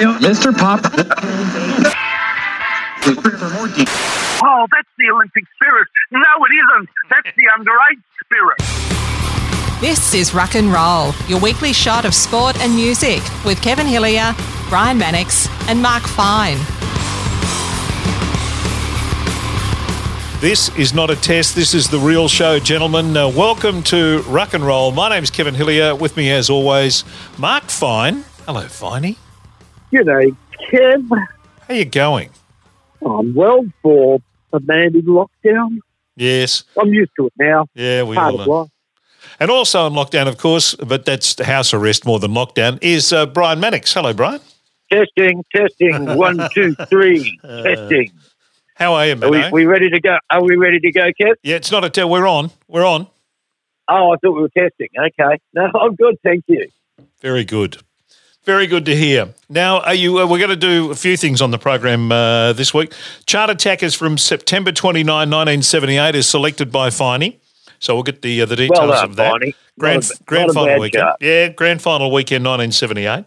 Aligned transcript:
Mr. 0.00 0.56
Pop. 0.56 0.80
Oh, 4.42 4.66
that's 4.72 4.88
the 4.96 5.10
Olympic 5.12 5.44
spirit. 5.54 5.88
No, 6.10 6.20
it 6.20 6.52
isn't. 6.54 6.88
That's 7.10 7.36
the 7.36 7.42
underage 7.58 8.02
spirit. 8.24 8.58
This 9.80 10.14
is 10.14 10.32
Rock 10.32 10.54
and 10.54 10.72
Roll, 10.72 11.12
your 11.28 11.38
weekly 11.40 11.74
shot 11.74 12.04
of 12.06 12.14
sport 12.14 12.58
and 12.60 12.74
music 12.74 13.22
with 13.44 13.60
Kevin 13.60 13.86
Hillier, 13.86 14.34
Brian 14.70 14.96
Mannix, 14.96 15.48
and 15.68 15.82
Mark 15.82 16.02
Fine. 16.04 16.58
This 20.40 20.74
is 20.78 20.94
not 20.94 21.10
a 21.10 21.16
test. 21.16 21.54
This 21.54 21.74
is 21.74 21.90
the 21.90 21.98
real 21.98 22.26
show, 22.26 22.58
gentlemen. 22.58 23.14
Uh, 23.14 23.28
welcome 23.28 23.82
to 23.84 24.22
Rock 24.22 24.54
and 24.54 24.64
Roll. 24.64 24.92
My 24.92 25.10
name's 25.10 25.30
Kevin 25.30 25.54
Hillier. 25.54 25.94
With 25.94 26.16
me, 26.16 26.30
as 26.30 26.48
always, 26.48 27.04
Mark 27.36 27.64
Fine. 27.64 28.24
Hello, 28.46 28.62
Finey. 28.64 29.16
G'day, 29.92 30.36
Kev. 30.70 31.26
How 31.66 31.74
you 31.74 31.84
going? 31.84 32.30
I'm 33.04 33.34
well 33.34 33.64
for 33.82 34.20
a 34.52 34.60
man 34.60 34.94
in 34.94 35.02
lockdown. 35.02 35.78
Yes. 36.16 36.64
I'm 36.80 36.92
used 36.92 37.12
to 37.18 37.26
it 37.26 37.32
now. 37.38 37.66
Yeah, 37.74 38.04
we 38.04 38.14
Part 38.14 38.34
all 38.34 38.52
are. 38.52 38.66
And 39.40 39.50
also 39.50 39.86
in 39.86 39.94
lockdown, 39.94 40.28
of 40.28 40.38
course, 40.38 40.74
but 40.74 41.04
that's 41.04 41.40
house 41.42 41.74
arrest 41.74 42.04
more 42.04 42.18
than 42.18 42.32
lockdown, 42.32 42.78
is 42.82 43.12
uh, 43.12 43.26
Brian 43.26 43.58
Mannix. 43.58 43.92
Hello, 43.92 44.12
Brian. 44.12 44.40
Testing, 44.92 45.44
testing, 45.54 46.04
one, 46.16 46.48
two, 46.52 46.74
three, 46.88 47.38
testing. 47.42 48.12
How 48.74 48.94
are 48.94 49.06
you, 49.06 49.16
man? 49.16 49.34
Are 49.34 49.50
we, 49.52 49.64
we 49.64 49.66
ready 49.66 49.90
to 49.90 50.00
go? 50.00 50.18
Are 50.30 50.42
we 50.42 50.56
ready 50.56 50.78
to 50.80 50.92
go, 50.92 51.10
Kev? 51.20 51.34
yeah, 51.42 51.56
it's 51.56 51.70
not 51.70 51.84
a 51.84 51.90
tell. 51.90 52.08
We're 52.08 52.28
on. 52.28 52.50
We're 52.68 52.86
on. 52.86 53.08
Oh, 53.88 54.12
I 54.12 54.16
thought 54.16 54.32
we 54.32 54.42
were 54.42 54.48
testing. 54.48 54.88
Okay. 54.98 55.38
No, 55.52 55.68
I'm 55.80 55.96
good, 55.96 56.16
thank 56.22 56.44
you. 56.46 56.68
Very 57.20 57.44
good. 57.44 57.78
Very 58.44 58.66
good 58.66 58.86
to 58.86 58.96
hear. 58.96 59.34
Now, 59.50 59.80
are 59.80 59.94
you? 59.94 60.18
Uh, 60.18 60.26
we're 60.26 60.38
going 60.38 60.50
to 60.50 60.56
do 60.56 60.90
a 60.90 60.94
few 60.94 61.16
things 61.16 61.42
on 61.42 61.50
the 61.50 61.58
program 61.58 62.10
uh, 62.10 62.54
this 62.54 62.72
week. 62.72 62.92
Chart 63.26 63.50
Attackers 63.50 63.94
from 63.94 64.16
September 64.16 64.72
29, 64.72 65.06
1978 65.06 66.14
is 66.14 66.26
selected 66.26 66.72
by 66.72 66.88
Finey. 66.88 67.36
So 67.80 67.94
we'll 67.94 68.02
get 68.02 68.22
the 68.22 68.42
uh, 68.42 68.46
the 68.46 68.56
details 68.56 68.78
Well 68.78 68.88
done, 68.92 69.04
of 69.04 69.16
that. 69.16 69.32
Finey. 69.34 69.54
Grand, 69.78 70.04
a- 70.04 70.24
grand 70.24 70.52
final 70.52 70.80
weekend. 70.80 71.00
chart. 71.02 71.16
Yeah, 71.20 71.48
grand 71.48 71.80
final 71.80 72.10
weekend 72.10 72.44
1978. 72.44 73.24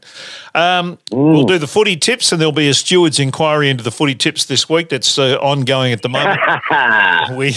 Um, 0.54 1.00
we'll 1.12 1.46
do 1.46 1.58
the 1.58 1.66
footy 1.68 1.96
tips, 1.96 2.32
and 2.32 2.40
there'll 2.42 2.52
be 2.52 2.70
a 2.70 2.74
steward's 2.76 3.20
inquiry 3.20 3.70
into 3.70 3.84
the 3.84 3.90
footy 3.92 4.14
tips 4.14 4.46
this 4.46 4.70
week. 4.70 4.90
That's 4.90 5.18
uh, 5.18 5.38
ongoing 5.42 5.94
at 5.94 6.02
the 6.02 6.10
moment. 6.10 6.40
We 7.38 7.50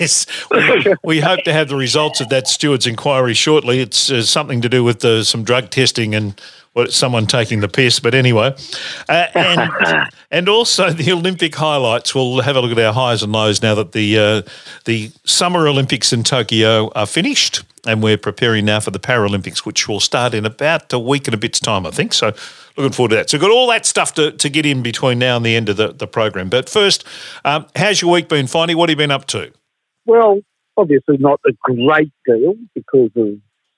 yes, 0.00 0.26
we, 0.50 0.94
we 1.04 1.20
hope 1.20 1.40
to 1.44 1.52
have 1.52 1.68
the 1.68 1.76
results 1.76 2.20
of 2.20 2.28
that 2.30 2.48
steward's 2.48 2.86
inquiry 2.86 3.34
shortly. 3.34 3.80
It's 3.80 4.10
uh, 4.10 4.22
something 4.22 4.60
to 4.62 4.68
do 4.68 4.82
with 4.82 5.04
uh, 5.04 5.22
some 5.24 5.44
drug 5.44 5.70
testing 5.70 6.14
and 6.14 6.38
what 6.76 6.92
someone 6.92 7.26
taking 7.26 7.60
the 7.60 7.68
piss. 7.68 8.00
But 8.00 8.14
anyway, 8.14 8.54
uh, 9.08 9.26
and 9.34 10.10
and 10.30 10.48
also 10.48 10.90
the 10.90 11.10
Olympic 11.10 11.54
highlights. 11.54 12.14
We'll 12.14 12.42
have 12.42 12.54
a 12.54 12.60
look 12.60 12.70
at 12.70 12.78
our 12.78 12.92
highs 12.92 13.22
and 13.22 13.32
lows 13.32 13.62
now 13.62 13.74
that 13.76 13.92
the 13.92 14.18
uh, 14.18 14.42
the 14.84 15.10
Summer 15.24 15.66
Olympics 15.66 16.12
in 16.12 16.22
Tokyo 16.22 16.90
are 16.94 17.06
finished, 17.06 17.64
and 17.86 18.02
we're 18.02 18.18
preparing 18.18 18.66
now 18.66 18.80
for 18.80 18.90
the 18.90 19.00
Paralympics, 19.00 19.60
which 19.60 19.88
will 19.88 20.00
start 20.00 20.34
in 20.34 20.44
about 20.44 20.92
a 20.92 20.98
week 20.98 21.26
and 21.26 21.34
a 21.34 21.38
bit's 21.38 21.60
time, 21.60 21.86
I 21.86 21.90
think. 21.90 22.12
So. 22.12 22.34
Looking 22.78 22.92
forward 22.92 23.08
to 23.08 23.16
that. 23.16 23.30
So, 23.30 23.38
we've 23.38 23.40
got 23.40 23.50
all 23.50 23.68
that 23.68 23.86
stuff 23.86 24.12
to, 24.16 24.32
to 24.32 24.50
get 24.50 24.66
in 24.66 24.82
between 24.82 25.18
now 25.18 25.38
and 25.38 25.46
the 25.46 25.56
end 25.56 25.70
of 25.70 25.78
the, 25.78 25.94
the 25.94 26.06
program. 26.06 26.50
But 26.50 26.68
first, 26.68 27.06
um, 27.42 27.64
how's 27.74 28.02
your 28.02 28.12
week 28.12 28.28
been, 28.28 28.44
Finey? 28.44 28.74
What 28.74 28.90
have 28.90 28.98
you 28.98 28.98
been 28.98 29.10
up 29.10 29.24
to? 29.28 29.50
Well, 30.04 30.40
obviously 30.76 31.16
not 31.16 31.40
a 31.46 31.52
great 31.62 32.12
deal 32.26 32.52
because 32.74 33.12
of, 33.16 33.28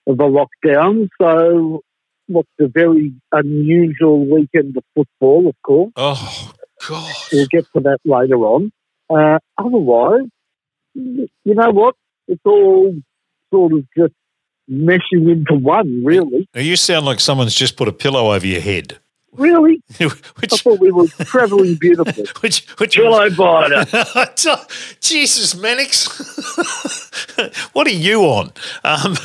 of 0.09 0.17
the 0.19 0.25
lockdown. 0.65 1.09
So, 1.23 1.85
what's 2.29 2.49
a 2.61 2.69
very 2.69 3.15
unusual 3.33 4.25
weekend 4.27 4.77
of 4.77 4.85
football, 4.95 5.49
of 5.49 5.55
course. 5.63 5.93
Oh, 5.97 6.53
God. 6.87 7.15
We'll 7.33 7.47
get 7.51 7.65
to 7.75 7.81
that 7.81 7.99
later 8.05 8.37
on. 8.37 8.73
Uh, 9.11 9.39
otherwise, 9.57 10.29
you 10.95 11.29
know 11.45 11.71
what? 11.71 11.95
It's 12.29 12.43
all 12.45 12.95
sort 13.53 13.73
of 13.73 13.85
just 13.97 14.13
meshing 14.71 15.31
into 15.31 15.55
one, 15.55 16.05
really. 16.05 16.49
Now, 16.55 16.61
you 16.61 16.77
sound 16.77 17.07
like 17.07 17.21
someone's 17.21 17.55
just 17.55 17.77
put 17.77 17.89
a 17.89 17.93
pillow 17.93 18.33
over 18.33 18.47
your 18.47 18.61
head. 18.61 18.99
Really? 19.33 19.83
which, 19.99 20.53
I 20.53 20.57
thought 20.57 20.81
we 20.81 20.91
were 20.91 21.07
travelling 21.07 21.77
beautifully. 21.77 22.27
which, 22.41 22.67
which, 22.79 22.97
Pillow 22.97 23.31
biter. 23.31 23.85
Jesus, 25.01 25.55
Mannix. 25.55 26.09
what 27.73 27.87
are 27.87 27.91
you 27.91 28.23
on? 28.23 28.53
Um, 28.85 29.17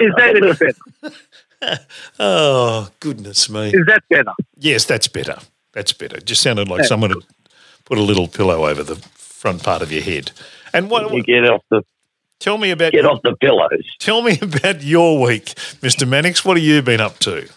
Is 0.00 0.12
that 0.16 0.34
any 0.36 0.52
better? 0.52 1.84
oh, 2.18 2.88
goodness 3.00 3.48
me. 3.50 3.70
Is 3.70 3.86
that 3.86 4.02
better? 4.08 4.32
Yes, 4.56 4.84
that's 4.84 5.08
better. 5.08 5.38
That's 5.72 5.92
better. 5.92 6.16
It 6.16 6.24
just 6.24 6.42
sounded 6.42 6.68
like 6.68 6.84
someone 6.84 7.10
had 7.10 7.18
put 7.84 7.98
a 7.98 8.02
little 8.02 8.28
pillow 8.28 8.66
over 8.66 8.82
the 8.82 8.96
front 8.96 9.62
part 9.62 9.82
of 9.82 9.92
your 9.92 10.02
head. 10.02 10.32
And 10.72 10.90
what? 10.90 11.12
You 11.12 11.22
get 11.22 11.44
off 11.48 11.62
the 11.70 11.82
Tell 12.40 12.56
me 12.56 12.70
about 12.70 12.92
get 12.92 13.04
off 13.04 13.20
the 13.22 13.34
pillows. 13.36 13.84
Tell 13.98 14.22
me 14.22 14.38
about 14.40 14.82
your 14.82 15.20
week, 15.20 15.46
Mr. 15.82 16.06
Mannix. 16.06 16.44
What 16.44 16.56
have 16.56 16.64
you 16.64 16.80
been 16.82 17.00
up 17.00 17.18
to? 17.20 17.48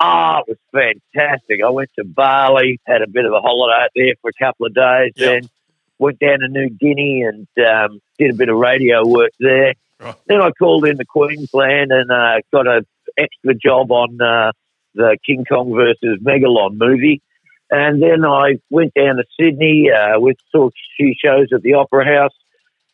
Ah, 0.00 0.42
it 0.46 0.56
was 0.72 0.92
fantastic. 1.12 1.60
I 1.64 1.70
went 1.70 1.90
to 1.98 2.04
Bali, 2.04 2.80
had 2.86 3.02
a 3.02 3.08
bit 3.08 3.24
of 3.24 3.32
a 3.32 3.40
holiday 3.40 3.82
out 3.84 3.90
there 3.96 4.14
for 4.22 4.30
a 4.30 4.32
couple 4.44 4.66
of 4.66 4.74
days, 4.74 5.12
Yep. 5.16 5.42
then 5.42 5.50
went 5.98 6.20
down 6.20 6.38
to 6.38 6.48
New 6.48 6.70
Guinea 6.70 7.22
and 7.22 7.48
um, 7.66 8.00
did 8.16 8.30
a 8.30 8.34
bit 8.34 8.48
of 8.48 8.56
radio 8.58 9.04
work 9.04 9.32
there. 9.40 9.74
Right. 10.00 10.14
Then 10.26 10.40
I 10.40 10.50
called 10.52 10.84
in 10.84 10.92
into 10.92 11.04
Queensland 11.04 11.90
and 11.90 12.10
uh, 12.10 12.40
got 12.52 12.66
an 12.66 12.86
extra 13.16 13.54
job 13.54 13.90
on 13.90 14.20
uh, 14.20 14.52
the 14.94 15.16
King 15.24 15.44
Kong 15.44 15.74
versus 15.74 16.20
Megalon 16.22 16.76
movie. 16.76 17.22
And 17.70 18.02
then 18.02 18.24
I 18.24 18.58
went 18.70 18.94
down 18.94 19.16
to 19.16 19.24
Sydney, 19.38 19.90
uh, 19.90 20.18
with 20.18 20.38
saw 20.50 20.68
a 20.68 20.70
few 20.96 21.14
shows 21.22 21.48
at 21.52 21.62
the 21.62 21.74
Opera 21.74 22.04
House, 22.04 22.34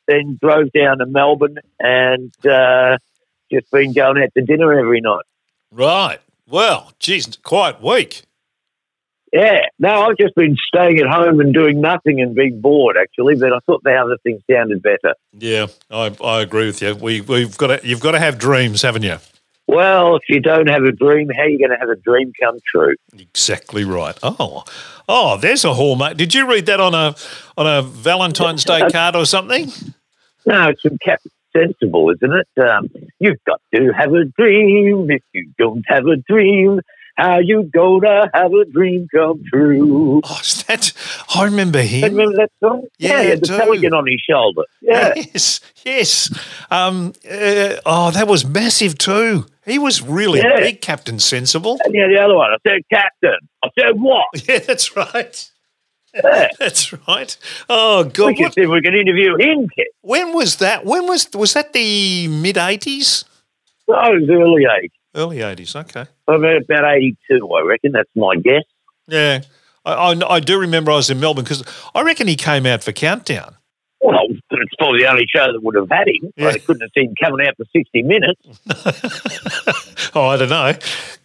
then 0.06 0.38
drove 0.40 0.72
down 0.72 0.98
to 0.98 1.06
Melbourne 1.06 1.58
and 1.78 2.32
uh, 2.46 2.98
just 3.50 3.70
been 3.70 3.92
going 3.92 4.22
out 4.22 4.30
to 4.34 4.42
dinner 4.42 4.78
every 4.78 5.00
night. 5.00 5.24
Right. 5.70 6.18
Well, 6.48 6.92
geez, 6.98 7.38
quite 7.42 7.80
weak. 7.82 8.22
Yeah, 9.34 9.62
no, 9.80 10.02
I've 10.02 10.16
just 10.16 10.36
been 10.36 10.56
staying 10.68 11.00
at 11.00 11.08
home 11.08 11.40
and 11.40 11.52
doing 11.52 11.80
nothing 11.80 12.20
and 12.20 12.36
being 12.36 12.60
bored, 12.60 12.96
actually. 12.96 13.34
But 13.34 13.52
I 13.52 13.58
thought 13.66 13.82
the 13.82 13.92
other 13.92 14.16
thing 14.22 14.40
sounded 14.48 14.80
better. 14.80 15.14
Yeah, 15.32 15.66
I, 15.90 16.14
I 16.22 16.40
agree 16.40 16.66
with 16.66 16.80
you. 16.80 16.94
We 16.94 17.20
we've 17.20 17.56
got 17.58 17.66
to, 17.66 17.80
you've 17.86 17.98
got 17.98 18.12
to 18.12 18.20
have 18.20 18.38
dreams, 18.38 18.82
haven't 18.82 19.02
you? 19.02 19.16
Well, 19.66 20.14
if 20.14 20.22
you 20.28 20.38
don't 20.38 20.68
have 20.68 20.84
a 20.84 20.92
dream, 20.92 21.30
how 21.34 21.42
are 21.42 21.48
you 21.48 21.58
going 21.58 21.72
to 21.72 21.76
have 21.78 21.88
a 21.88 21.96
dream 21.96 22.32
come 22.40 22.60
true? 22.64 22.94
Exactly 23.18 23.84
right. 23.84 24.16
Oh, 24.22 24.62
oh, 25.08 25.36
there's 25.36 25.64
a 25.64 25.74
hallmark. 25.74 26.16
Did 26.16 26.32
you 26.32 26.48
read 26.48 26.66
that 26.66 26.78
on 26.78 26.94
a 26.94 27.16
on 27.56 27.66
a 27.66 27.82
Valentine's 27.82 28.62
Day 28.62 28.88
card 28.88 29.16
or 29.16 29.26
something? 29.26 29.66
No, 30.46 30.68
it's 30.68 30.82
from 30.82 30.96
Captain 30.98 31.32
Sensible, 31.56 32.10
isn't 32.10 32.32
it? 32.32 32.62
Um, 32.62 32.88
you've 33.18 33.42
got 33.48 33.60
to 33.74 33.90
have 33.98 34.12
a 34.12 34.26
dream. 34.38 35.10
If 35.10 35.22
you 35.32 35.50
don't 35.58 35.84
have 35.88 36.06
a 36.06 36.18
dream, 36.18 36.80
how 37.16 37.38
you 37.38 37.62
gonna 37.72 38.30
have 38.34 38.52
a 38.52 38.64
dream 38.64 39.06
come 39.14 39.42
true? 39.52 40.20
Oh, 40.24 40.40
that? 40.66 40.92
I 41.34 41.44
remember 41.44 41.80
him. 41.80 42.02
remember 42.16 42.36
that 42.36 42.50
song? 42.60 42.82
Yeah, 42.98 43.22
he 43.22 43.32
I 43.32 43.34
the 43.36 43.46
pelican 43.46 43.94
on 43.94 44.06
his 44.06 44.20
shoulder. 44.28 44.62
Yeah. 44.80 45.14
Yes, 45.32 45.60
yes. 45.84 46.30
Um, 46.70 47.12
uh, 47.30 47.76
oh, 47.86 48.10
that 48.12 48.26
was 48.26 48.44
massive 48.44 48.98
too. 48.98 49.46
He 49.64 49.78
was 49.78 50.02
really 50.02 50.40
Yeah. 50.40 50.58
big, 50.60 50.80
Captain 50.80 51.18
Sensible. 51.18 51.78
And 51.84 51.94
yeah, 51.94 52.06
the 52.08 52.18
other 52.22 52.34
one, 52.34 52.50
I 52.50 52.56
said, 52.66 52.82
Captain. 52.90 53.38
I 53.62 53.68
said, 53.78 54.00
what? 54.00 54.26
Yeah, 54.48 54.58
that's 54.58 54.96
right. 54.96 55.50
Yeah. 56.14 56.48
That's 56.60 56.92
right. 57.08 57.36
Oh 57.68 58.04
God, 58.04 58.26
We 58.28 58.34
can 58.36 58.44
what- 58.44 58.54
see 58.54 58.60
if 58.60 58.68
we 58.70 58.80
can 58.82 58.94
interview 58.94 59.36
him, 59.36 59.68
when 60.02 60.32
was 60.32 60.56
that? 60.58 60.84
When 60.84 61.06
was 61.08 61.28
was 61.34 61.54
that? 61.54 61.72
The 61.72 62.28
mid 62.28 62.56
eighties, 62.56 63.24
No, 63.88 63.96
it 63.96 64.20
was 64.20 64.30
early 64.30 64.62
age. 64.80 64.92
Early 65.14 65.40
eighties. 65.42 65.74
Okay. 65.76 66.06
About, 66.28 66.62
about 66.62 66.94
82, 66.96 67.48
I 67.52 67.62
reckon. 67.62 67.92
That's 67.92 68.10
my 68.14 68.36
guess. 68.36 68.62
Yeah, 69.06 69.42
I, 69.84 69.92
I, 69.92 70.34
I 70.34 70.40
do 70.40 70.58
remember 70.58 70.90
I 70.90 70.96
was 70.96 71.10
in 71.10 71.20
Melbourne 71.20 71.44
because 71.44 71.62
I 71.94 72.02
reckon 72.02 72.26
he 72.26 72.36
came 72.36 72.66
out 72.66 72.82
for 72.82 72.92
Countdown. 72.92 73.56
Well, 74.00 74.26
it's 74.28 74.74
probably 74.78 75.00
the 75.00 75.10
only 75.10 75.26
show 75.26 75.50
that 75.50 75.62
would 75.62 75.74
have 75.76 75.88
had 75.90 76.08
him. 76.08 76.30
Yeah. 76.36 76.48
I 76.48 76.58
couldn't 76.58 76.82
have 76.82 76.90
seen 76.94 77.08
him 77.10 77.14
coming 77.22 77.46
out 77.46 77.56
for 77.56 77.64
60 77.74 78.02
minutes. 78.02 78.42
oh, 80.14 80.26
I 80.26 80.36
don't 80.36 80.50
know. 80.50 80.72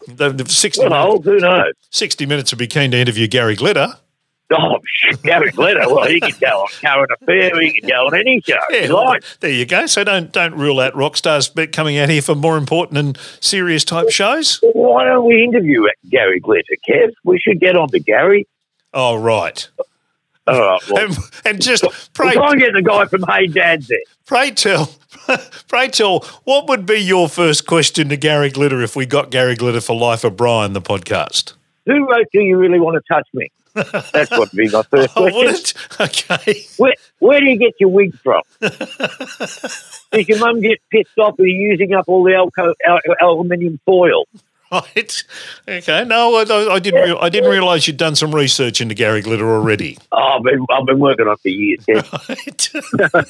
The, 0.07 0.29
the 0.29 0.49
60, 0.49 0.87
Well, 0.87 1.07
minutes, 1.19 1.25
who 1.25 1.37
knows? 1.39 1.73
60 1.91 2.25
minutes 2.25 2.51
would 2.53 2.57
be 2.59 2.67
keen 2.67 2.91
to 2.91 2.97
interview 2.97 3.27
Gary 3.27 3.55
Glitter. 3.55 3.95
Oh, 4.51 4.79
Gary 5.23 5.51
Glitter. 5.51 5.87
Well, 5.87 6.07
he 6.07 6.19
could 6.19 6.39
go 6.39 6.61
on 6.61 6.67
Current 6.81 7.11
Affair. 7.21 7.61
He 7.61 7.73
could 7.73 7.87
go 7.89 8.07
on 8.07 8.15
any 8.15 8.41
show. 8.41 8.57
Yeah, 8.71 8.87
he 8.87 9.19
there 9.39 9.51
you 9.51 9.65
go. 9.65 9.85
So 9.85 10.03
don't 10.03 10.31
don't 10.31 10.55
rule 10.55 10.79
out 10.79 10.95
rock 10.95 11.17
stars 11.17 11.51
coming 11.71 11.97
out 11.99 12.09
here 12.09 12.21
for 12.21 12.33
more 12.33 12.57
important 12.57 12.97
and 12.97 13.17
serious 13.39 13.83
type 13.83 14.09
shows. 14.09 14.59
Why 14.73 15.05
don't 15.05 15.27
we 15.27 15.43
interview 15.43 15.85
Gary 16.09 16.39
Glitter, 16.39 16.75
Kev? 16.87 17.11
We 17.23 17.39
should 17.39 17.59
get 17.59 17.75
on 17.75 17.89
to 17.89 17.99
Gary. 17.99 18.47
Oh, 18.93 19.15
right. 19.17 19.67
All 20.47 20.59
right. 20.59 20.89
Well, 20.89 21.05
And, 21.05 21.17
and 21.45 21.61
just 21.61 21.83
pray, 22.13 22.33
try 22.33 22.51
and 22.51 22.59
get 22.59 22.73
the 22.73 22.81
guy 22.81 23.05
from 23.05 23.23
Hey 23.23 23.45
Dad's 23.45 23.87
there. 23.87 23.99
pray 24.25 24.49
tell, 24.49 24.95
pray 25.67 25.89
tell, 25.89 26.21
what 26.43 26.67
would 26.67 26.87
be 26.87 26.97
your 26.97 27.29
first 27.29 27.67
question 27.67 28.09
to 28.09 28.17
Gary 28.17 28.49
Glitter 28.49 28.81
if 28.81 28.95
we 28.95 29.05
got 29.05 29.29
Gary 29.29 29.55
Glitter 29.55 29.81
for 29.81 29.95
Life 29.95 30.23
of 30.23 30.35
Brian, 30.35 30.73
the 30.73 30.81
podcast? 30.81 31.53
Who 31.85 32.09
wrote 32.09 32.25
Do 32.33 32.41
You 32.41 32.57
Really 32.57 32.79
Want 32.79 32.95
to 32.95 33.13
Touch 33.13 33.27
Me? 33.33 33.51
That's 33.73 34.31
what 34.31 34.51
be 34.51 34.69
my 34.69 34.83
first 34.83 35.13
Oh, 35.15 35.21
question. 35.29 35.37
would 35.37 35.55
it? 35.55 35.73
Okay. 35.99 36.61
Where, 36.77 36.93
where 37.19 37.39
do 37.39 37.45
you 37.45 37.57
get 37.57 37.73
your 37.79 37.89
wig 37.89 38.13
from? 38.19 38.41
Does 38.59 40.27
your 40.27 40.39
mum 40.39 40.59
get 40.61 40.79
pissed 40.91 41.17
off 41.19 41.37
with 41.37 41.47
you 41.47 41.69
using 41.69 41.93
up 41.93 42.05
all 42.07 42.23
the 42.23 42.31
alco- 42.31 42.73
al- 42.87 42.99
aluminium 43.21 43.79
foil? 43.85 44.25
Right. 44.71 45.23
Okay. 45.67 46.05
No, 46.05 46.35
I, 46.35 46.41
I- 46.75 46.79
didn't. 46.79 47.01
Re- 47.09 47.17
I 47.19 47.29
didn't 47.29 47.49
realise 47.49 47.87
you'd 47.87 47.97
done 47.97 48.15
some 48.15 48.33
research 48.35 48.81
into 48.81 48.93
Gary 48.93 49.21
Glitter 49.23 49.49
already. 49.49 49.97
Oh, 50.11 50.17
I've 50.37 50.43
been, 50.43 50.63
I've 50.69 50.85
been 50.85 50.99
working 50.99 51.25
on 51.27 51.33
it 51.33 51.39
for 51.39 51.49
years. 51.49 51.83
Ted. 51.87 52.05
Right. 53.13 53.23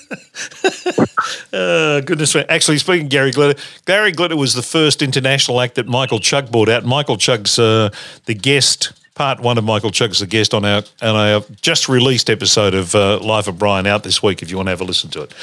uh, 1.53 2.01
goodness 2.01 2.35
me. 2.35 2.43
Actually, 2.49 2.77
speaking 2.77 3.05
of 3.05 3.09
Gary 3.11 3.31
Glitter, 3.31 3.61
Gary 3.85 4.11
Glitter 4.11 4.35
was 4.35 4.53
the 4.53 4.61
first 4.61 5.01
international 5.01 5.61
act 5.61 5.75
that 5.75 5.87
Michael 5.87 6.19
Chugg 6.19 6.51
brought 6.51 6.67
out. 6.69 6.83
Michael 6.85 7.15
Chugg's 7.17 7.57
uh, 7.57 7.89
the 8.25 8.33
guest. 8.33 8.91
Part 9.19 9.41
one 9.41 9.57
of 9.57 9.65
Michael 9.65 9.91
Chugg's 9.91 10.19
the 10.19 10.27
guest 10.27 10.53
on 10.53 10.63
our 10.63 10.81
on 11.01 11.13
our 11.17 11.41
just 11.61 11.89
released 11.89 12.29
episode 12.29 12.73
of 12.73 12.95
uh, 12.95 13.19
Life 13.19 13.49
of 13.49 13.59
Brian 13.59 13.85
out 13.85 14.03
this 14.03 14.23
week. 14.23 14.41
If 14.41 14.49
you 14.49 14.55
want 14.55 14.67
to 14.67 14.69
have 14.69 14.79
a 14.79 14.85
listen 14.85 15.09
to 15.09 15.23
it. 15.23 15.33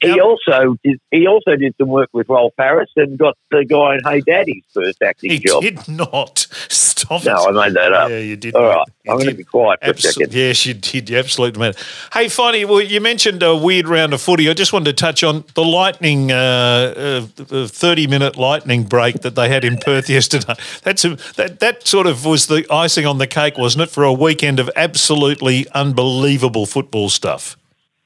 He 0.00 0.08
Now- 0.16 0.22
also 0.24 0.78
did. 0.82 0.98
He 1.10 1.26
also 1.26 1.54
did 1.54 1.74
some 1.76 1.88
work 1.88 2.08
with 2.14 2.30
Rolf 2.30 2.54
Harris 2.56 2.88
and 2.96 3.18
got 3.18 3.36
the 3.50 3.66
guy 3.66 3.96
in 3.96 4.00
Hey 4.06 4.22
Daddy's 4.22 4.64
first 4.72 5.02
acting 5.02 5.32
He 5.32 5.38
job. 5.40 5.60
did 5.60 5.86
not 5.86 6.38
stop 6.70 7.26
No, 7.26 7.34
it. 7.44 7.48
I 7.58 7.66
made 7.66 7.74
that 7.76 7.92
up. 7.92 8.08
Yeah, 8.08 8.20
you 8.20 8.36
did. 8.36 8.54
All 8.54 8.64
right, 8.64 8.86
You 9.04 9.12
I'm 9.12 9.18
going 9.18 9.28
to 9.28 9.36
be 9.36 9.44
quiet 9.44 9.80
for 9.84 9.90
a 9.90 9.98
second. 9.98 10.32
yes, 10.32 10.64
you 10.64 10.72
did. 10.72 11.10
You 11.10 11.18
absolutely 11.18 11.60
man. 11.60 11.74
Hey, 12.14 12.30
funny. 12.30 12.64
Well, 12.64 12.80
you 12.80 13.02
mentioned 13.02 13.42
a 13.42 13.54
weird 13.54 13.86
round 13.86 14.14
of 14.14 14.22
footy. 14.22 14.48
I 14.48 14.54
just 14.54 14.72
wanted 14.72 14.86
to 14.86 14.92
touch 14.94 15.22
on 15.22 15.44
the 15.52 15.62
lightning, 15.62 16.32
uh, 16.32 16.34
uh, 16.34 17.26
the 17.36 17.68
thirty-minute 17.68 18.38
lightning 18.38 18.84
break 18.84 19.16
that 19.20 19.34
they 19.34 19.50
had 19.50 19.62
in 19.62 19.76
Perth 19.76 20.08
yesterday. 20.18 20.54
That's 20.84 21.04
a, 21.04 21.16
that 21.36 21.60
that 21.60 21.86
sort 21.86 22.06
of 22.06 22.24
was 22.24 22.46
the 22.46 22.64
icing 22.70 23.04
on 23.04 23.18
the 23.18 23.25
cake, 23.26 23.58
wasn't 23.58 23.82
it, 23.82 23.90
for 23.90 24.04
a 24.04 24.12
weekend 24.12 24.58
of 24.60 24.70
absolutely 24.76 25.66
unbelievable 25.70 26.66
football 26.66 27.08
stuff. 27.08 27.56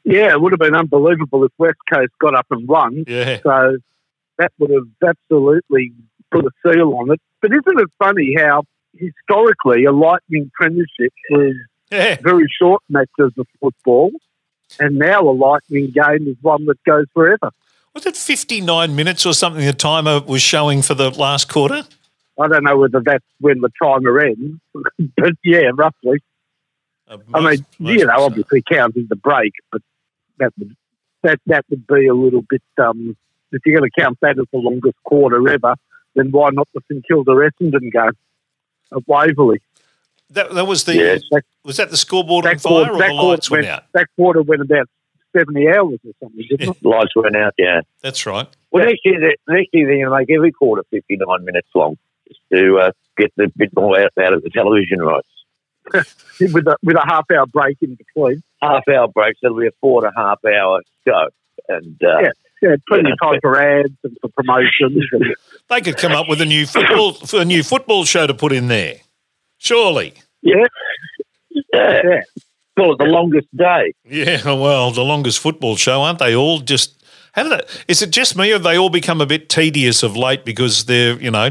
Yeah, 0.04 0.32
it 0.32 0.40
would 0.40 0.52
have 0.52 0.60
been 0.60 0.74
unbelievable 0.74 1.44
if 1.44 1.52
West 1.58 1.78
Coast 1.92 2.12
got 2.18 2.34
up 2.34 2.46
and 2.50 2.66
won. 2.66 3.04
Yeah. 3.06 3.38
So 3.42 3.78
that 4.38 4.52
would 4.58 4.70
have 4.70 4.88
absolutely 5.06 5.92
put 6.30 6.44
a 6.46 6.50
seal 6.62 6.94
on 6.94 7.10
it. 7.12 7.20
But 7.42 7.52
isn't 7.52 7.80
it 7.80 7.88
funny 7.98 8.34
how 8.38 8.64
historically 8.96 9.84
a 9.84 9.92
Lightning 9.92 10.50
Premiership 10.54 11.12
was 11.30 11.54
Yeah. 11.90 12.16
very 12.22 12.46
short 12.60 12.82
matches 12.88 13.32
of 13.36 13.46
football, 13.60 14.10
and 14.78 14.96
now 14.98 15.20
a 15.28 15.32
Lightning 15.32 15.90
game 15.90 16.28
is 16.28 16.36
one 16.40 16.64
that 16.66 16.82
goes 16.84 17.06
forever. 17.12 17.50
Was 17.94 18.06
it 18.06 18.16
fifty-nine 18.16 18.94
minutes 18.94 19.26
or 19.26 19.34
something? 19.34 19.66
The 19.66 19.72
timer 19.72 20.20
was 20.20 20.42
showing 20.42 20.80
for 20.82 20.94
the 20.94 21.10
last 21.10 21.48
quarter. 21.48 21.84
I 22.40 22.48
don't 22.48 22.64
know 22.64 22.78
whether 22.78 23.02
that's 23.04 23.24
when 23.40 23.60
the 23.60 23.70
timer 23.82 24.18
ends, 24.20 24.60
but 25.16 25.32
yeah, 25.44 25.70
roughly. 25.74 26.18
Uh, 27.08 27.18
I 27.34 27.40
mean, 27.40 27.66
most 27.78 27.98
you 27.98 28.06
know, 28.06 28.16
so. 28.16 28.24
obviously 28.24 28.62
counting 28.70 29.06
the 29.08 29.16
break, 29.16 29.52
but 29.70 29.82
that 30.38 30.52
would 30.58 30.76
that 31.22 31.38
that 31.46 31.64
would 31.70 31.86
be 31.86 32.06
a 32.06 32.14
little 32.14 32.42
bit. 32.48 32.62
Um, 32.80 33.16
if 33.52 33.62
you're 33.66 33.78
going 33.78 33.90
to 33.90 34.00
count 34.00 34.18
that 34.22 34.38
as 34.38 34.46
the 34.52 34.58
longest 34.58 34.96
quarter 35.04 35.46
ever, 35.48 35.74
then 36.14 36.30
why 36.30 36.50
not 36.52 36.68
the 36.72 36.80
St 36.90 37.04
Kilda 37.06 37.32
Essendon 37.32 37.92
game 37.92 38.16
at 38.92 39.08
Waverley? 39.08 39.60
That, 40.30 40.54
that 40.54 40.66
was 40.66 40.84
the 40.84 40.94
Yes. 40.94 41.22
That, 41.32 41.42
was 41.64 41.76
that 41.78 41.90
the 41.90 41.96
scoreboard 41.96 42.46
on 42.46 42.52
that, 42.52 42.60
fire 42.60 42.86
quarter, 42.86 42.92
or 42.92 42.98
that, 42.98 43.08
the 43.08 43.14
quarter 43.14 43.28
lights 43.28 43.50
went 43.50 43.64
went, 43.64 43.72
out? 43.74 43.84
that 43.92 44.06
quarter 44.16 44.42
went 44.42 44.62
about 44.62 44.88
seventy 45.36 45.68
hours 45.68 45.98
or 46.06 46.12
something, 46.22 46.46
didn't 46.48 46.76
it? 46.76 46.84
Lights 46.84 47.16
went 47.16 47.36
out. 47.36 47.54
Yeah. 47.58 47.80
That's 48.02 48.24
right. 48.24 48.46
Well, 48.70 48.84
next 48.84 49.00
year, 49.04 49.20
they- 49.20 49.52
next 49.52 49.70
year 49.72 49.86
they're 49.88 50.06
going 50.06 50.10
to 50.10 50.18
make 50.18 50.30
every 50.30 50.52
quarter 50.52 50.84
59 50.90 51.44
minutes 51.44 51.68
long 51.74 51.96
just 51.96 52.09
to 52.52 52.78
uh, 52.78 52.92
get 53.18 53.32
the 53.36 53.50
bit 53.56 53.70
more 53.74 53.98
out, 54.00 54.12
out 54.22 54.32
of 54.32 54.42
the 54.42 54.50
television 54.50 55.00
rights. 55.02 55.28
with 56.40 56.66
a 56.66 56.76
with 56.82 56.96
a 56.96 57.04
half 57.06 57.24
hour 57.34 57.46
break 57.46 57.78
in 57.80 57.96
between. 57.96 58.42
Half 58.62 58.86
hour 58.88 59.08
breaks, 59.08 59.38
that'll 59.42 59.58
be 59.58 59.66
a 59.66 59.70
four 59.80 60.04
and 60.04 60.14
a 60.14 60.20
half 60.20 60.38
hour 60.44 60.82
show. 61.06 61.28
And 61.68 62.00
uh, 62.02 62.20
Yeah. 62.20 62.30
Yeah, 62.62 62.76
plenty 62.88 63.08
Yeah. 63.08 63.14
of 63.14 63.18
time 63.32 63.40
for 63.40 63.58
ads 63.58 63.94
and 64.04 64.16
for 64.20 64.28
promotions. 64.36 65.04
They 65.70 65.80
could 65.80 65.96
come 65.98 66.10
up 66.12 66.28
with 66.28 66.40
a 66.40 66.44
new 66.44 66.66
football 66.66 67.16
a 67.32 67.44
new 67.44 67.62
football 67.62 68.04
show 68.04 68.26
to 68.26 68.34
put 68.34 68.52
in 68.52 68.66
there. 68.66 68.96
Surely. 69.58 70.14
yeah, 70.42 70.66
yeah, 71.72 72.00
yeah. 72.04 72.20
call 72.76 72.92
it 72.94 72.98
the 72.98 73.04
longest 73.04 73.46
day. 73.56 73.92
Yeah, 74.04 74.42
well, 74.44 74.90
the 74.90 75.02
longest 75.04 75.38
football 75.38 75.76
show, 75.76 76.02
aren't 76.02 76.18
they 76.18 76.34
all 76.34 76.58
just 76.58 77.02
how 77.32 77.44
did 77.44 77.52
it 77.52 77.84
is 77.86 78.02
it 78.02 78.10
just 78.10 78.36
me 78.36 78.50
or 78.50 78.54
have 78.54 78.64
they 78.64 78.76
all 78.76 78.90
become 78.90 79.20
a 79.20 79.26
bit 79.26 79.48
tedious 79.48 80.02
of 80.02 80.16
late 80.16 80.44
because 80.44 80.86
they're, 80.86 81.20
you 81.20 81.30
know, 81.30 81.50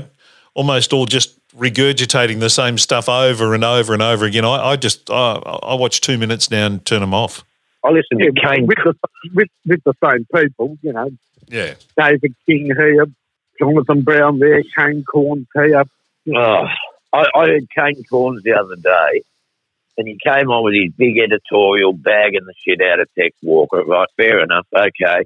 almost 0.54 0.94
all 0.94 1.06
just 1.06 1.36
regurgitating 1.54 2.40
the 2.40 2.50
same 2.50 2.78
stuff 2.78 3.10
over 3.10 3.54
and 3.54 3.64
over 3.64 3.94
and 3.94 4.02
over 4.02 4.26
again. 4.26 4.46
I, 4.46 4.72
I 4.72 4.76
just 4.76 5.10
I, 5.10 5.34
I 5.64 5.74
watch 5.76 6.02
two 6.02 6.18
minutes 6.18 6.52
now 6.52 6.68
and 6.68 6.86
turn 6.86 7.02
them 7.02 7.14
off. 7.14 7.44
I 7.84 7.90
listened 7.90 8.20
to 8.20 8.32
yeah 8.36 8.52
Kane. 8.56 8.68
with, 8.68 8.78
the, 8.84 8.94
with, 9.34 9.48
with 9.66 9.84
the 9.84 9.94
same 10.04 10.26
people, 10.36 10.78
you 10.82 10.92
know, 10.94 11.10
Yeah. 11.48 11.76
David 11.98 12.36
King 12.46 12.66
here, 12.66 13.06
Jonathan 13.58 14.02
Brown 14.02 14.40
there, 14.40 14.62
Kane 14.78 15.04
Cornes 15.04 15.48
here. 15.56 15.84
Oh, 16.36 16.66
I, 17.14 17.26
I 17.36 17.46
heard 17.48 17.68
Kane 17.74 18.04
Cornes 18.12 18.44
the 18.44 18.54
other 18.54 18.76
day, 18.76 19.22
and 19.98 20.08
he 20.08 20.18
came 20.24 20.50
on 20.52 20.64
with 20.64 20.74
his 20.76 20.92
big 20.94 21.18
editorial 21.18 21.94
bagging 21.94 22.46
the 22.46 22.54
shit 22.58 22.82
out 22.82 23.00
of 23.00 23.08
Tex 23.16 23.36
Walker. 23.42 23.84
Right, 23.84 24.08
fair 24.18 24.44
enough, 24.44 24.68
okay. 24.76 25.26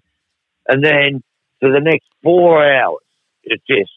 And 0.67 0.83
then 0.83 1.23
for 1.59 1.71
the 1.71 1.81
next 1.81 2.05
four 2.21 2.63
hours, 2.63 3.01
it's 3.43 3.63
just 3.67 3.91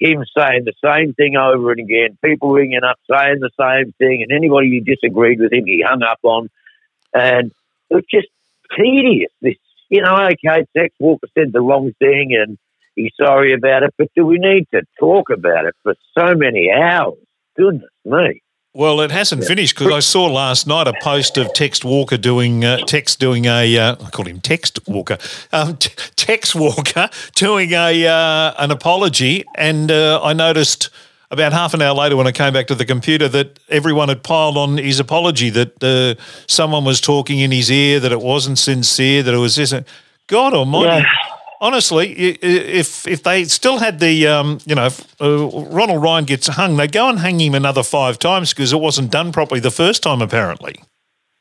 him 0.00 0.24
saying 0.36 0.64
the 0.64 0.72
same 0.82 1.12
thing 1.14 1.36
over 1.36 1.70
and 1.70 1.80
again, 1.80 2.18
people 2.24 2.50
ringing 2.50 2.82
up 2.82 2.98
saying 3.08 3.40
the 3.40 3.50
same 3.60 3.92
thing, 3.98 4.22
and 4.22 4.32
anybody 4.32 4.70
who 4.70 4.80
disagreed 4.80 5.38
with 5.38 5.52
him, 5.52 5.66
he 5.66 5.84
hung 5.86 6.02
up 6.02 6.18
on. 6.22 6.48
And 7.12 7.52
it 7.90 7.94
was 7.94 8.04
just 8.10 8.28
tedious. 8.76 9.30
This, 9.42 9.56
you 9.88 10.02
know, 10.02 10.16
okay, 10.16 10.66
Tex 10.76 10.94
Walker 10.98 11.28
said 11.34 11.52
the 11.52 11.60
wrong 11.60 11.92
thing 11.98 12.30
and 12.40 12.58
he's 12.96 13.12
sorry 13.20 13.52
about 13.52 13.82
it, 13.82 13.94
but 13.98 14.08
do 14.16 14.26
we 14.26 14.38
need 14.38 14.66
to 14.72 14.82
talk 14.98 15.30
about 15.30 15.66
it 15.66 15.74
for 15.82 15.94
so 16.18 16.34
many 16.34 16.70
hours? 16.72 17.18
Goodness 17.56 17.90
me. 18.04 18.42
Well, 18.72 19.00
it 19.00 19.10
hasn't 19.10 19.42
finished 19.44 19.76
because 19.76 19.92
I 19.92 19.98
saw 19.98 20.26
last 20.26 20.68
night 20.68 20.86
a 20.86 20.94
post 21.02 21.36
of 21.36 21.52
Text 21.54 21.84
Walker 21.84 22.16
doing 22.16 22.64
uh, 22.64 22.76
Text 22.86 23.18
doing 23.18 23.46
a 23.46 23.76
uh, 23.76 23.96
I 24.00 24.10
call 24.10 24.26
him 24.26 24.40
Text 24.40 24.78
Walker, 24.86 25.18
um, 25.52 25.76
t- 25.76 25.90
Tex 26.16 26.54
Walker 26.54 27.10
doing 27.34 27.72
a 27.72 28.06
uh, 28.06 28.54
an 28.58 28.70
apology, 28.70 29.44
and 29.56 29.90
uh, 29.90 30.20
I 30.22 30.34
noticed 30.34 30.88
about 31.32 31.52
half 31.52 31.74
an 31.74 31.82
hour 31.82 31.94
later 31.94 32.16
when 32.16 32.28
I 32.28 32.32
came 32.32 32.52
back 32.52 32.68
to 32.68 32.76
the 32.76 32.84
computer 32.84 33.28
that 33.28 33.58
everyone 33.70 34.08
had 34.08 34.22
piled 34.22 34.56
on 34.56 34.78
his 34.78 35.00
apology 35.00 35.50
that 35.50 35.82
uh, 35.82 36.20
someone 36.46 36.84
was 36.84 37.00
talking 37.00 37.40
in 37.40 37.50
his 37.50 37.72
ear 37.72 37.98
that 37.98 38.12
it 38.12 38.20
wasn't 38.20 38.58
sincere 38.58 39.24
that 39.24 39.34
it 39.34 39.38
was 39.38 39.56
this. 39.56 39.74
God 40.28 40.54
Almighty. 40.54 41.02
Yeah. 41.02 41.29
Honestly, 41.62 42.12
if 42.42 43.06
if 43.06 43.22
they 43.22 43.44
still 43.44 43.78
had 43.78 44.00
the, 44.00 44.26
um, 44.26 44.58
you 44.64 44.74
know, 44.74 44.86
if, 44.86 45.04
uh, 45.20 45.46
Ronald 45.48 46.02
Ryan 46.02 46.24
gets 46.24 46.46
hung, 46.46 46.76
they 46.76 46.86
go 46.88 47.08
and 47.10 47.18
hang 47.18 47.38
him 47.38 47.54
another 47.54 47.82
five 47.82 48.18
times 48.18 48.54
because 48.54 48.72
it 48.72 48.78
wasn't 48.78 49.10
done 49.10 49.30
properly 49.30 49.60
the 49.60 49.70
first 49.70 50.02
time, 50.02 50.22
apparently. 50.22 50.76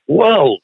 Well, 0.07 0.57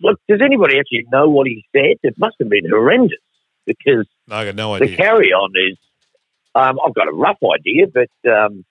look, 0.00 0.18
does 0.28 0.40
anybody 0.42 0.78
actually 0.80 1.06
know 1.12 1.28
what 1.28 1.46
he 1.46 1.64
said? 1.76 1.98
It 2.02 2.18
must 2.18 2.36
have 2.40 2.48
been 2.48 2.68
horrendous 2.68 3.18
because 3.66 4.06
No, 4.26 4.34
I 4.36 4.44
got 4.46 4.56
no 4.56 4.74
idea. 4.74 4.88
the 4.88 4.96
carry 4.96 5.32
on 5.32 5.50
is, 5.70 5.78
um, 6.56 6.80
I've 6.84 6.94
got 6.94 7.06
a 7.06 7.12
rough 7.12 7.38
idea, 7.54 7.86
but 7.86 8.08
um, 8.28 8.64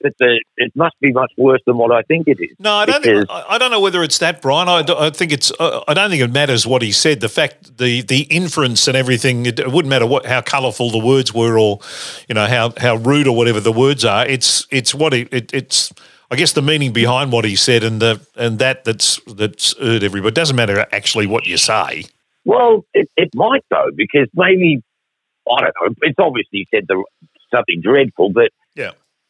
but 0.00 0.12
the, 0.18 0.40
it 0.56 0.72
must 0.76 0.94
be 1.00 1.12
much 1.12 1.32
worse 1.36 1.60
than 1.66 1.76
what 1.76 1.90
I 1.92 2.02
think 2.02 2.28
it 2.28 2.38
is. 2.40 2.54
No, 2.58 2.72
I 2.72 2.86
don't. 2.86 3.02
Think, 3.02 3.26
I 3.28 3.58
don't 3.58 3.70
know 3.70 3.80
whether 3.80 4.02
it's 4.02 4.18
that, 4.18 4.40
Brian. 4.40 4.68
I, 4.68 4.84
I 5.06 5.10
think 5.10 5.32
it's. 5.32 5.50
I 5.58 5.92
don't 5.94 6.10
think 6.10 6.22
it 6.22 6.30
matters 6.30 6.66
what 6.66 6.82
he 6.82 6.92
said. 6.92 7.20
The 7.20 7.28
fact, 7.28 7.78
the 7.78 8.02
the 8.02 8.22
inference 8.22 8.86
and 8.86 8.96
everything. 8.96 9.46
It, 9.46 9.58
it 9.58 9.72
wouldn't 9.72 9.90
matter 9.90 10.06
what 10.06 10.24
how 10.24 10.40
colourful 10.40 10.90
the 10.90 10.98
words 10.98 11.34
were, 11.34 11.58
or 11.58 11.80
you 12.28 12.34
know 12.34 12.46
how 12.46 12.72
how 12.76 12.96
rude 12.96 13.26
or 13.26 13.36
whatever 13.36 13.60
the 13.60 13.72
words 13.72 14.04
are. 14.04 14.24
It's 14.26 14.66
it's 14.70 14.94
what 14.94 15.12
he, 15.12 15.22
it, 15.32 15.52
it's. 15.52 15.92
I 16.30 16.36
guess 16.36 16.52
the 16.52 16.62
meaning 16.62 16.92
behind 16.92 17.32
what 17.32 17.44
he 17.44 17.56
said 17.56 17.82
and 17.82 18.00
the 18.00 18.20
and 18.36 18.58
that 18.60 18.84
that's 18.84 19.18
that's 19.26 19.76
hurt 19.78 20.02
everybody. 20.02 20.28
It 20.28 20.34
doesn't 20.34 20.56
matter 20.56 20.86
actually 20.92 21.26
what 21.26 21.46
you 21.46 21.56
say. 21.56 22.04
Well, 22.44 22.84
it, 22.94 23.08
it 23.16 23.30
might 23.34 23.64
though, 23.70 23.90
because 23.96 24.28
maybe 24.34 24.82
I 25.50 25.60
don't 25.62 25.74
know. 25.80 25.94
It's 26.02 26.18
obviously 26.18 26.68
said 26.72 26.84
the, 26.86 27.02
something 27.52 27.80
dreadful, 27.82 28.30
but. 28.30 28.50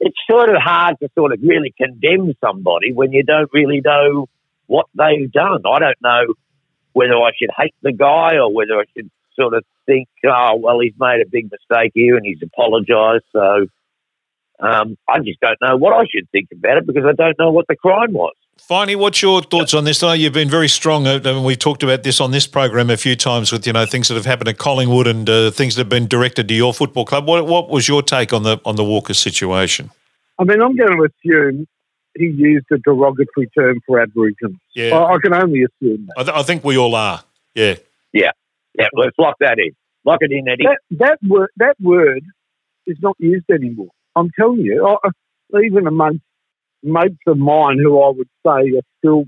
It's 0.01 0.17
sort 0.31 0.51
of 0.51 0.57
hard 0.61 0.97
to 1.01 1.09
sort 1.15 1.33
of 1.33 1.41
really 1.43 1.75
condemn 1.77 2.35
somebody 2.41 2.93
when 2.93 3.13
you 3.13 3.25
don't 3.25 3.51
really 3.53 3.81
know 3.85 4.29
what 4.67 4.87
they've 4.95 5.31
done. 5.31 5.63
I 5.67 5.79
don't 5.79 6.03
know 6.03 6.35
whether 6.93 7.15
I 7.15 7.31
should 7.39 7.51
hate 7.57 7.75
the 7.83 7.93
guy 7.93 8.37
or 8.37 8.53
whether 8.53 8.79
I 8.79 8.85
should 8.97 9.11
sort 9.35 9.55
of 9.55 9.65
think, 9.87 10.09
oh 10.27 10.57
well, 10.57 10.81
he's 10.81 10.95
made 10.99 11.21
a 11.21 11.29
big 11.29 11.51
mistake 11.51 11.93
here 11.95 12.17
and 12.17 12.25
he's 12.25 12.43
apologised. 12.43 13.25
So 13.33 13.67
um, 14.61 14.97
I 15.09 15.19
just 15.21 15.41
don't 15.41 15.59
know 15.61 15.77
what 15.77 15.95
I 15.95 16.05
should 16.11 16.31
think 16.31 16.49
about 16.53 16.79
it 16.79 16.87
because 16.87 17.05
I 17.07 17.13
don't 17.13 17.39
know 17.39 17.51
what 17.51 17.67
the 17.69 17.77
crime 17.77 18.13
was. 18.13 18.35
Finally, 18.61 18.97
what's 18.97 19.23
your 19.23 19.41
thoughts 19.43 19.73
on 19.73 19.85
this? 19.85 20.03
I 20.03 20.09
know 20.09 20.13
you've 20.15 20.33
been 20.33 20.51
very 20.51 20.69
strong. 20.69 21.07
uh, 21.07 21.21
and 21.25 21.45
we've 21.45 21.59
talked 21.59 21.83
about 21.83 22.03
this 22.03 22.21
on 22.21 22.31
this 22.33 22.47
program 22.47 22.91
a 22.91 22.97
few 22.97 23.17
times 23.17 23.51
with 23.53 23.67
you 23.67 23.73
know 23.73 23.87
things 23.87 24.09
that 24.09 24.15
have 24.15 24.27
happened 24.27 24.49
at 24.49 24.59
Collingwood 24.59 25.07
and 25.07 25.29
uh, 25.29 25.51
things 25.51 25.75
that 25.77 25.83
have 25.83 25.89
been 25.89 26.07
directed 26.07 26.49
to 26.49 26.55
your 26.55 26.75
football 26.75 27.05
club. 27.05 27.27
What, 27.27 27.47
what 27.47 27.69
was 27.71 27.89
your 27.89 28.03
take 28.03 28.33
on 28.33 28.43
the 28.43 28.61
on 28.65 28.77
the 28.77 28.85
Walker 28.85 29.15
situation? 29.15 29.91
I 30.39 30.45
mean, 30.45 30.61
I'm 30.61 30.77
going 30.77 30.97
to 30.97 31.09
assume 31.09 31.67
he 32.17 32.27
used 32.27 32.67
a 32.73 32.79
derogatory 32.79 33.49
term 33.57 33.81
for 33.87 34.01
Aboriginals. 34.01 34.57
Yeah. 34.75 34.97
I, 34.99 35.15
I 35.15 35.19
can 35.23 35.33
only 35.35 35.63
assume 35.65 36.07
that. 36.07 36.15
I, 36.19 36.23
th- 36.25 36.37
I 36.37 36.43
think 36.43 36.65
we 36.65 36.77
all 36.77 36.95
are. 36.95 37.23
Yeah. 37.55 37.77
Yeah, 38.13 38.31
yeah. 38.79 38.87
let's 38.93 39.17
lock 39.19 39.37
that 39.41 39.59
in. 39.59 39.71
Lock 40.05 40.19
it 40.23 40.33
in, 40.33 40.49
Eddie. 40.49 40.65
That, 40.65 40.79
that 40.99 41.19
word, 41.29 41.51
that 41.57 41.77
word 41.81 42.23
is 42.87 42.97
not 43.03 43.17
used 43.19 43.49
anymore. 43.51 43.89
I'm 44.17 44.31
telling 44.39 44.61
you, 44.61 44.87
I, 44.87 44.97
I- 45.09 45.61
even 45.65 45.87
amongst 45.87 46.21
mates 46.83 47.17
of 47.27 47.39
mine 47.39 47.79
who 47.79 48.01
I 48.01 48.11
would 48.11 48.29
say 48.47 48.77
are 48.77 48.83
still, 48.99 49.25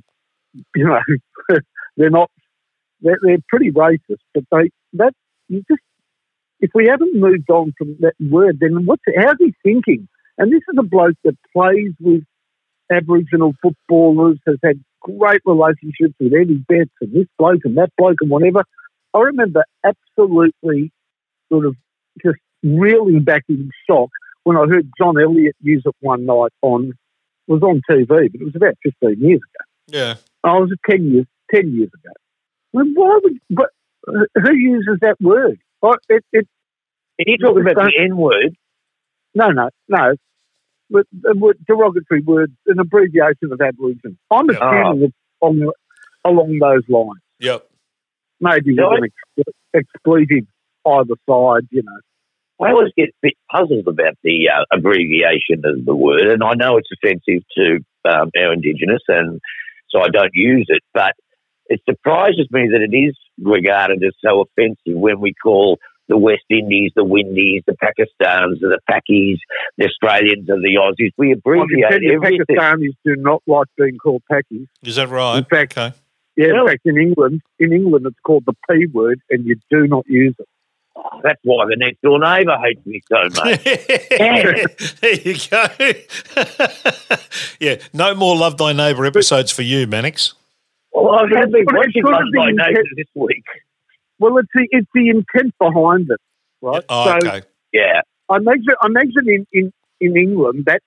you 0.75 0.85
know, 0.85 1.01
they're 1.97 2.11
not, 2.11 2.31
they're, 3.01 3.19
they're 3.23 3.39
pretty 3.49 3.71
racist, 3.71 4.23
but 4.35 4.45
they, 4.51 4.71
that, 4.95 5.13
you 5.49 5.63
just, 5.71 5.83
if 6.61 6.71
we 6.75 6.87
haven't 6.87 7.15
moved 7.15 7.51
on 7.51 7.73
from 7.79 7.97
that 8.01 8.15
word, 8.21 8.59
then 8.61 8.85
what's, 8.85 9.03
how's 9.17 9.37
he 9.39 9.55
thinking? 9.63 10.09
And 10.39 10.53
this 10.53 10.63
is 10.71 10.77
a 10.79 10.83
bloke 10.83 11.17
that 11.25 11.37
plays 11.53 11.93
with 12.01 12.23
Aboriginal 12.91 13.55
footballers, 13.63 14.39
has 14.47 14.57
had 14.63 14.83
great 15.01 15.41
relationships 15.45 16.15
with 16.19 16.33
Eddie 16.35 16.65
Betts 16.69 16.91
and 17.01 17.13
this 17.13 17.27
bloke 17.39 17.61
and 17.65 17.77
that 17.79 17.91
bloke 17.97 18.19
and 18.21 18.31
whatever. 18.31 18.65
I 19.15 19.19
remember 19.19 19.65
absolutely 19.85 20.93
sort 21.51 21.67
of 21.67 21.77
just 22.23 22.39
reeling 22.63 23.25
back 23.25 23.45
in 23.49 23.71
shock 23.89 24.11
when 24.45 24.57
I 24.57 24.67
heard 24.67 24.91
John 24.99 25.21
Elliott 25.21 25.57
use 25.61 25.83
it 25.85 25.95
one 26.01 26.27
night 26.27 26.53
on, 26.63 26.93
was 27.51 27.63
on 27.63 27.83
TV, 27.91 28.07
but 28.07 28.41
it 28.41 28.45
was 28.45 28.55
about 28.57 28.75
15 28.83 29.17
years 29.21 29.41
ago. 29.41 29.65
Yeah. 29.99 30.15
I 30.45 30.55
was 30.59 30.73
10 30.89 31.11
years, 31.11 31.27
10 31.55 31.73
years 31.73 31.91
ago. 31.93 32.13
Well, 32.73 32.87
why 32.95 33.19
would, 33.23 33.39
but 33.51 33.71
who 34.07 34.55
uses 34.55 34.99
that 35.03 35.21
word? 35.21 35.59
I, 35.83 35.93
it, 36.09 36.25
it, 36.33 36.49
Are 37.19 37.25
you 37.27 37.39
talking 37.39 37.63
about 37.63 37.75
the 37.75 37.93
N 38.03 38.17
word? 38.17 38.57
no, 39.35 39.49
no, 39.49 39.71
no. 39.89 40.15
But 40.93 41.07
the 41.13 41.35
word, 41.37 41.59
derogatory 41.67 42.23
word, 42.23 42.53
an 42.67 42.79
abbreviation 42.81 43.53
of 43.53 43.61
Aboriginal. 43.61 44.17
I'm 44.31 44.47
Yeah. 44.51 44.57
assuming 44.57 45.03
ah. 45.03 45.07
it's 45.07 45.15
on, 45.41 45.69
along 46.25 46.59
those 46.61 46.83
lines. 46.89 47.21
Yep. 47.41 47.67
Maybe 48.41 48.75
No, 48.75 48.91
with 48.91 49.03
an 49.03 49.11
ex- 49.39 49.85
expletive 49.95 50.47
either 50.87 51.15
side, 51.29 51.69
you 51.71 51.83
know. 51.83 51.99
I 52.61 52.73
always 52.73 52.93
get 52.97 53.09
a 53.09 53.13
bit 53.23 53.35
puzzled 53.51 53.89
about 53.89 54.17
the 54.23 54.51
uh, 54.51 54.65
abbreviation 54.77 55.63
of 55.65 55.85
the 55.85 55.95
word, 55.95 56.27
and 56.27 56.43
I 56.45 56.55
know 56.55 56.77
it's 56.77 56.91
offensive 56.93 57.43
to 57.57 57.79
um, 58.05 58.31
our 58.37 58.53
Indigenous, 58.53 59.03
and 59.09 59.41
so 59.89 60.01
I 60.01 60.09
don't 60.09 60.35
use 60.35 60.67
it. 60.69 60.83
But 60.93 61.15
it 61.67 61.81
surprises 61.89 62.49
me 62.51 62.69
that 62.73 62.83
it 62.83 62.95
is 62.95 63.17
regarded 63.41 64.03
as 64.05 64.13
so 64.23 64.43
offensive 64.43 64.99
when 65.01 65.21
we 65.21 65.33
call 65.43 65.79
the 66.09 66.19
West 66.19 66.43
Indies 66.51 66.91
the 66.95 67.05
Windies, 67.05 67.63
the 67.67 67.77
Pakistans, 67.77 68.61
the 68.61 68.79
Pakis, 68.91 69.39
the 69.79 69.87
Australians, 69.87 70.49
and 70.49 70.63
the 70.63 70.77
Aussies. 70.81 71.13
We 71.17 71.29
I 71.29 71.31
can 71.31 71.39
abbreviate 71.39 71.91
tell 71.91 72.03
you, 72.03 72.15
everything. 72.15 72.45
Pakistanis 72.57 72.95
do 73.05 73.17
not 73.17 73.43
like 73.47 73.69
being 73.79 73.97
called 73.97 74.23
Pakis. 74.31 74.67
Is 74.83 74.97
that 74.97 75.09
right? 75.09 75.39
In 75.39 75.45
fact- 75.45 75.79
okay. 75.79 75.97
Yeah, 76.37 76.61
in 76.61 76.67
fact, 76.67 76.83
in 76.85 76.97
England, 76.97 77.43
in 77.59 77.73
England, 77.73 78.07
it's 78.07 78.19
called 78.25 78.45
the 78.47 78.55
P 78.69 78.87
word, 78.87 79.21
and 79.31 79.45
you 79.45 79.57
do 79.71 79.87
not 79.87 80.07
use 80.09 80.35
it. 80.39 80.49
That's 81.23 81.41
why 81.45 81.67
the 81.67 81.77
next 81.77 82.01
door 82.03 82.19
neighbour 82.19 82.57
hates 82.59 82.85
me 82.87 83.01
so 83.09 83.23
much. 83.43 83.65
there 85.01 85.21
you 85.21 85.37
go. 85.51 85.67
yeah, 87.61 87.77
no 87.93 88.15
more 88.15 88.37
Love 88.37 88.57
Thy 88.57 88.73
Neighbour 88.73 89.05
episodes 89.07 89.51
for 89.51 89.63
you, 89.63 89.87
Mannix. 89.87 90.35
well, 90.93 91.15
I've 91.15 91.31
But 91.31 91.51
been 91.51 91.63
it's 91.63 91.73
watching 91.73 92.05
Love 92.05 92.23
Thy 92.35 92.47
be 92.51 92.53
Neighbour 92.57 92.83
this 92.97 93.07
week. 93.15 93.45
Well, 94.19 94.39
it's 94.39 94.49
the 94.55 94.67
it's 94.71 94.89
the 94.95 95.09
intent 95.09 95.55
behind 95.59 96.11
it, 96.11 96.21
right? 96.61 96.85
Oh, 96.89 97.05
so 97.05 97.17
okay. 97.17 97.43
Yeah. 97.73 98.03
I 98.29 98.37
imagine 98.37 98.75
I 98.83 98.87
imagine 98.87 99.29
in, 99.29 99.47
in 99.53 99.73
in 100.01 100.17
England 100.17 100.65
that 100.67 100.83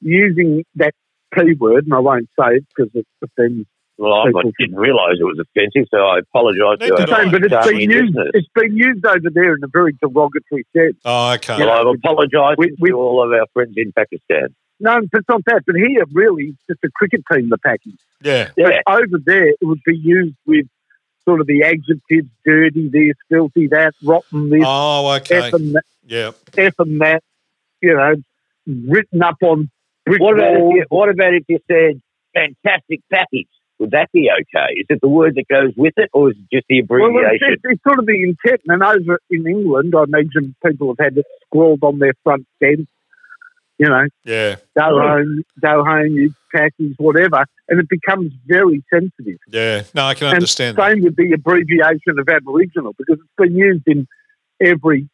using 0.00 0.64
that 0.76 0.94
P 1.34 1.54
word, 1.54 1.84
and 1.84 1.94
I 1.94 1.98
won't 1.98 2.28
say 2.38 2.56
it 2.56 2.66
because 2.74 2.90
it 2.94 3.06
offends. 3.22 3.66
Well, 3.98 4.14
I 4.14 4.26
People- 4.26 4.52
didn't 4.58 4.76
realise 4.76 5.18
it 5.20 5.24
was 5.24 5.38
offensive, 5.38 5.86
so 5.90 5.98
I 5.98 6.18
apologise 6.20 6.78
to 6.80 6.88
Neither 6.88 7.12
our. 7.12 7.22
Same, 7.22 7.30
but 7.30 7.42
it's 7.42 7.50
Darwin 7.50 7.76
been 7.78 7.90
used. 7.90 8.14
listeners. 8.14 8.30
It's 8.34 8.48
been 8.54 8.76
used 8.76 9.06
over 9.06 9.30
there 9.30 9.54
in 9.54 9.62
a 9.62 9.68
very 9.68 9.92
derogatory 10.00 10.64
sense. 10.74 10.96
Oh, 11.04 11.32
okay. 11.34 11.58
Well, 11.58 11.70
I've 11.70 11.94
apologised 11.98 12.58
We- 12.58 12.74
we- 12.80 12.90
to 12.90 12.96
all 12.96 13.22
of 13.22 13.32
our 13.32 13.46
friends 13.52 13.74
in 13.76 13.92
Pakistan. 13.92 14.54
No, 14.80 14.98
it's 14.98 15.28
not 15.28 15.44
that. 15.46 15.62
But 15.66 15.76
here, 15.76 16.04
really, 16.12 16.44
it's 16.46 16.66
just 16.68 16.82
a 16.84 16.90
cricket 16.90 17.22
team, 17.32 17.50
the 17.50 17.58
Packies. 17.58 17.98
Yeah. 18.22 18.50
Yeah. 18.56 18.80
But 18.86 19.02
over 19.04 19.18
there, 19.24 19.48
it 19.48 19.56
would 19.62 19.82
be 19.86 19.96
used 19.96 20.34
with 20.46 20.66
sort 21.24 21.40
of 21.40 21.46
the 21.46 21.62
adjectives 21.62 22.28
dirty, 22.44 22.88
this, 22.88 23.14
filthy, 23.28 23.68
that, 23.68 23.94
rotten, 24.02 24.50
this, 24.50 24.64
Oh, 24.66 25.12
okay. 25.16 25.36
F 25.48 25.52
and 25.52 25.74
that, 25.76 25.84
Yeah. 26.04 26.30
F 26.56 26.74
and 26.80 27.00
that, 27.00 27.22
you 27.80 27.94
know, 27.94 28.14
written 28.66 29.22
up 29.22 29.36
on 29.42 29.70
brick 30.04 30.20
What 30.20 30.34
about, 30.34 30.54
if 30.54 30.74
you, 30.74 30.84
what 30.88 31.08
about 31.10 31.34
if 31.34 31.44
you 31.48 31.60
said 31.70 32.00
fantastic 32.34 33.00
package? 33.10 33.46
Would 33.82 33.90
that 33.90 34.12
be 34.12 34.30
okay? 34.30 34.74
Is 34.76 34.86
it 34.90 35.00
the 35.02 35.08
word 35.08 35.34
that 35.34 35.48
goes 35.48 35.72
with 35.76 35.94
it, 35.96 36.08
or 36.12 36.30
is 36.30 36.36
it 36.38 36.56
just 36.56 36.66
the 36.68 36.82
Well, 36.82 37.00
it's, 37.00 37.16
abbreviation? 37.16 37.48
it's, 37.54 37.62
it's 37.64 37.82
sort 37.82 37.98
of 37.98 38.06
the 38.06 38.22
intent. 38.22 38.60
And 38.68 38.80
over 38.80 39.18
in 39.28 39.44
England, 39.44 39.92
I 39.96 40.04
imagine 40.04 40.54
people 40.64 40.94
have 40.96 41.04
had 41.04 41.18
it 41.18 41.26
scrawled 41.46 41.82
on 41.82 41.98
their 41.98 42.12
front 42.22 42.46
fence, 42.60 42.86
you 43.78 43.88
know, 43.88 44.06
Yeah. 44.24 44.54
go 44.78 44.84
Oh. 44.84 45.00
home, 45.00 45.42
go 45.60 45.84
home, 45.84 46.06
you 46.12 46.32
packies, 46.54 46.94
whatever. 46.98 47.44
And 47.68 47.80
it 47.80 47.88
becomes 47.88 48.32
very 48.46 48.84
sensitive. 48.88 49.38
Yeah. 49.48 49.82
No, 49.96 50.04
I 50.04 50.14
can 50.14 50.28
And 50.28 50.34
understand 50.36 50.76
that. 50.76 50.92
Same 50.92 51.02
with 51.02 51.16
the 51.16 51.32
abbreviation 51.32 52.20
of 52.20 52.28
Aboriginal 52.28 52.94
because 52.96 53.18
it's 53.18 53.36
been 53.36 53.56
used 53.56 53.82
in 53.88 54.06
every 54.60 55.08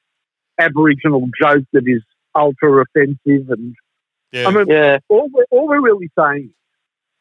Aboriginal 0.58 1.26
joke 1.40 1.64
that 1.72 1.84
is 1.86 2.02
ultra 2.34 2.82
offensive. 2.82 3.48
And 3.50 3.74
Yeah. 4.32 4.48
I 4.48 4.50
mean, 4.50 4.66
yeah. 4.68 4.98
all 5.08 5.30
we're, 5.32 5.44
all 5.50 5.68
we're 5.68 5.80
really 5.80 6.10
saying, 6.18 6.50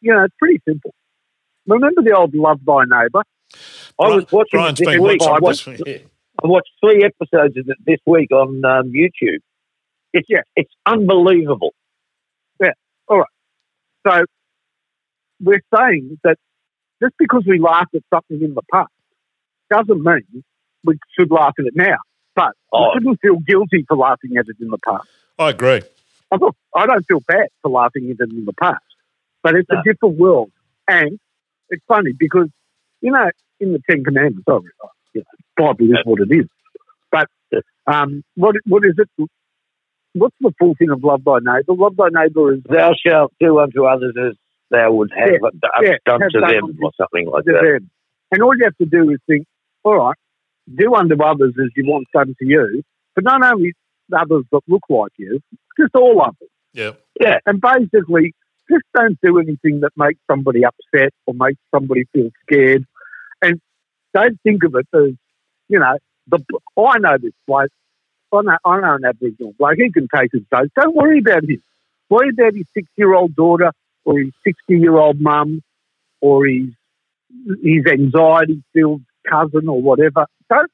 you 0.02 0.14
know, 0.14 0.26
it's 0.26 0.36
pretty 0.38 0.62
simple. 0.68 0.94
Remember 1.68 2.02
the 2.02 2.16
old 2.16 2.34
Love 2.34 2.60
Thy 2.66 2.84
Neighbour? 2.86 3.24
I 4.00 4.08
was 4.16 4.26
watching 4.32 4.60
Brian's 4.60 4.80
this 4.80 4.88
been 4.88 5.04
week. 5.04 5.22
I 5.22 5.40
watched. 5.40 5.68
Yeah. 5.68 5.98
I 6.44 6.48
watched 6.48 6.70
three 6.84 7.04
episodes 7.04 7.58
of 7.58 7.68
it 7.68 7.78
this 7.86 8.00
week 8.06 8.32
on 8.32 8.64
um, 8.64 8.92
YouTube. 8.94 9.40
It's 10.14 10.28
Yeah. 10.30 10.42
it's 10.56 10.72
unbelievable. 10.86 11.74
Yeah. 12.62 12.72
All 13.08 13.20
right. 13.20 13.28
So 14.08 14.24
we're 15.42 15.62
saying 15.76 16.20
that 16.24 16.38
just 17.02 17.16
because 17.20 17.44
we 17.48 17.60
laughed 17.60 17.96
at 17.96 18.04
something 18.14 18.42
in 18.42 18.54
the 18.54 18.62
past 18.72 18.92
doesn't 19.70 20.02
mean 20.04 20.44
we 20.84 20.98
should 21.18 21.32
laugh 21.32 21.54
at 21.60 21.66
it 21.66 21.76
now. 21.76 21.98
But 22.36 22.54
Oh. 22.72 22.90
we 22.94 23.00
shouldn't 23.00 23.20
feel 23.22 23.38
guilty 23.40 23.84
for 23.88 23.98
laughing 23.98 24.38
at 24.38 24.46
it 24.48 24.58
in 24.62 24.70
the 24.70 24.78
past. 24.86 25.08
I 25.40 25.50
agree. 25.50 25.82
I, 26.32 26.36
look, 26.36 26.56
I 26.76 26.86
don't 26.86 27.06
feel 27.08 27.22
bad 27.28 27.48
for 27.62 27.70
laughing 27.72 28.06
at 28.12 28.18
it 28.20 28.32
in 28.32 28.46
the 28.46 28.54
past, 28.54 28.84
but 29.44 29.56
it's 29.56 29.70
No. 29.72 29.80
a 29.80 29.84
different 29.84 30.18
world. 30.18 30.52
And 30.88 31.20
it's 31.70 31.84
funny 31.88 32.12
because, 32.18 32.50
you 33.02 33.12
know, 33.12 33.30
in 33.60 33.74
the 33.74 33.82
Ten 33.90 34.04
Commandments, 34.04 34.46
oh, 34.48 34.64
you 35.14 35.22
know, 35.58 35.68
Bible 35.74 35.86
is 35.92 36.00
what 36.06 36.20
it 36.22 36.34
is. 36.34 36.48
But 37.12 37.28
um, 37.88 38.24
what 38.36 38.56
what 38.66 38.84
is 38.86 38.96
it? 38.98 39.10
What's 40.14 40.36
the 40.42 40.52
full 40.60 40.76
thing 40.76 40.90
of 40.90 41.04
love 41.04 41.24
thy 41.24 41.38
neighbour? 41.40 41.74
Love 41.74 41.96
thy 41.96 42.10
neighbour 42.12 42.54
is 42.54 42.62
Thou 42.68 42.92
shalt 43.06 43.34
do 43.40 43.60
unto 43.60 43.86
others 43.86 44.16
as 44.18 44.36
thou 44.72 44.92
would 44.94 45.12
have 45.16 45.30
Yeah, 45.32 45.38
done, 45.40 45.72
yeah, 45.84 45.92
done 46.06 46.22
have 46.22 46.32
to 46.32 46.40
done 46.40 46.50
them, 46.52 46.80
or 46.82 46.92
something 46.98 47.28
like 47.28 47.46
that. 47.46 47.80
them. 47.80 47.90
And 48.32 48.42
all 48.44 48.56
you 48.58 48.64
have 48.66 48.78
to 48.78 48.86
do 48.86 49.10
is 49.12 49.20
think, 49.28 49.46
all 49.84 49.98
right, 49.98 50.16
do 50.76 50.94
unto 50.96 51.22
others 51.24 51.54
as 51.62 51.70
you 51.76 51.86
want 51.86 52.08
done 52.14 52.36
to 52.40 52.46
you, 52.46 52.84
but 53.16 53.24
not 53.24 53.44
only 53.44 53.74
others 54.16 54.44
that 54.52 54.62
look 54.68 54.84
like 54.90 55.12
you, 55.18 55.40
just 55.80 55.96
all 55.96 56.22
others. 56.22 56.50
Yeah, 56.74 56.92
yeah. 57.20 57.38
And 57.46 57.62
basically, 57.62 58.34
just 58.70 58.86
don't 58.96 59.18
do 59.22 59.40
anything 59.40 59.82
that 59.82 59.92
makes 59.96 60.20
somebody 60.30 60.64
upset 60.66 61.14
or 61.26 61.34
makes 61.34 61.60
somebody 61.74 62.06
feel 62.14 62.30
scared. 62.44 62.86
And 63.42 63.62
don't 64.14 64.40
think 64.42 64.64
of 64.64 64.76
it 64.76 64.88
as, 64.94 65.14
you 65.70 65.80
know, 65.80 65.98
the 66.28 66.44
I 66.78 67.00
know 67.00 67.18
this 67.22 67.34
bloke. 67.48 67.70
I 68.34 68.42
know, 68.42 68.58
I 68.66 68.82
know 68.82 68.96
an 68.96 69.06
Aboriginal 69.06 69.54
bloke. 69.58 69.76
He 69.78 69.92
can 69.92 70.08
take 70.14 70.32
his 70.34 70.44
dose. 70.52 70.70
Don't 70.76 70.96
worry 70.96 71.20
about 71.20 71.44
him. 71.44 71.62
Worry 72.10 72.30
about 72.30 72.54
his 72.54 72.66
six-year-old 72.74 73.36
daughter 73.36 73.72
or 74.06 74.20
his 74.20 74.32
sixty-year-old 74.46 75.20
mum 75.22 75.62
or 76.22 76.46
his 76.46 76.70
his 77.64 77.86
anxiety-filled 77.86 79.02
cousin 79.30 79.68
or 79.68 79.82
whatever. 79.82 80.26
Don't. 80.50 80.72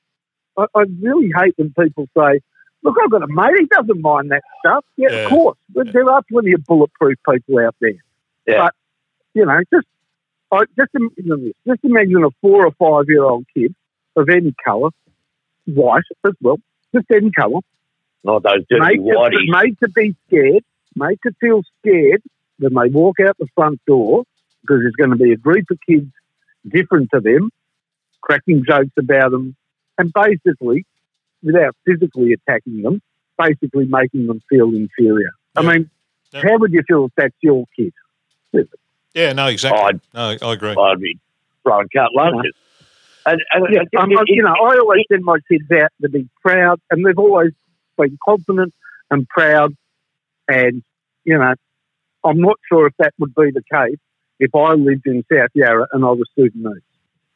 I, 0.57 0.65
I 0.75 0.83
really 1.01 1.31
hate 1.35 1.53
when 1.57 1.73
people 1.79 2.07
say, 2.17 2.39
"Look, 2.83 2.95
I've 3.03 3.09
got 3.11 3.23
a 3.23 3.27
mate. 3.27 3.55
He 3.59 3.65
doesn't 3.65 4.01
mind 4.01 4.31
that 4.31 4.43
stuff." 4.59 4.85
Yeah, 4.97 5.09
Yeah. 5.11 5.17
of 5.25 5.29
course. 5.29 5.57
But 5.69 5.91
there 5.93 6.09
are 6.09 6.21
plenty 6.29 6.53
of 6.53 6.63
bulletproof 6.65 7.17
people 7.29 7.59
out 7.59 7.75
there. 7.81 7.93
Yeah. 8.47 8.63
But 8.65 8.73
you 9.33 9.45
know, 9.45 9.59
just 9.73 9.87
I, 10.51 10.63
just 10.77 10.91
imagine 10.93 11.45
this. 11.45 11.53
Just 11.67 11.83
imagine 11.83 12.23
a 12.23 12.29
four 12.41 12.65
or 12.67 12.71
five-year-old 12.73 13.45
kid 13.55 13.73
of 14.15 14.29
any 14.29 14.53
colour, 14.63 14.89
white 15.65 16.03
as 16.25 16.33
well, 16.41 16.57
just 16.93 17.05
any 17.11 17.31
colour, 17.31 17.61
Not 18.23 18.43
those 18.43 18.63
dirty 18.69 18.79
made 18.81 18.97
to, 18.97 19.15
whiteys. 19.17 19.63
made 19.63 19.79
to 19.79 19.89
be 19.89 20.15
scared, 20.27 20.63
made 20.95 21.17
to 21.25 21.31
feel 21.41 21.63
scared 21.79 22.21
when 22.59 22.73
they 22.75 22.89
walk 22.91 23.15
out 23.27 23.35
the 23.39 23.47
front 23.55 23.81
door 23.87 24.23
because 24.61 24.81
there's 24.81 24.93
going 24.95 25.09
to 25.09 25.15
be 25.15 25.31
a 25.31 25.37
group 25.37 25.65
of 25.71 25.79
kids 25.89 26.11
different 26.69 27.09
to 27.15 27.19
them, 27.19 27.49
cracking 28.21 28.63
jokes 28.67 28.91
about 28.99 29.31
them, 29.31 29.55
and 29.97 30.13
basically, 30.13 30.85
without 31.43 31.75
physically 31.85 32.33
attacking 32.33 32.81
them, 32.81 33.01
basically 33.37 33.85
making 33.85 34.27
them 34.27 34.41
feel 34.49 34.69
inferior. 34.69 35.31
I 35.55 35.61
mean, 35.61 35.89
Yeah. 36.31 36.41
how 36.43 36.57
would 36.57 36.71
you 36.71 36.81
feel 36.87 37.05
if 37.05 37.11
that's 37.15 37.35
your 37.41 37.65
kid? 37.75 37.93
Yeah, 39.13 39.33
no, 39.33 39.47
exactly. 39.47 39.79
I'd- 39.81 39.99
no, 40.13 40.37
I 40.49 40.53
agree. 40.53 40.71
I'd 40.75 40.99
be 40.99 41.19
throwing 41.63 41.87
cut 41.89 42.09
lunches. 42.15 42.53
And, 43.25 43.39
and 43.51 43.65
Yeah, 43.71 43.81
it- 43.81 43.89
I'm, 43.97 44.11
it- 44.11 44.17
I- 44.19 44.23
you 44.27 44.41
know, 44.43 44.53
I 44.53 44.77
always 44.79 45.03
send 45.11 45.23
my 45.23 45.37
kids 45.49 45.69
out 45.71 45.91
to 46.01 46.09
be 46.09 46.27
proud, 46.41 46.79
and 46.89 47.05
they've 47.05 47.17
always 47.17 47.51
been 47.97 48.17
confident 48.25 48.73
and 49.11 49.27
proud. 49.29 49.75
And 50.47 50.83
you 51.25 51.37
know, 51.37 51.53
I'm 52.25 52.39
not 52.41 52.57
sure 52.67 52.87
if 52.87 52.93
that 52.97 53.13
would 53.19 53.33
be 53.35 53.51
the 53.51 53.63
case 53.71 53.97
if 54.39 54.53
I 54.55 54.73
lived 54.73 55.05
in 55.05 55.23
South 55.31 55.51
Yarra 55.53 55.87
and 55.93 56.03
I 56.03 56.09
was 56.09 56.27
Sudanese. 56.35 56.81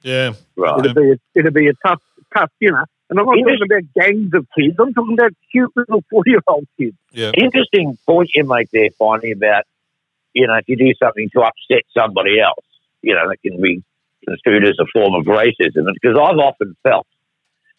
Yeah, 0.02 0.34
right. 0.58 0.80
It'd 0.80 0.96
be 0.96 1.12
a, 1.12 1.18
it'd 1.36 1.54
be 1.54 1.68
a 1.68 1.74
tough, 1.86 2.02
tough, 2.34 2.52
you 2.60 2.72
know. 2.72 2.84
And 3.10 3.20
I'm 3.20 3.26
not 3.26 3.36
talking 3.36 3.58
about 3.64 3.94
gangs 3.96 4.32
of 4.34 4.48
kids. 4.58 4.76
I'm 4.80 4.94
talking 4.94 5.14
about 5.14 5.32
cute 5.52 5.72
little 5.76 6.04
four-year-old 6.10 6.68
kids. 6.78 6.98
yeah, 7.12 7.32
Interesting 7.38 7.98
point 8.06 8.32
you 8.36 8.44
make 8.44 8.70
there, 8.72 8.90
Finey, 9.00 9.34
about, 9.34 9.64
you 10.34 10.46
know, 10.46 10.56
if 10.56 10.68
you 10.68 10.76
do 10.76 10.94
something 11.02 11.30
to 11.34 11.42
upset 11.42 11.84
somebody 11.98 12.40
else, 12.40 12.66
you 13.02 13.16
know, 13.16 13.30
that 13.30 13.42
can 13.42 13.62
be 13.62 13.82
construed 14.28 14.66
as 14.66 14.76
a 14.80 14.86
form 14.92 15.14
of 15.16 15.26
racism. 15.26 15.86
Because 15.94 16.18
I've 16.22 16.38
often 16.38 16.76
felt 16.84 17.08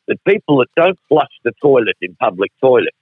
that 0.07 0.23
people 0.25 0.59
that 0.59 0.69
don't 0.77 0.99
flush 1.09 1.31
the 1.45 1.53
toilet 1.61 1.97
in 2.01 2.17
public 2.17 2.51
toilets 2.61 2.97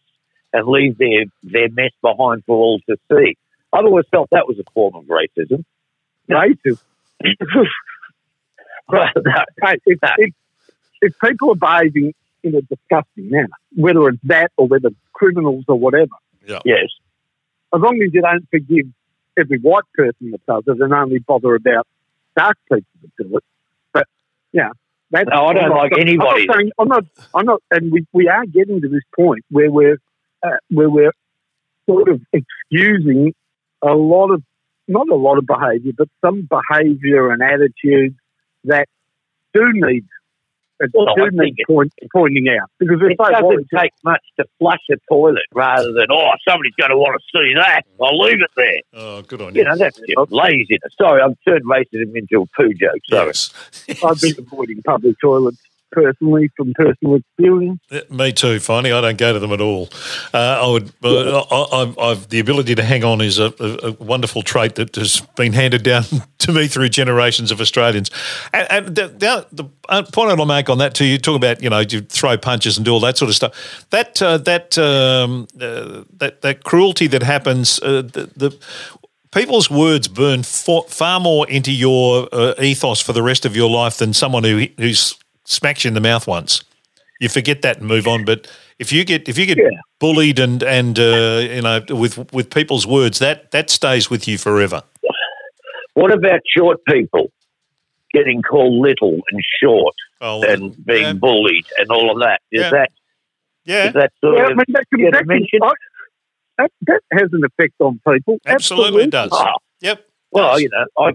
and 0.52 0.66
leave 0.66 0.98
their, 0.98 1.24
their 1.44 1.68
mess 1.70 1.92
behind 2.02 2.42
for 2.44 2.56
all 2.56 2.80
to 2.88 2.96
see, 3.10 3.36
I've 3.72 3.84
always 3.84 4.06
felt 4.10 4.30
that 4.30 4.48
was 4.48 4.58
a 4.58 4.68
form 4.72 4.96
of 4.96 5.04
racism. 5.04 5.64
Racist. 6.28 6.82
Right. 8.90 9.12
Hey, 9.62 9.78
if, 9.86 9.98
if, 10.18 10.34
if 11.06 11.18
people 11.20 11.50
are 11.52 11.54
behaving 11.54 12.14
in 12.42 12.54
a 12.54 12.62
disgusting 12.62 13.30
manner, 13.30 13.48
whether 13.74 14.08
it's 14.08 14.18
that 14.24 14.52
or 14.56 14.66
whether 14.68 14.88
it's 14.88 14.96
criminals 15.12 15.64
or 15.68 15.78
whatever, 15.78 16.16
yes. 16.64 16.86
as 17.74 17.80
long 17.80 18.00
as 18.02 18.12
you 18.12 18.22
don't 18.22 18.46
forgive 18.50 18.86
every 19.38 19.58
white 19.58 19.84
person 19.94 20.30
that 20.30 20.44
does 20.46 20.64
it 20.66 20.80
and 20.80 20.92
only 20.92 21.18
bother 21.18 21.54
about 21.54 21.86
dark 22.36 22.56
people 22.70 22.86
that 23.02 23.24
do 23.24 23.36
it. 23.36 23.44
But 23.92 24.06
yeah, 24.52 24.70
that's, 25.10 25.28
No, 25.30 25.46
I 25.46 25.54
don't 25.54 25.64
I'm 25.64 25.68
not- 25.70 25.76
like 25.78 25.92
anybody 25.98 26.42
I'm 26.42 26.46
not, 26.46 26.56
saying, 26.56 26.70
I'm 26.78 26.88
not. 26.88 27.04
I'm 27.34 27.46
not. 27.46 27.62
And 27.70 27.92
we, 27.92 28.06
we 28.12 28.28
are 28.28 28.44
getting 28.46 28.80
to 28.80 28.88
this 28.88 29.02
point 29.14 29.44
where 29.50 29.70
we're 29.70 29.98
uh, 30.42 30.56
where 30.70 30.90
we're 30.90 31.12
sort 31.88 32.08
of 32.08 32.20
excusing 32.32 33.34
a 33.82 33.94
lot 33.94 34.30
of 34.30 34.42
not 34.88 35.08
a 35.08 35.14
lot 35.14 35.38
of 35.38 35.46
behaviour, 35.46 35.92
but 35.96 36.08
some 36.24 36.48
behaviour 36.48 37.30
and 37.30 37.42
attitudes 37.42 38.16
that 38.64 38.88
do 39.52 39.64
need 39.72 40.04
uh, 40.82 40.86
Well, 40.94 41.14
do 41.14 41.28
need 41.32 41.56
point, 41.66 41.92
pointing 42.12 42.48
out 42.48 42.70
because 42.78 43.00
It 43.02 43.12
if 43.12 43.18
they 43.18 43.24
want 43.24 43.66
doesn't 43.66 43.80
take 43.80 43.92
much 44.04 44.22
to 44.38 44.46
flush 44.58 44.82
a 44.90 44.96
toilet 45.08 45.46
rather 45.52 45.92
than, 45.92 46.06
oh, 46.10 46.30
somebody's 46.48 46.74
going 46.78 46.90
to 46.90 46.96
want 46.96 47.20
to 47.20 47.38
see 47.38 47.54
that. 47.54 47.82
I'll 48.00 48.18
leave 48.18 48.40
it 48.40 48.50
there. 48.56 48.80
Oh, 48.94 49.22
good 49.22 49.40
on 49.40 49.54
you. 49.54 49.60
You 49.60 49.68
know, 49.68 49.76
that's 49.76 49.98
just 49.98 50.32
laziness. 50.32 50.80
Sorry, 50.98 51.22
I've 51.22 51.36
turned 51.46 51.64
racism 51.64 52.16
into 52.16 52.42
a 52.42 52.46
poo 52.56 52.74
joke. 52.74 53.00
Sorry. 53.08 53.26
Yes. 53.26 53.52
I've 54.04 54.20
been 54.20 54.34
avoiding 54.38 54.82
public 54.82 55.16
toilets 55.20 55.58
personally 55.92 56.50
from 56.56 56.72
personal 56.74 57.16
experience. 57.16 57.80
Yeah, 57.90 58.00
Me 58.10 58.32
too, 58.32 58.56
Finey. 58.56 58.96
I 58.96 59.00
don't 59.00 59.18
go 59.18 59.32
to 59.32 59.38
them 59.38 59.52
at 59.52 59.60
all. 59.60 59.88
Uh, 60.32 60.60
I 60.62 60.66
would. 60.70 60.92
Uh, 61.02 61.40
I, 61.40 61.82
I, 61.82 62.10
I've 62.10 62.28
the 62.28 62.40
ability 62.40 62.74
to 62.74 62.82
hang 62.82 63.04
on 63.04 63.20
is 63.20 63.38
a, 63.38 63.52
a, 63.60 63.88
a 63.88 63.92
wonderful 63.92 64.42
trait 64.42 64.74
that 64.76 64.94
has 64.96 65.20
been 65.36 65.52
handed 65.52 65.82
down 65.82 66.04
to 66.38 66.52
me 66.52 66.68
through 66.68 66.88
generations 66.88 67.50
of 67.50 67.60
Australians. 67.60 68.10
And, 68.52 68.66
and 68.70 68.86
the, 68.94 69.08
the, 69.08 69.46
the 69.52 69.64
uh, 69.88 70.02
point 70.12 70.30
I'll 70.30 70.46
make 70.46 70.68
on 70.68 70.78
that 70.78 70.94
too, 70.94 71.04
you 71.04 71.18
talk 71.18 71.36
about 71.36 71.62
you 71.62 71.70
know 71.70 71.80
you 71.80 72.02
throw 72.02 72.36
punches 72.36 72.76
and 72.76 72.84
do 72.84 72.92
all 72.92 73.00
that 73.00 73.18
sort 73.18 73.28
of 73.28 73.34
stuff. 73.34 73.86
That 73.90 74.20
uh, 74.20 74.38
that 74.38 74.76
um, 74.78 75.46
uh, 75.60 76.04
that 76.18 76.42
that 76.42 76.64
cruelty 76.64 77.06
that 77.08 77.22
happens. 77.22 77.80
Uh, 77.80 78.02
the, 78.02 78.30
the 78.36 78.58
people's 79.32 79.70
words 79.70 80.08
burn 80.08 80.42
far 80.42 81.20
more 81.20 81.48
into 81.50 81.72
your 81.72 82.28
uh, 82.32 82.54
ethos 82.58 83.00
for 83.00 83.12
the 83.12 83.22
rest 83.22 83.44
of 83.44 83.54
your 83.54 83.68
life 83.68 83.98
than 83.98 84.12
someone 84.14 84.44
who 84.44 84.66
who's 84.78 85.18
smacks 85.46 85.84
you 85.84 85.88
in 85.88 85.94
the 85.94 86.00
mouth 86.00 86.26
once. 86.26 86.62
You 87.20 87.28
forget 87.28 87.62
that 87.62 87.78
and 87.78 87.86
move 87.86 88.06
on. 88.06 88.24
But 88.24 88.46
if 88.78 88.92
you 88.92 89.04
get 89.04 89.28
if 89.28 89.38
you 89.38 89.46
get 89.46 89.56
Yeah. 89.56 89.70
bullied 89.98 90.38
and 90.38 90.62
and 90.62 90.98
uh, 90.98 91.40
you 91.50 91.62
know 91.62 91.80
with 91.88 92.32
with 92.32 92.50
people's 92.50 92.86
words, 92.86 93.18
that 93.20 93.50
that 93.52 93.70
stays 93.70 94.10
with 94.10 94.28
you 94.28 94.36
forever. 94.38 94.82
What 95.94 96.12
about 96.12 96.40
short 96.54 96.78
people 96.86 97.32
getting 98.12 98.42
called 98.42 98.74
little 98.74 99.14
and 99.30 99.40
short 99.62 99.94
Oh, 100.20 100.42
and 100.42 100.74
being 100.84 101.02
yeah. 101.02 101.12
bullied 101.14 101.64
and 101.78 101.90
all 101.90 102.10
of 102.10 102.18
that? 102.20 102.40
Is 102.52 102.62
Yeah. 102.62 102.70
that 102.70 102.90
yeah, 103.64 103.86
is 103.88 103.94
that 103.94 104.12
sort 104.22 104.36
Yeah, 104.36 104.42
I 104.44 104.50
of 104.50 104.56
mean, 104.58 104.64
that, 104.68 104.84
can, 104.92 105.00
get 105.00 105.12
that, 105.12 105.22
a 105.22 105.24
can, 105.24 105.28
mention? 105.28 105.60
I, 105.62 105.72
that, 106.58 106.70
that 106.82 107.00
has 107.12 107.28
an 107.32 107.42
effect 107.44 107.74
on 107.80 108.00
people. 108.08 108.38
absolutely 108.46 109.04
it 109.04 109.10
does. 109.10 109.30
Oh, 109.32 109.44
Yep, 109.80 110.06
well, 110.30 110.60
you 110.60 110.68
know, 110.70 110.86
I, 110.98 111.12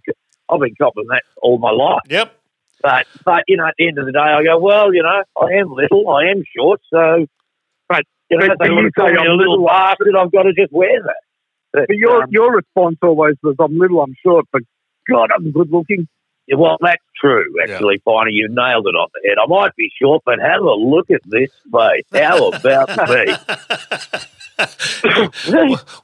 I've 0.49 0.59
been 0.59 0.75
copping 0.79 1.05
that 1.09 1.23
all 1.41 1.57
my 1.59 1.71
life. 1.71 2.01
yep. 2.09 2.35
But, 2.81 3.07
but 3.25 3.43
you 3.47 3.57
know, 3.57 3.67
at 3.67 3.75
the 3.77 3.87
end 3.87 3.97
of 3.97 4.05
the 4.05 4.11
day, 4.11 4.19
I 4.19 4.43
go, 4.43 4.57
well, 4.59 4.93
you 4.93 5.03
know, 5.03 5.23
I 5.41 5.59
am 5.59 5.71
little, 5.71 6.09
I 6.09 6.31
am 6.31 6.43
short, 6.55 6.81
so, 6.91 7.25
but, 7.87 8.03
you 8.29 8.37
know, 8.37 8.47
But 8.47 8.53
if 8.53 8.59
they 8.59 8.65
you 8.67 8.75
want 8.75 8.85
to 8.87 8.91
call 8.91 9.07
say 9.07 9.13
me 9.13 9.17
a 9.17 9.21
I'm 9.21 9.37
little 9.37 9.53
little, 9.53 9.67
bastard, 9.67 10.15
I've 10.15 10.31
got 10.31 10.43
to 10.43 10.53
just 10.53 10.71
wear 10.71 11.01
that. 11.03 11.21
But, 11.73 11.87
But 11.87 11.97
your 11.97 12.23
um, 12.23 12.29
your 12.31 12.53
response 12.55 12.97
always 13.01 13.35
was, 13.43 13.55
"I'm 13.59 13.77
little, 13.77 14.01
I'm 14.01 14.13
short, 14.25 14.45
but 14.51 14.61
God, 15.09 15.29
I'm 15.33 15.51
good 15.51 15.71
looking." 15.71 16.07
Yeah, 16.47 16.55
Well, 16.57 16.77
that's 16.81 17.03
true, 17.19 17.45
actually, 17.63 17.99
Finey. 18.05 18.31
You 18.31 18.47
nailed 18.49 18.87
it 18.87 18.95
on 18.95 19.07
the 19.13 19.29
head. 19.29 19.37
I 19.41 19.47
might 19.47 19.75
be 19.75 19.89
short, 20.01 20.23
but 20.25 20.39
have 20.39 20.61
a 20.61 20.73
look 20.73 21.09
at 21.11 21.21
this 21.25 21.49
face. 21.71 22.03
How 22.11 22.49
about 22.49 23.09
me? 23.09 23.33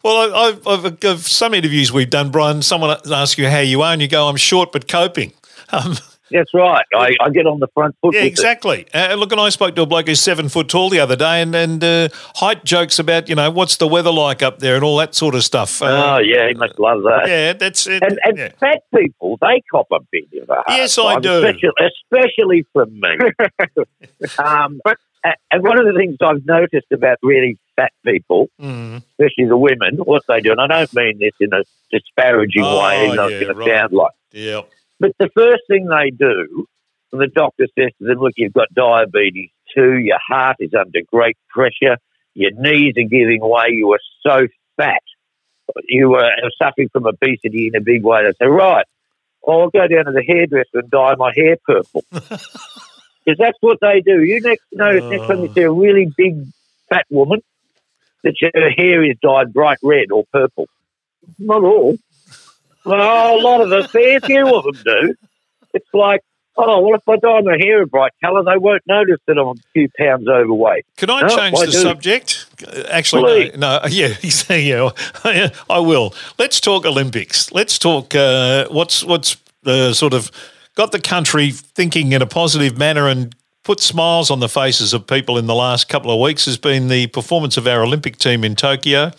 Well, 0.04 0.34
I, 0.34 0.48
I've, 0.48 0.68
I've, 0.68 1.06
I've 1.06 1.28
some 1.28 1.54
interviews 1.54 1.92
we've 1.92 2.10
done, 2.10 2.32
Brian. 2.32 2.62
Someone 2.64 2.98
asks 3.12 3.38
you 3.38 3.48
how 3.50 3.60
you 3.60 3.82
are, 3.84 3.94
and 3.94 4.02
you 4.02 4.08
go, 4.08 4.28
"I'm 4.28 4.38
short 4.38 4.72
but 4.72 4.88
coping." 4.88 5.34
Um, 5.70 5.96
That's 6.32 6.54
right. 6.54 6.86
I, 6.94 7.16
I 7.22 7.30
get 7.30 7.46
on 7.48 7.60
the 7.60 7.68
front 7.74 7.96
foot 8.02 8.14
yeah, 8.16 8.24
exactly. 8.24 8.86
Uh, 8.94 9.16
look, 9.16 9.32
and 9.32 9.40
I 9.42 9.50
spoke 9.50 9.76
to 9.76 9.82
a 9.84 9.86
bloke 9.86 10.08
who's 10.08 10.20
seven 10.20 10.50
foot 10.50 10.68
tall 10.70 10.90
the 10.90 11.00
other 11.00 11.16
day, 11.16 11.42
and 11.42 11.56
and 11.56 11.84
uh, 11.84 12.10
height 12.36 12.64
jokes 12.66 13.00
about 13.00 13.30
you 13.30 13.36
know 13.36 13.50
what's 13.52 13.78
the 13.78 13.88
weather 13.88 14.12
like 14.12 14.42
up 14.44 14.60
there 14.60 14.76
and 14.76 14.84
all 14.84 14.98
that 14.98 15.16
sort 15.16 15.36
of 15.36 15.44
stuff. 15.44 15.82
Uh, 15.82 16.16
Oh, 16.16 16.20
yeah, 16.20 16.48
he 16.48 16.54
must 16.54 16.78
love 16.80 17.04
that. 17.04 17.24
yeah, 17.28 17.54
that's 17.54 17.86
it. 17.88 18.02
And, 18.04 18.20
and 18.24 18.38
yeah. 18.38 18.50
fat 18.60 18.84
people, 18.96 19.38
they 19.42 19.62
cop 19.72 19.88
a 19.92 20.00
bit 20.12 20.26
of 20.42 20.50
a 20.50 20.54
hard 20.54 20.66
Yes, 20.70 20.98
I 20.98 21.14
time, 21.14 21.22
do. 21.22 21.46
Especially, 21.46 21.72
especially 22.12 22.66
from 22.74 23.00
me. 23.00 23.18
um, 24.44 24.80
but 24.84 24.98
and 25.52 25.62
one 25.64 25.78
of 25.80 25.86
the 25.86 25.94
things 25.98 26.16
I've 26.22 26.46
noticed 26.46 26.92
about 26.92 27.18
really 27.22 27.58
fat 27.76 27.92
people, 28.06 28.48
Mm. 28.62 29.04
especially 29.20 29.46
the 29.46 29.58
women, 29.58 29.98
what 29.98 30.24
they 30.28 30.40
do, 30.42 30.52
and 30.52 30.62
I 30.62 30.68
don't 30.68 30.94
mean 30.94 31.20
this 31.20 31.34
in 31.40 31.54
a 31.54 31.64
disparaging 31.92 32.64
Oh, 32.64 32.82
way, 32.82 33.06
even 33.06 33.16
though 33.18 33.28
yeah, 33.28 33.36
it's 33.38 33.46
going 33.46 33.58
right. 33.58 33.66
to 33.68 33.72
sound 33.78 33.94
like 33.94 34.12
Yeah. 34.32 34.62
But 35.00 35.12
the 35.20 35.30
first 35.36 35.64
thing 35.68 35.88
they 35.88 36.12
do, 36.12 36.66
and 37.12 37.22
the 37.22 37.28
doctor 37.28 37.68
says 37.78 37.92
to 38.00 38.08
them, 38.08 38.20
look, 38.20 38.34
you've 38.36 38.54
got 38.54 38.74
diabetes 38.74 39.52
too, 39.76 39.98
your 39.98 40.20
heart 40.28 40.58
is 40.60 40.74
under 40.78 41.00
great 41.12 41.38
pressure, 41.50 41.98
your 42.34 42.52
knees 42.52 42.94
are 42.98 43.08
giving 43.08 43.40
way, 43.42 43.68
you 43.70 43.92
are 43.94 44.00
so 44.26 44.48
fat, 44.76 45.02
you 45.88 46.16
are 46.16 46.32
suffering 46.62 46.90
from 46.90 47.06
obesity 47.06 47.68
in 47.68 47.76
a 47.76 47.82
big 47.82 48.04
way. 48.04 48.24
They 48.24 48.46
say, 48.46 48.50
right, 48.50 48.86
I'll 49.48 49.70
go 49.70 49.88
down 49.88 50.06
to 50.06 50.12
the 50.12 50.24
hairdresser 50.28 50.80
and 50.80 50.90
dye 50.90 51.16
my 51.16 51.32
hair 51.36 51.58
purple. 51.66 52.04
Because 53.28 53.40
that's 53.40 53.58
what 53.60 53.80
they 53.82 54.00
do. 54.00 54.24
You 54.24 54.40
next 54.40 54.64
notice 54.72 55.04
next 55.04 55.28
time 55.28 55.44
you 55.44 55.54
see 55.54 55.64
a 55.64 55.70
oh. 55.70 55.76
really 55.76 56.10
big 56.16 56.46
fat 56.90 57.06
woman, 57.10 57.42
that 58.24 58.36
her 58.42 58.70
hair 58.70 59.04
is 59.04 59.18
dyed 59.22 59.52
bright 59.52 59.80
red 59.84 60.12
or 60.14 60.24
purple. 60.32 60.70
Not 61.38 61.62
all. 61.62 61.98
Well, 62.88 63.38
a 63.38 63.42
lot 63.42 63.62
of 63.62 63.72
a 63.72 63.88
fair 63.90 64.20
few 64.22 64.56
of 64.56 64.64
them 64.64 64.82
do. 64.84 65.16
It's 65.74 65.88
like, 65.94 66.22
oh, 66.56 66.82
well, 66.82 66.96
if 66.96 67.08
I 67.08 67.18
dye 67.18 67.42
my 67.42 67.58
hair 67.60 67.84
a 67.84 67.88
bright 67.88 68.14
colour, 68.24 68.44
they 68.44 68.58
won't 68.58 68.82
notice 68.88 69.20
that 69.28 69.38
I'm 69.38 69.48
a 69.50 69.54
few 69.74 69.90
pounds 69.98 70.28
overweight. 70.28 70.86
Can 70.96 71.10
I 71.10 71.22
No, 71.22 71.28
change 71.28 71.58
I 71.60 71.66
the 71.66 71.72
do. 71.72 71.78
subject? 71.78 72.46
Actually, 72.90 73.50
Please. 73.52 73.58
no, 73.58 73.80
no. 73.80 73.88
Yeah, 73.90 74.16
yeah, 74.50 75.50
I 75.70 75.80
will. 75.80 76.14
Let's 76.40 76.60
talk 76.60 76.86
Olympics. 76.86 77.52
Let's 77.52 77.78
talk 77.78 78.16
uh, 78.16 78.68
what's 78.70 79.04
what's 79.04 79.38
uh, 79.66 79.94
sort 79.94 80.14
of 80.14 80.32
got 80.76 80.92
the 80.92 81.00
country 81.00 81.52
thinking 81.52 82.12
in 82.14 82.22
a 82.22 82.28
positive 82.28 82.78
manner 82.78 83.08
and 83.08 83.36
put 83.68 83.82
smiles 83.82 84.32
on 84.32 84.40
the 84.40 84.48
faces 84.48 84.94
of 84.94 85.06
people 85.06 85.38
in 85.38 85.46
the 85.46 85.54
last 85.54 85.90
couple 85.90 86.10
of 86.10 86.22
weeks 86.22 86.46
has 86.46 86.58
been 86.58 86.88
the 86.88 87.06
performance 87.08 87.58
of 87.58 87.68
our 87.68 87.84
Olympic 87.84 88.16
team 88.16 88.46
in 88.46 88.56
Tokyo. 88.56 89.12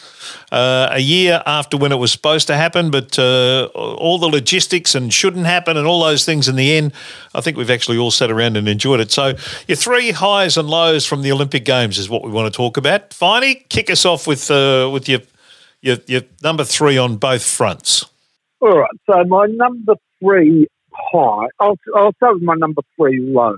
Uh, 0.51 0.89
a 0.91 1.01
year 1.01 1.43
after 1.45 1.77
when 1.77 1.93
it 1.93 1.97
was 1.97 2.11
supposed 2.11 2.47
to 2.47 2.57
happen, 2.57 2.91
but 2.91 3.19
uh, 3.19 3.67
all 3.75 4.17
the 4.17 4.27
logistics 4.27 4.95
and 4.95 5.13
shouldn't 5.13 5.45
happen 5.45 5.77
and 5.77 5.87
all 5.87 6.03
those 6.03 6.25
things 6.25 6.49
in 6.49 6.57
the 6.57 6.73
end, 6.73 6.95
I 7.35 7.43
think 7.43 7.59
we've 7.59 7.69
actually 7.69 7.99
all 7.99 8.11
sat 8.11 8.31
around 8.31 8.57
and 8.57 8.67
enjoyed 8.71 9.01
it. 9.01 9.13
So, 9.13 9.35
your 9.67 9.77
three 9.77 10.13
highs 10.13 10.57
and 10.57 10.67
lows 10.67 11.05
from 11.05 11.21
the 11.21 11.31
Olympic 11.31 11.67
Games 11.67 11.99
is 11.99 12.09
what 12.09 12.25
we 12.25 12.31
want 12.31 12.51
to 12.51 12.57
talk 12.57 12.79
about. 12.79 13.13
Finally, 13.13 13.67
kick 13.69 13.91
us 13.91 14.07
off 14.07 14.27
with 14.27 14.51
uh, 14.51 14.89
with 14.91 15.11
your, 15.11 15.21
your 15.83 15.99
your 16.07 16.23
number 16.43 16.65
three 16.65 16.97
on 16.97 17.19
both 17.19 17.45
fronts. 17.45 18.07
All 18.61 18.79
right. 18.79 18.99
So 19.05 19.25
my 19.25 19.45
number 19.45 19.97
three 20.21 20.67
high. 21.13 21.49
I'll, 21.61 21.79
I'll 21.95 22.15
start 22.15 22.37
with 22.37 22.43
my 22.43 22.55
number 22.55 22.81
three 22.97 23.21
low. 23.21 23.57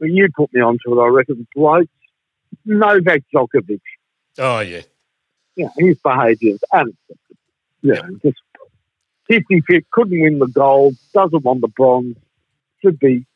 You 0.00 0.28
put 0.34 0.52
me 0.52 0.60
onto 0.60 0.98
it. 0.98 1.02
I 1.02 1.08
reckon. 1.08 1.46
Blokes, 1.54 1.88
Novak 2.64 3.22
Djokovic. 3.34 3.80
Oh, 4.38 4.60
yeah. 4.60 4.82
Yeah, 5.56 5.68
his 5.76 5.98
behaviour 5.98 6.54
is 6.54 6.64
unacceptable. 6.72 7.18
Yeah, 7.82 8.00
just 8.22 8.40
50 9.28 9.60
fit, 9.66 9.84
couldn't 9.92 10.20
win 10.20 10.38
the 10.38 10.46
gold, 10.46 10.96
doesn't 11.12 11.44
want 11.44 11.60
the 11.60 11.68
bronze, 11.68 12.16
should 12.82 12.98
be 12.98 13.26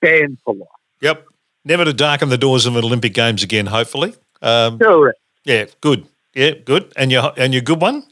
banned 0.00 0.38
for 0.44 0.54
life. 0.54 0.68
Yep. 1.00 1.24
Never 1.64 1.84
to 1.84 1.92
darken 1.92 2.30
the 2.30 2.38
doors 2.38 2.66
of 2.66 2.74
an 2.76 2.84
Olympic 2.84 3.14
Games 3.14 3.42
again, 3.42 3.66
hopefully. 3.66 4.14
Um, 4.42 4.78
Correct. 4.78 5.18
yeah, 5.44 5.66
good. 5.80 6.06
Yeah, 6.34 6.52
good. 6.52 6.92
And 6.96 7.12
your 7.12 7.32
and 7.36 7.52
your 7.52 7.62
good 7.62 7.80
one? 7.80 8.04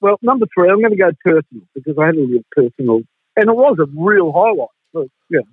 Well, 0.00 0.18
number 0.22 0.46
three, 0.54 0.68
I'm 0.70 0.80
going 0.80 0.90
to 0.90 0.96
go 0.96 1.10
personal 1.24 1.66
because 1.74 1.96
I 1.98 2.06
had 2.06 2.16
a 2.16 2.20
little 2.20 2.44
personal, 2.52 3.02
and 3.36 3.48
it 3.48 3.54
was 3.54 3.78
a 3.78 3.86
real 3.94 4.32
highlight 4.32 4.68
you 5.28 5.38
know, 5.38 5.44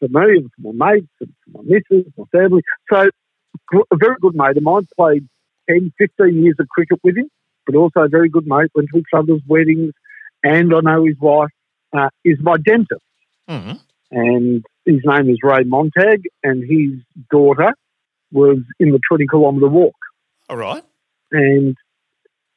for 0.00 0.08
me 0.08 0.38
and 0.38 0.50
for 0.62 0.72
my 0.74 0.92
mates 0.94 1.08
and 1.20 1.32
for 1.44 1.62
my 1.62 1.68
missus, 1.68 2.12
my 2.18 2.24
family. 2.32 2.62
So, 2.92 3.08
a 3.92 3.96
very 3.96 4.16
good 4.20 4.34
mate 4.34 4.56
of 4.56 4.62
mine 4.62 4.86
played 4.96 5.28
10, 5.68 5.92
15 5.98 6.42
years 6.42 6.56
of 6.58 6.68
cricket 6.68 6.98
with 7.04 7.16
him, 7.16 7.28
but 7.66 7.76
also 7.76 8.00
a 8.00 8.08
very 8.08 8.28
good 8.28 8.46
mate, 8.46 8.70
went 8.74 8.88
to 8.92 8.98
each 8.98 9.06
other's 9.14 9.42
weddings, 9.46 9.92
and 10.42 10.72
I 10.74 10.80
know 10.80 11.04
his 11.04 11.16
wife 11.20 11.50
uh, 11.96 12.08
is 12.24 12.38
my 12.40 12.56
dentist. 12.56 13.04
hmm 13.48 13.72
and 14.12 14.64
his 14.86 15.00
name 15.04 15.30
is 15.30 15.38
Ray 15.44 15.62
Montag, 15.64 16.22
and 16.42 16.62
his 16.68 17.00
daughter 17.30 17.72
was 18.32 18.58
in 18.80 18.90
the 18.90 18.98
20 19.08 19.26
kilometre 19.28 19.68
walk, 19.68 19.94
All 20.48 20.56
right. 20.56 20.82
and 21.30 21.76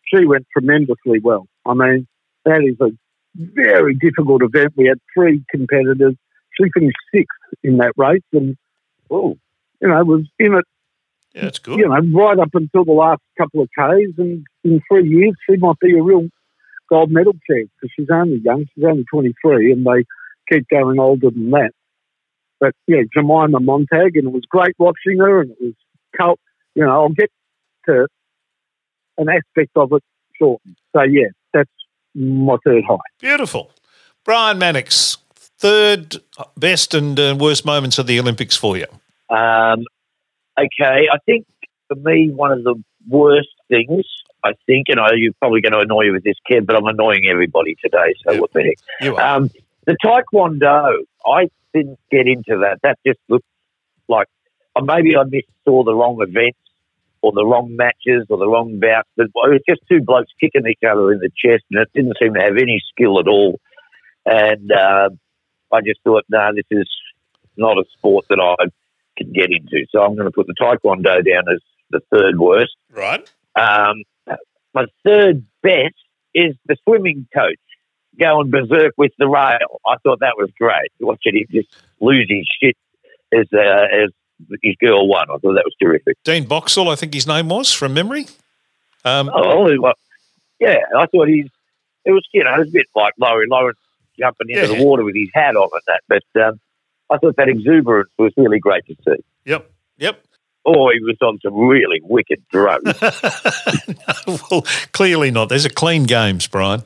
she 0.07 0.25
went 0.25 0.47
tremendously 0.51 1.19
well. 1.19 1.45
I 1.65 1.73
mean, 1.75 2.07
that 2.45 2.61
is 2.63 2.75
a 2.81 2.89
very 3.35 3.93
difficult 3.95 4.41
event. 4.43 4.73
We 4.75 4.87
had 4.87 4.99
three 5.15 5.43
competitors. 5.51 6.15
She 6.57 6.69
finished 6.73 6.97
sixth 7.13 7.37
in 7.63 7.77
that 7.77 7.93
race, 7.97 8.21
and 8.31 8.55
oh, 9.09 9.37
you 9.81 9.87
know, 9.87 10.03
was 10.03 10.25
in 10.39 10.53
it, 10.53 10.65
Yeah, 11.33 11.41
that's 11.43 11.59
good. 11.59 11.79
you 11.79 11.87
know, 11.87 11.99
right 12.19 12.39
up 12.39 12.49
until 12.53 12.85
the 12.85 12.91
last 12.91 13.21
couple 13.37 13.61
of 13.61 13.69
Ks. 13.69 14.17
And 14.17 14.45
in 14.63 14.81
three 14.89 15.07
years, 15.07 15.35
she 15.49 15.57
might 15.57 15.79
be 15.79 15.97
a 15.97 16.01
real 16.01 16.27
gold 16.89 17.11
medal 17.11 17.33
chance 17.49 17.69
because 17.81 17.91
she's 17.95 18.09
only 18.11 18.39
young. 18.43 18.65
She's 18.75 18.83
only 18.83 19.03
23, 19.11 19.71
and 19.71 19.85
they 19.85 20.05
keep 20.51 20.67
going 20.69 20.99
older 20.99 21.29
than 21.29 21.49
that. 21.51 21.71
But 22.59 22.73
yeah, 22.87 23.01
Jemima 23.13 23.59
Montag, 23.59 24.15
and 24.15 24.27
it 24.27 24.31
was 24.31 24.43
great 24.49 24.75
watching 24.77 25.19
her, 25.19 25.41
and 25.41 25.51
it 25.51 25.57
was 25.59 25.73
cult. 26.17 26.39
You 26.75 26.85
know, 26.85 26.91
I'll 26.91 27.09
get 27.09 27.29
to 27.87 28.07
an 29.17 29.27
aspect 29.29 29.71
of 29.75 29.91
it 29.93 30.03
shortly. 30.39 30.75
So 30.95 31.01
yeah, 31.03 31.27
that's 31.53 31.69
my 32.15 32.57
third 32.65 32.83
high. 32.87 32.97
Beautiful. 33.19 33.71
Brian 34.23 34.57
Mannix, 34.57 35.17
third 35.63 36.17
best 36.57 36.93
and 36.93 37.17
uh, 37.17 37.35
worst 37.39 37.65
moments 37.65 37.97
of 37.97 38.05
the 38.05 38.19
Olympics 38.19 38.55
for 38.55 38.75
you. 38.75 38.85
Um, 39.29 39.85
okay, 40.59 41.07
I 41.11 41.17
think 41.25 41.45
for 41.87 41.95
me, 41.95 42.29
one 42.29 42.51
of 42.51 42.63
the 42.63 42.75
worst 43.07 43.47
things, 43.69 44.05
I 44.43 44.51
think, 44.65 44.87
and 44.89 44.99
I, 44.99 45.11
you're 45.15 45.33
probably 45.39 45.61
going 45.61 45.71
to 45.71 45.79
annoy 45.79 46.03
you 46.03 46.11
with 46.13 46.23
this, 46.23 46.35
kid, 46.45 46.67
but 46.67 46.75
I'm 46.75 46.85
annoying 46.85 47.27
everybody 47.31 47.75
today, 47.81 48.13
so 48.25 48.33
Yeah. 48.33 48.39
what 48.41 48.51
the 48.51 48.63
heck. 48.63 48.77
You 48.99 49.15
are. 49.15 49.35
Um, 49.37 49.49
the 49.85 49.95
Taekwondo, 50.03 51.05
I 51.25 51.49
didn't 51.73 51.99
get 52.11 52.27
into 52.27 52.59
that. 52.63 52.79
That 52.83 52.99
just 53.07 53.19
looked 53.29 53.45
like 54.09 54.27
or 54.75 54.81
maybe 54.81 55.15
I 55.15 55.23
missed 55.23 55.47
saw 55.65 55.83
the 55.83 55.95
wrong 55.95 56.21
events 56.21 56.57
or 57.21 57.31
the 57.31 57.45
wrong 57.45 57.75
matches 57.75 58.25
or 58.29 58.37
the 58.37 58.47
wrong 58.47 58.79
bouts. 58.79 59.07
But 59.15 59.27
it 59.27 59.31
was 59.33 59.61
just 59.67 59.81
two 59.89 60.01
blokes 60.01 60.31
kicking 60.39 60.67
each 60.67 60.83
other 60.85 61.13
in 61.13 61.19
the 61.19 61.29
chest, 61.29 61.63
and 61.71 61.81
it 61.81 61.89
didn't 61.93 62.17
seem 62.21 62.33
to 62.33 62.41
have 62.41 62.57
any 62.57 62.81
skill 62.91 63.19
at 63.19 63.27
all. 63.27 63.59
And 64.25 64.71
uh, 64.71 65.09
I 65.73 65.81
just 65.81 65.99
thought, 66.03 66.23
no, 66.29 66.51
this 66.55 66.65
is 66.71 66.87
not 67.57 67.77
a 67.77 67.83
sport 67.97 68.25
that 68.29 68.39
I 68.39 68.65
can 69.17 69.31
get 69.33 69.51
into. 69.51 69.85
So 69.91 70.01
I'm 70.01 70.15
going 70.15 70.27
to 70.27 70.31
put 70.31 70.47
the 70.47 70.53
Taekwondo 70.59 71.25
down 71.25 71.43
as 71.53 71.59
the 71.89 72.01
third 72.11 72.39
worst. 72.39 72.75
right. 72.91 73.29
Um, 73.55 74.03
my 74.73 74.85
third 75.03 75.45
best 75.61 75.93
is 76.33 76.55
the 76.65 76.75
swimming 76.83 77.27
coach 77.33 77.59
going 78.19 78.49
berserk 78.49 78.93
with 78.97 79.11
the 79.19 79.27
rail. 79.27 79.79
I 79.85 79.97
thought 80.03 80.19
that 80.21 80.35
was 80.37 80.49
great. 80.57 80.91
Watching 80.99 81.37
him 81.37 81.45
just 81.51 81.67
lose 81.99 82.25
his 82.27 82.47
shit 82.59 82.75
as 83.31 83.45
uh, 83.53 83.85
as 84.03 84.09
his 84.63 84.75
girl 84.79 85.07
won. 85.07 85.27
I 85.29 85.37
thought 85.37 85.53
that 85.53 85.65
was 85.65 85.75
terrific. 85.81 86.17
Dean 86.23 86.45
Boxall, 86.47 86.89
I 86.89 86.95
think 86.95 87.13
his 87.13 87.27
name 87.27 87.49
was 87.49 87.71
from 87.71 87.93
memory. 87.93 88.25
Um, 89.05 89.29
Oh, 89.31 89.69
well, 89.79 89.93
yeah, 90.59 90.79
I 90.97 91.05
thought 91.05 91.27
he's. 91.27 91.49
It 92.05 92.11
was 92.11 92.27
you 92.33 92.43
know 92.43 92.55
it 92.55 92.59
was 92.59 92.69
a 92.69 92.71
bit 92.71 92.87
like 92.95 93.13
Laurie 93.19 93.47
Lawrence 93.47 93.77
jumping 94.19 94.49
into 94.49 94.61
Yeah. 94.73 94.77
the 94.79 94.83
water 94.83 95.03
with 95.03 95.15
his 95.15 95.29
hat 95.33 95.55
on 95.55 95.69
and 95.71 95.81
that, 95.87 96.01
but 96.35 96.41
um, 96.41 96.59
I 97.11 97.17
thought 97.17 97.35
that 97.37 97.49
exuberance 97.49 98.09
was 98.17 98.31
really 98.37 98.59
great 98.59 98.85
to 98.87 98.95
see. 99.05 99.23
Yep. 99.45 99.69
Yep. 99.97 100.23
Oh, 100.65 100.89
he 100.93 100.99
was 101.01 101.17
on 101.21 101.39
some 101.43 101.53
really 101.55 101.99
wicked 102.03 102.41
drugs. 102.49 102.85
well, 104.51 104.61
clearly 104.93 105.29
not. 105.31 105.49
There's 105.49 105.65
a 105.65 105.69
clean 105.69 106.03
games, 106.05 106.47
Brian. 106.47 106.83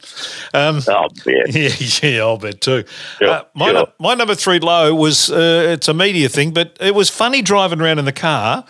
Um, 0.53 0.81
oh, 0.87 1.07
yeah. 1.25 1.43
yeah, 1.49 1.69
yeah, 2.01 2.19
I'll 2.21 2.37
bet 2.37 2.59
too. 2.61 2.83
Sure, 3.19 3.29
Uh, 3.29 3.43
my, 3.53 3.67
sure. 3.71 3.73
nu- 3.85 3.91
my 3.99 4.15
number 4.15 4.35
three 4.35 4.59
low 4.59 4.95
was 4.95 5.29
uh, 5.29 5.67
it's 5.73 5.87
a 5.87 5.93
media 5.93 6.27
thing, 6.29 6.51
but 6.51 6.75
it 6.79 6.95
was 6.95 7.09
funny 7.09 7.41
driving 7.43 7.79
around 7.79 7.99
in 7.99 8.05
the 8.05 8.11
car 8.11 8.65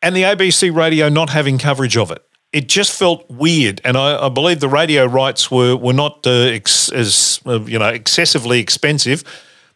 and 0.00 0.16
the 0.16 0.22
ABC 0.22 0.74
radio 0.74 1.08
not 1.10 1.30
having 1.30 1.58
coverage 1.58 1.96
of 1.96 2.10
it. 2.10 2.24
It 2.52 2.68
just 2.68 2.98
felt 2.98 3.28
weird, 3.28 3.80
and 3.84 3.96
I, 3.96 4.26
I 4.26 4.28
believe 4.30 4.60
the 4.60 4.68
radio 4.68 5.04
rights 5.04 5.50
were 5.50 5.76
were 5.76 5.92
not 5.92 6.26
uh, 6.26 6.30
ex, 6.30 6.90
as 6.90 7.40
uh, 7.44 7.60
you 7.60 7.78
know 7.78 7.88
excessively 7.88 8.58
expensive, 8.58 9.22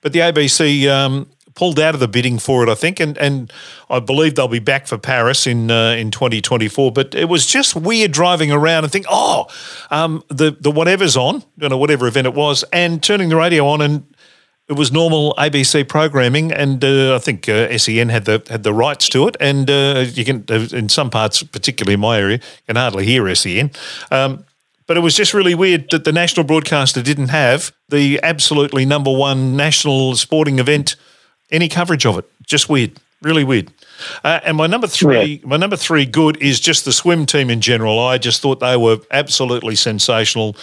but 0.01 0.13
the 0.13 0.21
ABC 0.21 0.89
um, 0.89 1.29
pulled 1.55 1.79
out 1.79 1.95
of 1.95 2.01
the 2.01 2.09
bidding 2.09 2.39
for 2.39 2.63
it, 2.63 2.69
I 2.69 2.75
think, 2.75 3.01
and 3.01 3.19
and 3.19 3.53
I 3.91 4.01
believe 4.01 4.35
they'll 4.35 4.49
be 4.49 4.59
back 4.59 4.87
for 4.87 4.99
Paris 4.99 5.47
in 5.47 5.71
uh, 5.71 5.91
in 5.91 6.11
2024. 6.11 6.93
But 6.93 7.15
it 7.15 7.29
was 7.29 7.47
just 7.47 7.77
weird 7.77 8.13
driving 8.13 8.51
around 8.51 8.85
and 8.85 8.93
think, 8.93 9.07
oh, 9.09 9.47
um, 9.91 10.23
the 10.29 10.57
the 10.59 10.71
whatever's 10.71 11.17
on, 11.17 11.43
you 11.59 11.69
know, 11.69 11.79
whatever 11.79 12.07
event 12.07 12.27
it 12.27 12.35
was, 12.35 12.65
and 12.73 13.03
turning 13.03 13.29
the 13.29 13.37
radio 13.37 13.67
on 13.67 13.81
and 13.81 14.05
it 14.73 14.79
was 14.79 14.91
normal 14.91 15.35
ABC 15.37 15.87
programming, 15.87 16.51
and 16.51 16.83
uh, 16.83 17.15
I 17.15 17.19
think 17.19 17.47
uh, 17.47 17.77
SEN 17.77 18.09
had 18.09 18.25
the 18.25 18.43
had 18.49 18.63
the 18.63 18.73
rights 18.73 19.09
to 19.11 19.29
it. 19.29 19.37
And 19.39 19.69
uh, 19.71 20.07
you 20.09 20.25
can, 20.25 20.45
uh, 20.49 20.67
in 20.73 20.89
some 20.89 21.11
parts, 21.11 21.43
particularly 21.43 21.95
in 21.95 22.01
my 22.01 22.19
area, 22.19 22.37
you 22.39 22.67
can 22.67 22.77
hardly 22.77 23.05
hear 23.05 23.33
SEN. 23.35 23.71
Um, 24.11 24.45
but 24.87 24.97
it 24.97 25.01
was 25.01 25.15
just 25.15 25.35
really 25.35 25.55
weird 25.55 25.91
that 25.91 26.05
the 26.05 26.13
national 26.13 26.45
broadcaster 26.45 27.03
didn't 27.03 27.29
have 27.29 27.73
the 27.91 28.19
absolutely 28.23 28.85
number 28.87 29.13
one 29.13 29.57
national 29.57 30.17
sporting 30.17 30.59
event 30.59 30.97
any 31.51 31.69
coverage 31.69 32.07
of 32.07 32.17
it. 32.17 32.25
Just 32.47 32.69
weird, 32.71 32.99
really 33.23 33.45
weird. 33.45 33.73
Uh, 34.25 34.41
and 34.45 34.57
my 34.57 34.67
number 34.67 34.87
three, 34.87 35.41
my 35.45 35.57
number 35.57 35.77
three 35.77 36.05
good 36.05 36.37
is 36.43 36.61
just 36.61 36.85
the 36.85 36.93
swim 36.93 37.27
team 37.27 37.51
in 37.51 37.61
general. 37.61 37.99
I 37.99 38.19
just 38.19 38.41
thought 38.41 38.61
they 38.61 38.77
were 38.77 38.99
absolutely 39.11 39.77
sensational. 39.77 40.57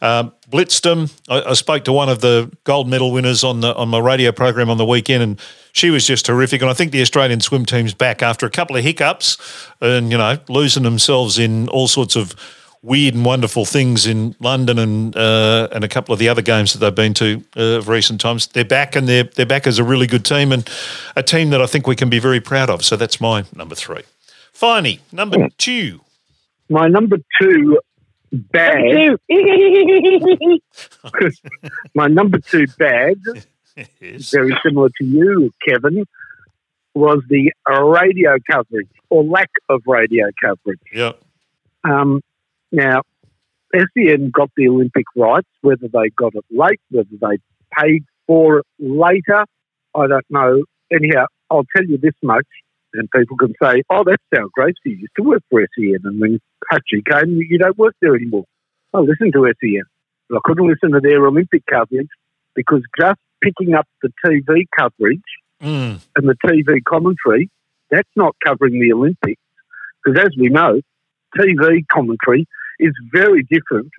Um, 0.00 0.32
blitzed 0.50 0.82
them. 0.82 1.10
I, 1.28 1.50
I 1.50 1.52
spoke 1.54 1.84
to 1.84 1.92
one 1.92 2.08
of 2.08 2.20
the 2.20 2.52
gold 2.64 2.88
medal 2.88 3.10
winners 3.10 3.42
on 3.42 3.60
the 3.60 3.74
on 3.74 3.88
my 3.88 3.98
radio 3.98 4.32
program 4.32 4.70
on 4.70 4.76
the 4.76 4.84
weekend, 4.84 5.22
and 5.22 5.40
she 5.72 5.90
was 5.90 6.06
just 6.06 6.26
terrific. 6.26 6.60
And 6.60 6.70
I 6.70 6.74
think 6.74 6.92
the 6.92 7.02
Australian 7.02 7.40
swim 7.40 7.64
team's 7.64 7.94
back 7.94 8.22
after 8.22 8.46
a 8.46 8.50
couple 8.50 8.76
of 8.76 8.84
hiccups, 8.84 9.38
and 9.80 10.10
you 10.10 10.18
know, 10.18 10.38
losing 10.48 10.82
themselves 10.82 11.38
in 11.38 11.68
all 11.68 11.88
sorts 11.88 12.16
of 12.16 12.34
weird 12.84 13.14
and 13.14 13.24
wonderful 13.24 13.64
things 13.64 14.06
in 14.06 14.36
London 14.40 14.78
and 14.78 15.16
uh, 15.16 15.68
and 15.72 15.82
a 15.82 15.88
couple 15.88 16.12
of 16.12 16.18
the 16.18 16.28
other 16.28 16.42
games 16.42 16.72
that 16.74 16.78
they've 16.80 16.94
been 16.94 17.14
to 17.14 17.42
uh, 17.56 17.78
of 17.78 17.88
recent 17.88 18.20
times. 18.20 18.46
They're 18.48 18.64
back 18.64 18.94
and 18.94 19.08
they're 19.08 19.24
they're 19.24 19.46
back 19.46 19.66
as 19.66 19.78
a 19.78 19.84
really 19.84 20.06
good 20.06 20.24
team 20.24 20.52
and 20.52 20.68
a 21.16 21.22
team 21.22 21.50
that 21.50 21.62
I 21.62 21.66
think 21.66 21.86
we 21.86 21.96
can 21.96 22.10
be 22.10 22.18
very 22.18 22.40
proud 22.40 22.68
of. 22.70 22.84
So 22.84 22.96
that's 22.96 23.20
my 23.20 23.44
number 23.56 23.74
three. 23.74 24.02
Finally, 24.52 25.00
number 25.10 25.48
two. 25.58 26.00
My 26.68 26.86
number 26.88 27.18
two 27.40 27.78
bag, 28.32 29.16
my 31.94 32.06
number 32.06 32.38
two 32.38 32.66
bag, 32.78 33.18
Yes. 34.00 34.30
very 34.30 34.56
similar 34.64 34.88
to 34.88 35.04
you, 35.04 35.52
Kevin, 35.66 36.04
was 36.94 37.22
the 37.28 37.52
radio 37.68 38.36
coverage 38.50 38.88
or 39.10 39.24
lack 39.24 39.50
of 39.68 39.82
radio 39.86 40.26
coverage. 40.40 40.78
Yeah. 40.92 41.12
Um, 41.82 42.22
now, 42.74 43.02
SEN 43.74 44.30
got 44.30 44.50
the 44.56 44.68
Olympic 44.68 45.04
rights, 45.16 45.48
whether 45.62 45.88
they 45.88 46.10
got 46.16 46.34
it 46.34 46.44
late, 46.50 46.80
whether 46.90 47.08
they 47.10 47.38
paid 47.78 48.04
for 48.26 48.58
it 48.58 48.66
later, 48.78 49.44
I 49.94 50.06
don't 50.06 50.26
know. 50.30 50.64
Anyhow, 50.92 51.26
I'll 51.50 51.64
tell 51.74 51.84
you 51.86 51.98
this 51.98 52.14
much, 52.22 52.46
and 52.92 53.08
people 53.10 53.36
can 53.36 53.54
say, 53.62 53.82
oh, 53.90 54.04
that's 54.04 54.22
how 54.34 54.48
Gracie 54.52 54.76
used 54.84 55.12
to 55.16 55.22
work 55.22 55.42
for 55.50 55.60
SEN, 55.76 55.98
and 56.04 56.20
when 56.20 56.40
Patchy 56.70 57.02
came, 57.08 57.38
you 57.48 57.58
don't 57.58 57.78
work 57.78 57.94
there 58.00 58.14
anymore. 58.14 58.44
I 58.92 58.98
listened 58.98 59.32
to 59.34 59.52
SEN, 59.60 59.82
but 60.28 60.36
I 60.36 60.40
couldn't 60.44 60.68
listen 60.68 60.92
to 60.92 61.00
their 61.00 61.26
Olympic 61.26 61.64
coverage 61.66 62.08
because 62.54 62.82
just 62.98 63.18
picking 63.42 63.74
up 63.74 63.86
the 64.02 64.10
TV 64.24 64.64
coverage 64.78 65.20
Mm. 65.62 66.00
and 66.16 66.28
the 66.28 66.34
TV 66.44 66.80
commentary, 66.86 67.48
that's 67.90 68.08
not 68.16 68.34
covering 68.44 68.80
the 68.80 68.92
Olympics. 68.92 69.40
Because 70.04 70.26
as 70.26 70.36
we 70.38 70.48
know, 70.48 70.80
TV 71.38 71.84
commentary 71.90 72.46
is 72.80 72.92
very 73.12 73.42
different 73.44 73.90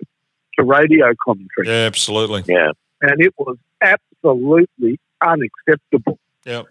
to 0.58 0.64
radio 0.64 1.12
commentary, 1.24 1.66
Yeah, 1.68 1.86
absolutely. 1.86 2.44
Yeah. 2.46 2.70
and 3.02 3.20
it 3.20 3.34
was 3.38 3.56
absolutely 3.82 4.98
unacceptable. 5.24 6.18
Yeah. 6.44 6.62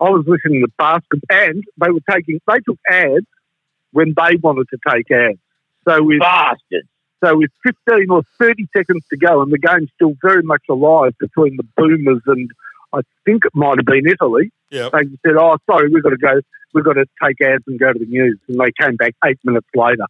I 0.00 0.10
was 0.10 0.24
listening 0.26 0.62
to 0.64 0.68
basketball, 0.78 1.20
and 1.30 1.64
they 1.82 1.90
were 1.90 2.00
taking 2.10 2.40
they 2.46 2.58
took 2.60 2.78
ads 2.90 3.26
when 3.92 4.14
they 4.16 4.36
wanted 4.36 4.68
to 4.70 4.78
take 4.88 5.10
ads. 5.10 5.38
So 5.86 6.02
with 6.04 6.20
Bastards. 6.20 6.88
so 7.24 7.36
with 7.36 7.50
fifteen 7.64 8.10
or 8.10 8.22
thirty 8.38 8.68
seconds 8.76 9.04
to 9.10 9.16
go, 9.16 9.42
and 9.42 9.52
the 9.52 9.58
game's 9.58 9.90
still 9.96 10.14
very 10.22 10.42
much 10.42 10.62
alive 10.70 11.14
between 11.18 11.56
the 11.56 11.64
Boomers 11.76 12.22
and 12.26 12.50
I 12.92 13.00
think 13.24 13.44
it 13.44 13.52
might 13.54 13.78
have 13.78 13.86
been 13.86 14.06
Italy. 14.06 14.50
Yeah. 14.70 14.88
They 14.92 15.04
said, 15.26 15.34
"Oh, 15.36 15.56
sorry, 15.68 15.88
we've 15.90 16.02
got 16.02 16.10
to 16.10 16.16
go. 16.16 16.40
We've 16.74 16.84
got 16.84 16.92
to 16.94 17.06
take 17.22 17.40
ads 17.40 17.64
and 17.66 17.78
go 17.78 17.92
to 17.92 17.98
the 17.98 18.06
news." 18.06 18.38
And 18.48 18.58
they 18.60 18.70
came 18.80 18.96
back 18.96 19.14
eight 19.24 19.38
minutes 19.44 19.66
later. 19.74 20.04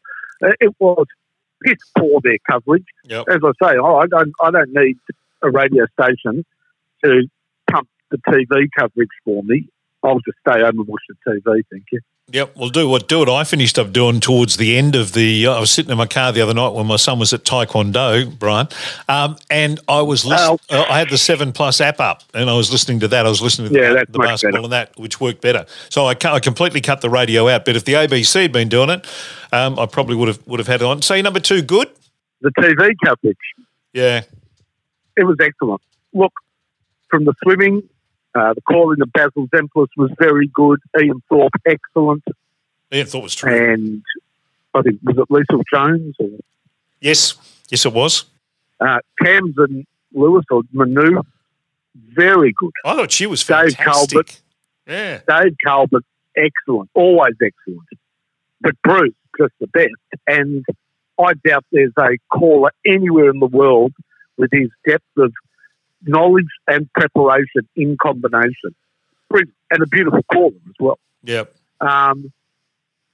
Uh, 0.45 0.53
It 0.61 0.75
was 0.79 1.07
piss 1.65 1.79
poor 1.97 2.21
their 2.23 2.39
coverage. 2.49 2.87
Yep. 3.05 3.27
As 3.29 3.41
I 3.45 3.51
say, 3.63 3.79
I 3.79 4.07
don't, 4.07 4.33
I 4.41 4.51
don't 4.51 4.73
need 4.73 4.99
a 5.43 5.51
radio 5.51 5.87
station 6.01 6.45
to 7.05 7.23
pump 7.71 7.89
the 8.11 8.19
TV 8.19 8.69
coverage 8.77 9.09
for 9.25 9.43
me. 9.43 9.69
I'll 10.03 10.21
just 10.21 10.39
stay 10.47 10.61
home 10.61 10.79
and 10.79 10.89
watch 10.89 11.03
the 11.09 11.33
TV. 11.33 11.63
Thank 11.71 11.85
you. 11.93 12.01
Yep, 12.31 12.57
well, 12.57 12.69
do 12.69 12.87
what 12.89 13.09
do 13.09 13.23
it. 13.23 13.29
I 13.31 13.43
finished 13.45 13.79
up 13.79 13.91
doing 13.91 14.21
towards 14.21 14.59
the 14.59 14.77
end 14.77 14.95
of 14.95 15.13
the. 15.15 15.47
I 15.47 15.59
was 15.59 15.71
sitting 15.71 15.91
in 15.91 15.97
my 15.97 16.07
car 16.07 16.31
the 16.31 16.43
other 16.43 16.53
night 16.53 16.75
when 16.75 16.87
my 16.87 16.97
son 16.97 17.19
was 17.19 17.33
at 17.33 17.45
Taekwondo, 17.45 18.39
Brian, 18.39 18.69
um, 19.09 19.37
and 19.51 19.81
I 19.89 20.03
was 20.03 20.27
listening. 20.27 20.59
Oh. 20.69 20.83
I 20.91 20.99
had 20.99 21.09
the 21.09 21.17
Seven 21.17 21.53
Plus 21.53 21.81
app 21.81 22.01
up, 22.01 22.23
and 22.35 22.51
I 22.51 22.55
was 22.55 22.71
listening 22.71 23.01
to 23.01 23.09
that. 23.09 23.25
I 23.25 23.31
was 23.31 23.41
listening 23.41 23.73
to 23.73 23.81
Yeah, 23.81 23.93
the, 23.95 24.07
the 24.11 24.19
basketball 24.19 24.53
better. 24.53 24.65
and 24.65 24.73
that, 24.73 24.99
which 24.99 25.23
worked 25.23 25.41
better. 25.41 25.65
So 25.89 26.05
I, 26.05 26.15
I 26.25 26.39
completely 26.39 26.83
cut 26.83 27.01
the 27.01 27.09
radio 27.09 27.49
out. 27.49 27.65
But 27.65 27.77
if 27.77 27.87
the 27.87 27.95
ABC 27.95 28.43
had 28.43 28.53
been 28.53 28.69
doing 28.69 28.91
it, 28.91 29.07
um, 29.53 29.79
I 29.79 29.87
probably 29.87 30.17
would 30.17 30.29
have 30.29 30.47
would 30.47 30.59
have 30.61 30.67
had 30.69 30.83
it 30.83 30.85
on. 30.85 31.01
So 31.01 31.15
your 31.15 31.23
number 31.23 31.41
two, 31.41 31.63
good. 31.63 31.89
The 32.43 32.51
TV 32.51 32.93
coverage, 33.05 33.37
Yeah, 33.95 34.21
it 35.17 35.25
was 35.25 35.37
excellent. 35.41 35.81
Look, 36.13 36.33
from 37.09 37.25
the 37.25 37.33
swimming, 37.43 37.83
uh, 38.35 38.55
the 38.55 38.61
calling 38.63 39.01
of 39.01 39.13
Basil 39.13 39.47
Zempilas 39.49 39.89
was 39.97 40.11
very 40.19 40.49
good. 40.53 40.81
Ian 41.01 41.23
Thorpe, 41.29 41.53
excellent. 41.67 42.25
Ian 42.93 43.07
it 43.07 43.23
was 43.23 43.35
true. 43.35 43.73
And 43.73 44.03
I 44.75 44.83
think, 44.83 45.01
was 45.03 45.17
it 45.19 45.29
Leisel 45.29 45.63
Jones 45.73 46.15
or 46.19 46.29
yes, 47.01 47.35
yes, 47.69 47.85
it 47.87 47.93
was. 47.93 48.25
uh, 48.81 48.99
and 49.21 49.87
Lewis 50.13 50.45
or 50.51 50.63
Manu? 50.73 51.23
Very 51.95 52.55
good. 52.57 52.73
I 52.85 52.95
thought 52.95 53.11
she 53.13 53.27
was 53.27 53.45
Dave 53.45 53.75
fantastic. 53.75 54.17
Culbert. 54.27 54.41
Yeah, 54.87 55.21
Dave 55.29 55.57
Culbert, 55.67 56.05
excellent, 56.37 56.91
always 56.95 57.35
excellent. 57.43 57.89
But 58.61 58.75
Bruce, 58.83 59.15
just 59.39 59.53
the 59.61 59.67
best. 59.69 59.93
And 60.27 60.65
I 61.21 61.33
doubt 61.47 61.65
there's 61.73 61.93
a 61.99 62.17
caller 62.33 62.71
anywhere 62.87 63.31
in 63.31 63.41
the 63.41 63.47
world 63.47 63.93
with 64.37 64.51
his 64.53 64.69
depth 64.87 65.05
of 65.17 65.33
knowledge 66.03 66.47
and 66.67 66.91
preparation 66.93 67.69
in 67.77 67.97
combination. 68.01 68.75
Brilliant. 69.29 69.55
And 69.71 69.83
a 69.83 69.87
beautiful 69.87 70.23
caller 70.33 70.53
as 70.67 70.75
well. 70.81 70.99
yep. 71.23 71.55
Um, 71.81 72.33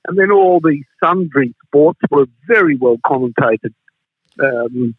and 0.07 0.19
then 0.19 0.31
all 0.31 0.61
the 0.61 0.83
sundry 1.03 1.55
sports 1.67 1.99
were 2.11 2.27
very 2.47 2.77
well 2.77 2.99
commentated. 3.05 3.73
Um, 4.39 4.95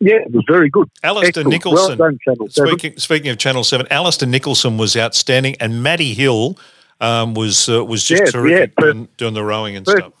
yeah, 0.00 0.16
it 0.16 0.30
was 0.32 0.44
very 0.48 0.68
good. 0.68 0.88
Alistair 1.02 1.28
Excellent. 1.28 1.48
Nicholson. 1.50 1.98
Well 1.98 2.10
done, 2.10 2.18
7. 2.24 2.50
Speaking, 2.50 2.98
speaking 2.98 3.30
of 3.30 3.38
Channel 3.38 3.64
Seven, 3.64 3.86
Alistair 3.90 4.28
Nicholson 4.28 4.76
was 4.76 4.96
outstanding, 4.96 5.56
and 5.60 5.82
Matty 5.82 6.14
Hill 6.14 6.56
um, 7.00 7.34
was 7.34 7.68
uh, 7.68 7.84
was 7.84 8.04
just 8.04 8.22
Yeah, 8.26 8.30
terrific 8.30 8.70
yeah, 8.70 8.74
but- 8.76 8.84
doing, 8.92 9.08
doing 9.16 9.34
the 9.34 9.44
rowing 9.44 9.76
and 9.76 9.84
but- 9.86 9.98
stuff. 9.98 10.12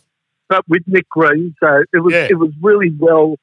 but 0.48 0.68
with 0.68 0.82
Nick 0.86 1.08
Green. 1.08 1.54
So 1.60 1.84
it 1.92 1.98
was 1.98 2.12
Yeah. 2.12 2.26
it 2.30 2.38
was 2.38 2.50
really 2.60 2.94
well. 2.98 3.36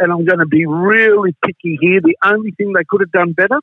And 0.00 0.10
I'm 0.10 0.24
going 0.24 0.38
to 0.38 0.46
be 0.46 0.66
really 0.66 1.36
picky 1.44 1.78
here. 1.80 2.00
The 2.00 2.16
only 2.24 2.52
thing 2.52 2.72
they 2.72 2.84
could 2.88 3.02
have 3.02 3.12
done 3.12 3.32
better, 3.32 3.60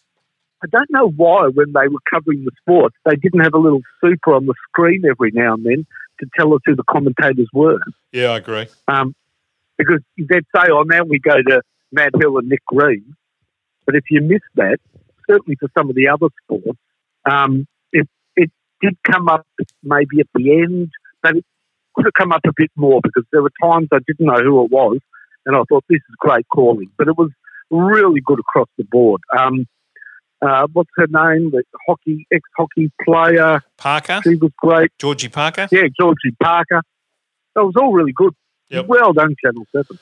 I 0.63 0.67
don't 0.71 0.89
know 0.89 1.09
why 1.09 1.47
when 1.47 1.73
they 1.73 1.87
were 1.87 1.99
covering 2.09 2.45
the 2.45 2.51
sports, 2.61 2.95
they 3.05 3.15
didn't 3.15 3.41
have 3.41 3.53
a 3.53 3.59
little 3.59 3.81
super 4.01 4.35
on 4.35 4.45
the 4.45 4.53
screen 4.69 5.03
every 5.09 5.31
now 5.31 5.55
and 5.55 5.65
then 5.65 5.85
to 6.19 6.27
tell 6.37 6.53
us 6.53 6.61
who 6.65 6.75
the 6.75 6.83
commentators 6.89 7.49
were. 7.53 7.79
Yeah, 8.11 8.31
I 8.31 8.37
agree. 8.37 8.67
Um, 8.87 9.13
because 9.77 10.01
they'd 10.17 10.45
say, 10.55 10.69
"Oh, 10.71 10.83
now 10.83 11.03
we 11.03 11.19
go 11.19 11.35
to 11.35 11.61
Matt 11.91 12.11
Hill 12.19 12.37
and 12.37 12.49
Nick 12.49 12.65
Green," 12.65 13.15
but 13.85 13.95
if 13.95 14.05
you 14.09 14.21
miss 14.21 14.41
that, 14.55 14.79
certainly 15.29 15.55
for 15.59 15.69
some 15.77 15.89
of 15.89 15.95
the 15.95 16.07
other 16.07 16.27
sports, 16.43 16.79
um, 17.29 17.67
it 17.91 18.07
it 18.35 18.51
did 18.81 18.97
come 19.03 19.27
up 19.27 19.45
maybe 19.83 20.19
at 20.19 20.27
the 20.33 20.51
end, 20.53 20.89
but 21.21 21.35
it 21.35 21.45
could 21.93 22.05
have 22.05 22.13
come 22.13 22.31
up 22.31 22.41
a 22.47 22.53
bit 22.55 22.71
more 22.75 22.99
because 23.03 23.25
there 23.31 23.43
were 23.43 23.51
times 23.61 23.89
I 23.91 23.99
didn't 24.07 24.25
know 24.25 24.41
who 24.43 24.65
it 24.65 24.71
was, 24.71 24.99
and 25.47 25.55
I 25.55 25.63
thought 25.67 25.83
this 25.89 25.97
is 25.97 26.15
great 26.19 26.47
calling, 26.49 26.91
but 26.97 27.07
it 27.07 27.17
was 27.17 27.31
really 27.71 28.21
good 28.21 28.39
across 28.39 28.67
the 28.77 28.83
board. 28.83 29.21
Um, 29.35 29.65
uh, 30.41 30.67
what's 30.73 30.89
her 30.97 31.07
name? 31.07 31.49
The 31.49 31.63
hockey 31.87 32.27
ex-hockey 32.31 32.91
player. 33.03 33.61
Parker, 33.77 34.21
She 34.23 34.35
was 34.35 34.51
great. 34.57 34.91
Georgie 34.99 35.29
Parker. 35.29 35.67
Yeah, 35.71 35.87
Georgie 35.99 36.35
Parker. 36.41 36.81
That 37.55 37.65
was 37.65 37.75
all 37.75 37.91
really 37.91 38.13
good. 38.13 38.35
Yep. 38.69 38.85
Well 38.85 39.13
done, 39.13 39.35
Channel 39.43 39.65
Seven. 39.71 39.97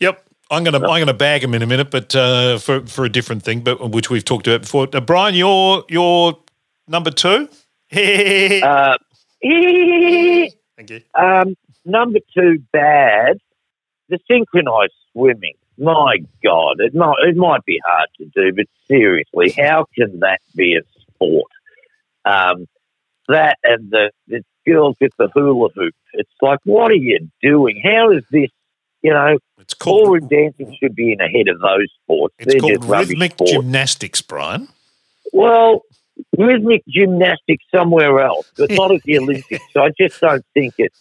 Yep. 0.00 0.24
I'm 0.50 0.64
gonna 0.64 0.78
I'm 0.78 1.00
gonna 1.00 1.12
bag 1.12 1.44
him 1.44 1.52
in 1.52 1.60
a 1.60 1.66
minute, 1.66 1.90
but 1.90 2.16
uh, 2.16 2.56
for 2.58 2.80
for 2.86 3.04
a 3.04 3.10
different 3.10 3.42
thing, 3.42 3.60
but 3.60 3.90
which 3.90 4.08
we've 4.08 4.24
talked 4.24 4.46
about 4.46 4.62
before. 4.62 4.88
Uh, 4.92 5.00
Brian, 5.00 5.34
you're 5.34 5.84
you're 5.88 6.38
number 6.88 7.10
two. 7.10 7.48
Uh, 7.90 8.96
Thank 9.40 10.90
you. 10.90 11.00
um, 11.14 11.54
number 11.84 12.18
two, 12.34 12.62
bad. 12.72 13.38
The 14.08 14.18
synchronised 14.30 14.92
swimming. 15.12 15.54
My 15.76 16.18
God, 16.42 16.76
it 16.80 16.94
might 16.94 17.14
it 17.26 17.36
might 17.36 17.64
be 17.64 17.80
hard 17.86 18.08
to 18.18 18.24
do, 18.26 18.52
but 18.54 18.66
seriously, 18.88 19.50
how 19.50 19.86
can 19.96 20.20
that 20.20 20.40
be 20.56 20.76
a 20.76 20.80
sport? 21.14 21.50
Um, 22.24 22.66
that 23.28 23.58
and 23.62 23.90
the, 23.90 24.10
the 24.26 24.42
girls 24.66 24.96
with 25.00 25.12
the 25.18 25.28
hula 25.34 25.68
hoop. 25.74 25.94
It's 26.14 26.30
like, 26.42 26.58
what 26.64 26.90
are 26.90 26.96
you 26.96 27.28
doing? 27.42 27.80
How 27.84 28.10
is 28.10 28.24
this? 28.30 28.50
You 29.02 29.12
know, 29.12 29.38
It's 29.60 29.74
called 29.74 30.04
ballroom 30.04 30.26
dancing 30.28 30.76
should 30.80 30.96
be 30.96 31.12
in 31.12 31.20
ahead 31.20 31.46
of 31.46 31.60
those 31.60 31.86
sports. 32.02 32.34
it's 32.40 32.52
They're 32.52 32.60
called 32.60 32.84
rhythmic 32.84 33.32
sports. 33.32 33.52
gymnastics, 33.52 34.20
Brian. 34.22 34.66
Well, 35.32 35.82
rhythmic 36.36 36.82
gymnastics 36.88 37.64
somewhere 37.72 38.20
else, 38.20 38.50
but 38.56 38.72
not 38.72 38.90
at 38.90 39.02
the 39.04 39.18
Olympics. 39.20 39.64
So 39.72 39.82
I 39.82 39.90
just 39.98 40.20
don't 40.20 40.44
think 40.54 40.74
it's. 40.78 40.98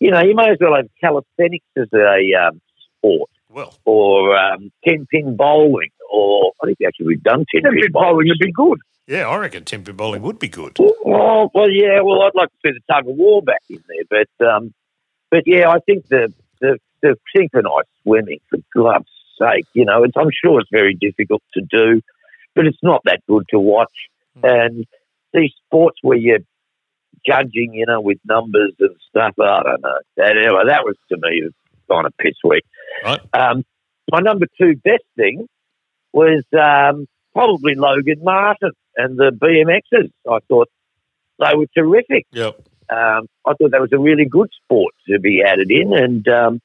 You 0.00 0.10
know, 0.10 0.20
you 0.22 0.34
may 0.34 0.50
as 0.50 0.58
well 0.60 0.74
have 0.76 0.88
calisthenics 1.00 1.66
as 1.76 1.88
a 1.94 2.48
um, 2.48 2.60
sport, 2.98 3.30
Well, 3.48 3.78
or 3.84 4.36
um, 4.36 4.72
ten 4.86 5.06
pin 5.10 5.36
bowling, 5.36 5.90
or 6.12 6.52
I 6.62 6.66
think 6.66 6.78
actually 6.86 7.06
we've 7.06 7.22
done 7.22 7.44
ten 7.54 7.62
Ten 7.62 7.72
pin 7.72 7.82
pin 7.82 7.92
bowling. 7.92 8.28
would 8.28 8.38
be 8.38 8.52
good. 8.52 8.78
yeah, 9.06 9.28
I 9.28 9.36
reckon 9.36 9.64
ten 9.64 9.84
pin 9.84 9.96
bowling 9.96 10.22
would 10.22 10.38
be 10.38 10.48
good. 10.48 10.76
Well, 10.78 11.50
well, 11.54 11.70
yeah. 11.70 12.00
Well, 12.00 12.22
I'd 12.22 12.34
like 12.34 12.48
to 12.48 12.56
see 12.66 12.72
the 12.72 12.92
tug 12.92 13.08
of 13.08 13.14
war 13.16 13.42
back 13.42 13.62
in 13.68 13.82
there, 13.88 14.26
but 14.38 14.46
um, 14.46 14.72
but 15.30 15.44
yeah, 15.46 15.68
I 15.68 15.78
think 15.80 16.08
the 16.08 16.32
the, 16.60 16.78
the 17.02 17.16
synchronised 17.36 17.88
swimming, 18.02 18.40
for 18.48 18.58
glove's 18.74 19.10
sake, 19.38 19.64
you 19.74 19.84
know, 19.86 20.02
it's, 20.04 20.14
I'm 20.16 20.28
sure 20.44 20.60
it's 20.60 20.68
very 20.70 20.94
difficult 20.94 21.42
to 21.54 21.62
do, 21.70 22.02
but 22.54 22.66
it's 22.66 22.82
not 22.82 23.00
that 23.04 23.20
good 23.26 23.44
to 23.50 23.58
watch. 23.58 23.92
And 24.42 24.86
these 25.32 25.52
sports 25.66 25.98
where 26.02 26.16
you're 26.18 26.40
judging, 27.26 27.74
you 27.74 27.86
know, 27.86 28.00
with 28.00 28.18
numbers 28.24 28.72
and 28.78 28.96
stuff, 29.08 29.34
I 29.40 29.62
don't 29.62 29.82
know. 29.82 29.98
That, 30.16 30.36
anyway, 30.36 30.62
that 30.66 30.84
was 30.84 30.96
to 31.10 31.18
me 31.18 31.48
kind 31.90 32.06
of 32.06 32.16
piss 32.18 32.34
weak. 32.44 32.64
Right. 33.04 33.20
Um, 33.32 33.64
my 34.10 34.20
number 34.20 34.46
two 34.60 34.76
best 34.76 35.04
thing 35.16 35.48
was 36.12 36.44
um, 36.52 37.06
probably 37.32 37.74
Logan 37.74 38.22
Martin 38.22 38.72
and 38.96 39.18
the 39.18 39.30
BMXs. 39.30 40.10
I 40.30 40.38
thought 40.48 40.68
they 41.38 41.56
were 41.56 41.66
terrific. 41.76 42.26
Yep. 42.32 42.60
Um, 42.90 43.28
I 43.46 43.54
thought 43.54 43.70
that 43.70 43.80
was 43.80 43.92
a 43.92 43.98
really 43.98 44.24
good 44.24 44.50
sport 44.64 44.94
to 45.08 45.20
be 45.20 45.42
added 45.46 45.70
in, 45.70 45.92
and 45.92 46.26
um, 46.28 46.60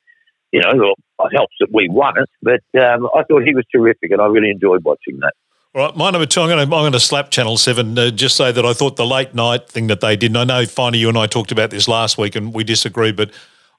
you 0.52 0.62
know, 0.62 0.96
it 1.20 1.36
helps 1.36 1.54
that 1.60 1.70
we 1.72 1.88
won 1.90 2.16
it. 2.18 2.30
But 2.42 2.82
um, 2.82 3.08
I 3.16 3.24
thought 3.24 3.44
he 3.44 3.54
was 3.54 3.66
terrific, 3.72 4.12
and 4.12 4.22
I 4.22 4.26
really 4.26 4.50
enjoyed 4.50 4.84
watching 4.84 5.20
that. 5.20 5.34
All 5.76 5.82
right, 5.82 5.96
my 5.98 6.10
number 6.10 6.26
two. 6.26 6.40
I'm 6.40 6.48
going 6.48 6.58
to 6.58 6.64
I'm 6.64 6.84
going 6.84 6.94
to 6.94 7.02
slap 7.02 7.32
Channel 7.32 7.58
Seven. 7.58 8.00
Uh, 8.00 8.10
just 8.10 8.38
say 8.38 8.50
that 8.50 8.66
I 8.66 8.72
thought 8.72 8.96
the 8.96 9.06
late 9.06 9.36
night 9.36 9.68
thing 9.68 9.88
that 9.88 10.00
they 10.00 10.16
did. 10.16 10.28
And 10.28 10.38
I 10.38 10.44
know, 10.46 10.66
finally, 10.66 11.00
you 11.00 11.10
and 11.10 11.18
I 11.18 11.28
talked 11.28 11.52
about 11.52 11.70
this 11.70 11.90
last 11.90 12.18
week, 12.18 12.36
and 12.36 12.54
we 12.54 12.64
disagreed, 12.64 13.16
but. 13.16 13.32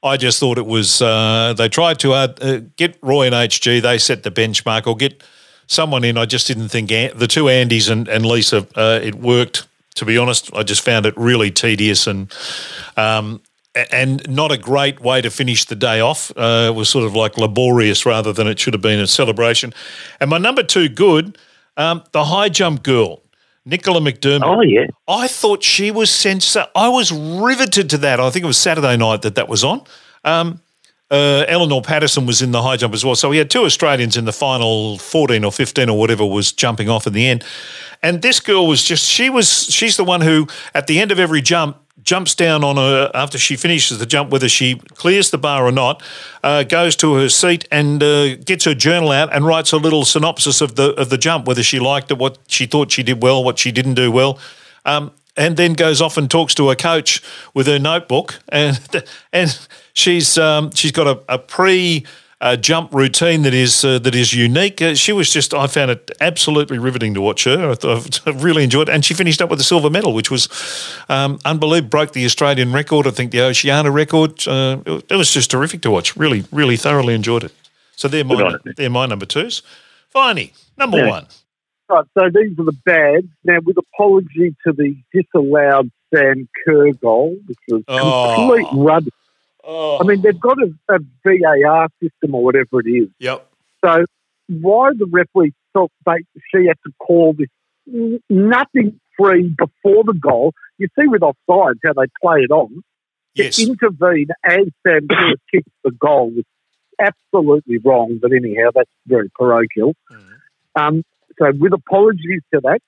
I 0.03 0.19
just 0.19 0.39
thought 0.39 0.59
it 0.59 0.67
was 0.67 1.01
uh, 1.01 1.55
they 1.57 1.71
tried 1.71 1.99
to 2.01 2.13
uh, 2.13 2.29
uh, 2.41 2.61
get 2.77 2.97
Roy 3.01 3.27
and 3.27 3.35
HG. 3.35 3.81
They 3.81 3.97
set 3.97 4.23
the 4.23 4.31
benchmark, 4.31 4.87
or 4.87 4.95
get 4.95 5.25
someone 5.67 6.05
in. 6.05 6.19
I 6.19 6.27
just 6.27 6.47
didn't 6.47 6.69
think 6.69 6.93
An- 6.93 7.17
the 7.17 7.27
two 7.27 7.45
Andys 7.45 7.91
and, 7.91 8.07
and 8.07 8.25
Lisa. 8.25 8.67
Uh, 8.77 9.01
it 9.03 9.17
worked. 9.17 9.67
To 9.95 10.05
be 10.05 10.19
honest, 10.19 10.55
I 10.55 10.63
just 10.63 10.83
found 10.83 11.07
it 11.07 11.15
really 11.17 11.51
tedious 11.51 12.07
and 12.07 12.33
um, 12.99 13.41
and 13.91 14.29
not 14.29 14.53
a 14.53 14.59
great 14.59 15.01
way 15.01 15.23
to 15.23 15.31
finish 15.31 15.65
the 15.65 15.75
day 15.75 16.01
off. 16.01 16.31
Uh, 16.37 16.67
it 16.69 16.75
was 16.75 16.91
sort 16.91 17.07
of 17.07 17.17
like 17.17 17.39
laborious 17.39 18.05
rather 18.05 18.35
than 18.35 18.47
it 18.47 18.61
should 18.61 18.75
have 18.75 18.83
been 18.83 19.01
a 19.01 19.07
celebration. 19.07 19.73
And 20.21 20.29
my 20.29 20.39
number 20.39 20.63
two 20.63 20.91
good, 20.91 21.39
um, 21.77 22.03
the 22.13 22.25
high 22.25 22.49
jump 22.49 22.83
girl, 22.83 23.23
Nicola 23.65 24.01
McDermott. 24.01 24.43
Oh 24.45 24.63
yeah, 24.63 24.87
I 25.09 25.29
thought 25.29 25.63
she 25.63 25.91
was 25.91 26.11
sensa. 26.11 26.69
I 26.75 26.89
was 26.89 27.13
riveted 27.13 27.91
to 27.91 27.99
that. 27.99 28.21
I 28.21 28.31
think 28.31 28.45
it 28.45 28.47
was 28.47 28.59
Saturday 28.59 28.97
night 28.97 29.23
that 29.23 29.35
that 29.35 29.49
was 29.49 29.65
on. 29.65 29.83
Um, 30.25 30.61
uh, 31.11 31.45
Eleanor 31.47 31.83
Patterson 31.83 32.27
was 32.27 32.43
in 32.43 32.51
the 32.51 32.63
high 32.63 32.77
jump 32.77 32.93
as 32.93 33.05
well. 33.05 33.15
So 33.15 33.29
we 33.29 33.37
had 33.37 33.49
two 33.49 33.63
Australians 33.63 34.17
in 34.17 34.25
the 34.25 34.33
final 34.33 34.99
14 34.99 35.45
or 35.45 35.53
15 35.53 35.89
or 35.89 35.99
whatever 35.99 36.27
was 36.27 36.53
jumping 36.53 36.89
off 36.89 37.07
in 37.07 37.13
the 37.13 37.27
end. 37.27 37.45
And 38.03 38.23
this 38.23 38.41
girl 38.41 38.67
was 38.67 38.83
just, 38.83 39.05
she 39.05 39.31
was, 39.31 39.73
she's 39.73 39.97
the 39.97 40.05
one 40.05 40.21
who 40.21 40.49
at 40.75 40.89
the 40.89 41.01
end 41.01 41.13
of 41.13 41.21
every 41.21 41.43
jump 41.43 41.77
jumps 42.07 42.35
down 42.35 42.65
on 42.65 42.77
her 42.77 43.11
after 43.13 43.37
she 43.37 43.57
finishes 43.57 43.99
the 43.99 44.07
jump, 44.07 44.31
whether 44.31 44.49
she 44.49 44.77
clears 44.95 45.31
the 45.31 45.39
bar 45.39 45.67
or 45.67 45.73
not, 45.73 46.03
uh, 46.43 46.63
goes 46.63 46.97
to 46.97 47.15
her 47.17 47.29
seat 47.29 47.69
and 47.71 48.03
uh, 48.03 48.37
gets 48.37 48.65
her 48.65 48.75
journal 48.75 49.11
out 49.11 49.35
and 49.35 49.45
writes 49.45 49.73
a 49.73 49.77
little 49.77 50.05
synopsis 50.05 50.61
of 50.63 50.77
the 50.77 50.95
of 50.95 51.11
the 51.11 51.19
jump, 51.19 51.47
whether 51.47 51.63
she 51.63 51.79
liked 51.79 52.11
it, 52.11 52.17
what 52.17 52.39
she 52.47 52.65
thought 52.65 52.91
she 52.93 53.03
did 53.03 53.23
well, 53.23 53.45
what 53.45 53.59
she 53.59 53.73
didn't 53.73 53.95
do 53.95 54.11
well. 54.11 54.39
Um, 54.87 55.11
and 55.37 55.59
then 55.59 55.75
goes 55.75 56.01
off 56.01 56.17
and 56.17 56.31
talks 56.31 56.55
to 56.55 56.69
her 56.71 56.75
coach 56.75 57.23
with 57.53 57.67
her 57.67 57.79
notebook, 57.79 58.39
and 58.49 58.81
and 59.33 59.59
she's 59.93 60.39
um, 60.39 60.71
she's 60.71 60.93
got 60.93 61.07
a, 61.07 61.35
a 61.35 61.39
pre 61.39 62.07
uh, 62.41 62.57
jump 62.57 62.93
routine 62.93 63.43
that 63.43 63.55
is 63.55 63.85
uh, 63.85 63.99
that 64.01 64.15
is 64.15 64.35
unique. 64.35 64.83
Uh, 64.83 64.95
she 64.95 65.13
was 65.13 65.33
just 65.33 65.55
I 65.55 65.67
found 65.67 65.91
it 65.91 66.11
absolutely 66.21 66.79
riveting 66.79 67.15
to 67.15 67.21
watch 67.21 67.45
her. 67.45 67.75
I, 67.83 67.97
I 68.27 68.31
really 68.35 68.65
enjoyed 68.65 68.89
it, 68.89 68.93
and 68.93 69.05
she 69.05 69.15
finished 69.15 69.41
up 69.41 69.49
with 69.49 69.61
a 69.61 69.65
silver 69.65 69.89
medal, 69.89 70.13
which 70.13 70.31
was 70.31 70.49
um, 71.09 71.39
unbelievable. 71.45 71.89
Broke 71.89 72.13
the 72.13 72.25
Australian 72.25 72.73
record, 72.73 73.07
I 73.07 73.11
think 73.11 73.33
the 73.33 73.41
Oceania 73.41 73.91
record. 73.91 74.47
Uh, 74.47 74.79
it, 74.85 75.13
it, 75.13 75.17
was 75.17 75.33
just 75.33 75.51
terrific 75.51 75.81
to 75.83 75.91
watch. 75.91 76.17
Really, 76.17 76.45
really 76.53 76.77
thoroughly 76.77 77.15
enjoyed 77.15 77.45
it. 77.45 77.53
So 77.97 78.09
they're 78.09 78.25
my 78.25 78.57
they're 78.77 78.91
my 78.91 79.07
number 79.07 79.27
twos. 79.27 79.63
Finally, 80.11 80.53
number 80.77 80.99
yeah. 80.99 81.09
one. 81.09 81.27
Right, 81.89 82.05
so 82.15 82.29
these 82.35 82.59
are 82.59 82.65
the 82.65 82.77
bads. 82.85 83.29
Now, 83.45 83.61
with 83.65 83.79
apology 83.79 84.57
to 84.67 84.73
the 84.73 84.97
disallowed 85.13 85.91
Sam 86.13 86.49
Kerr 86.65 86.93
goal, 86.93 87.37
which 87.47 87.59
was 87.69 87.83
oh. 87.89 88.35
complete 88.37 88.67
rubbish. 88.75 89.13
Oh. 89.67 89.99
I 90.01 90.05
mean, 90.05 90.23
they've 90.23 90.39
got 90.39 90.59
a, 90.59 90.73
a, 90.95 90.99
VAR 91.25 91.89
system 92.01 92.35
or 92.35 92.45
whatever 92.45 92.81
it 92.81 92.89
is. 92.89 93.09
Yep. 93.19 93.51
So 93.85 94.05
why 94.49 94.91
the 94.97 95.07
referee 95.07 95.55
felt 95.73 95.91
they, 96.05 96.25
she 96.53 96.67
had 96.67 96.79
to 96.87 96.93
call 97.01 97.35
this 97.37 97.49
nothing 98.31 99.01
free 99.19 99.55
before 99.59 100.05
the 100.05 100.15
goal? 100.15 100.53
You 100.79 100.89
see 100.99 101.09
with 101.09 101.23
offsides 101.23 101.81
how 101.85 101.95
they 101.95 102.07
play 102.23 102.41
it 102.41 102.51
on. 102.51 102.83
Yes. 103.35 103.57
To 103.57 103.71
intervene 103.71 104.29
as 104.45 104.67
Sam 104.87 105.09
Kerr 105.09 105.35
kicks 105.53 105.71
the 105.85 105.91
goal 105.91 106.31
was 106.31 106.45
absolutely 107.01 107.79
wrong. 107.79 108.19
But 108.23 108.33
anyhow, 108.33 108.71
that's 108.75 108.91
very 109.07 109.31
parochial. 109.35 109.95
Mm. 110.11 110.33
Um, 110.77 111.03
so 111.39 111.53
with 111.59 111.73
apologies 111.73 112.43
to 112.55 112.61
that, 112.63 112.81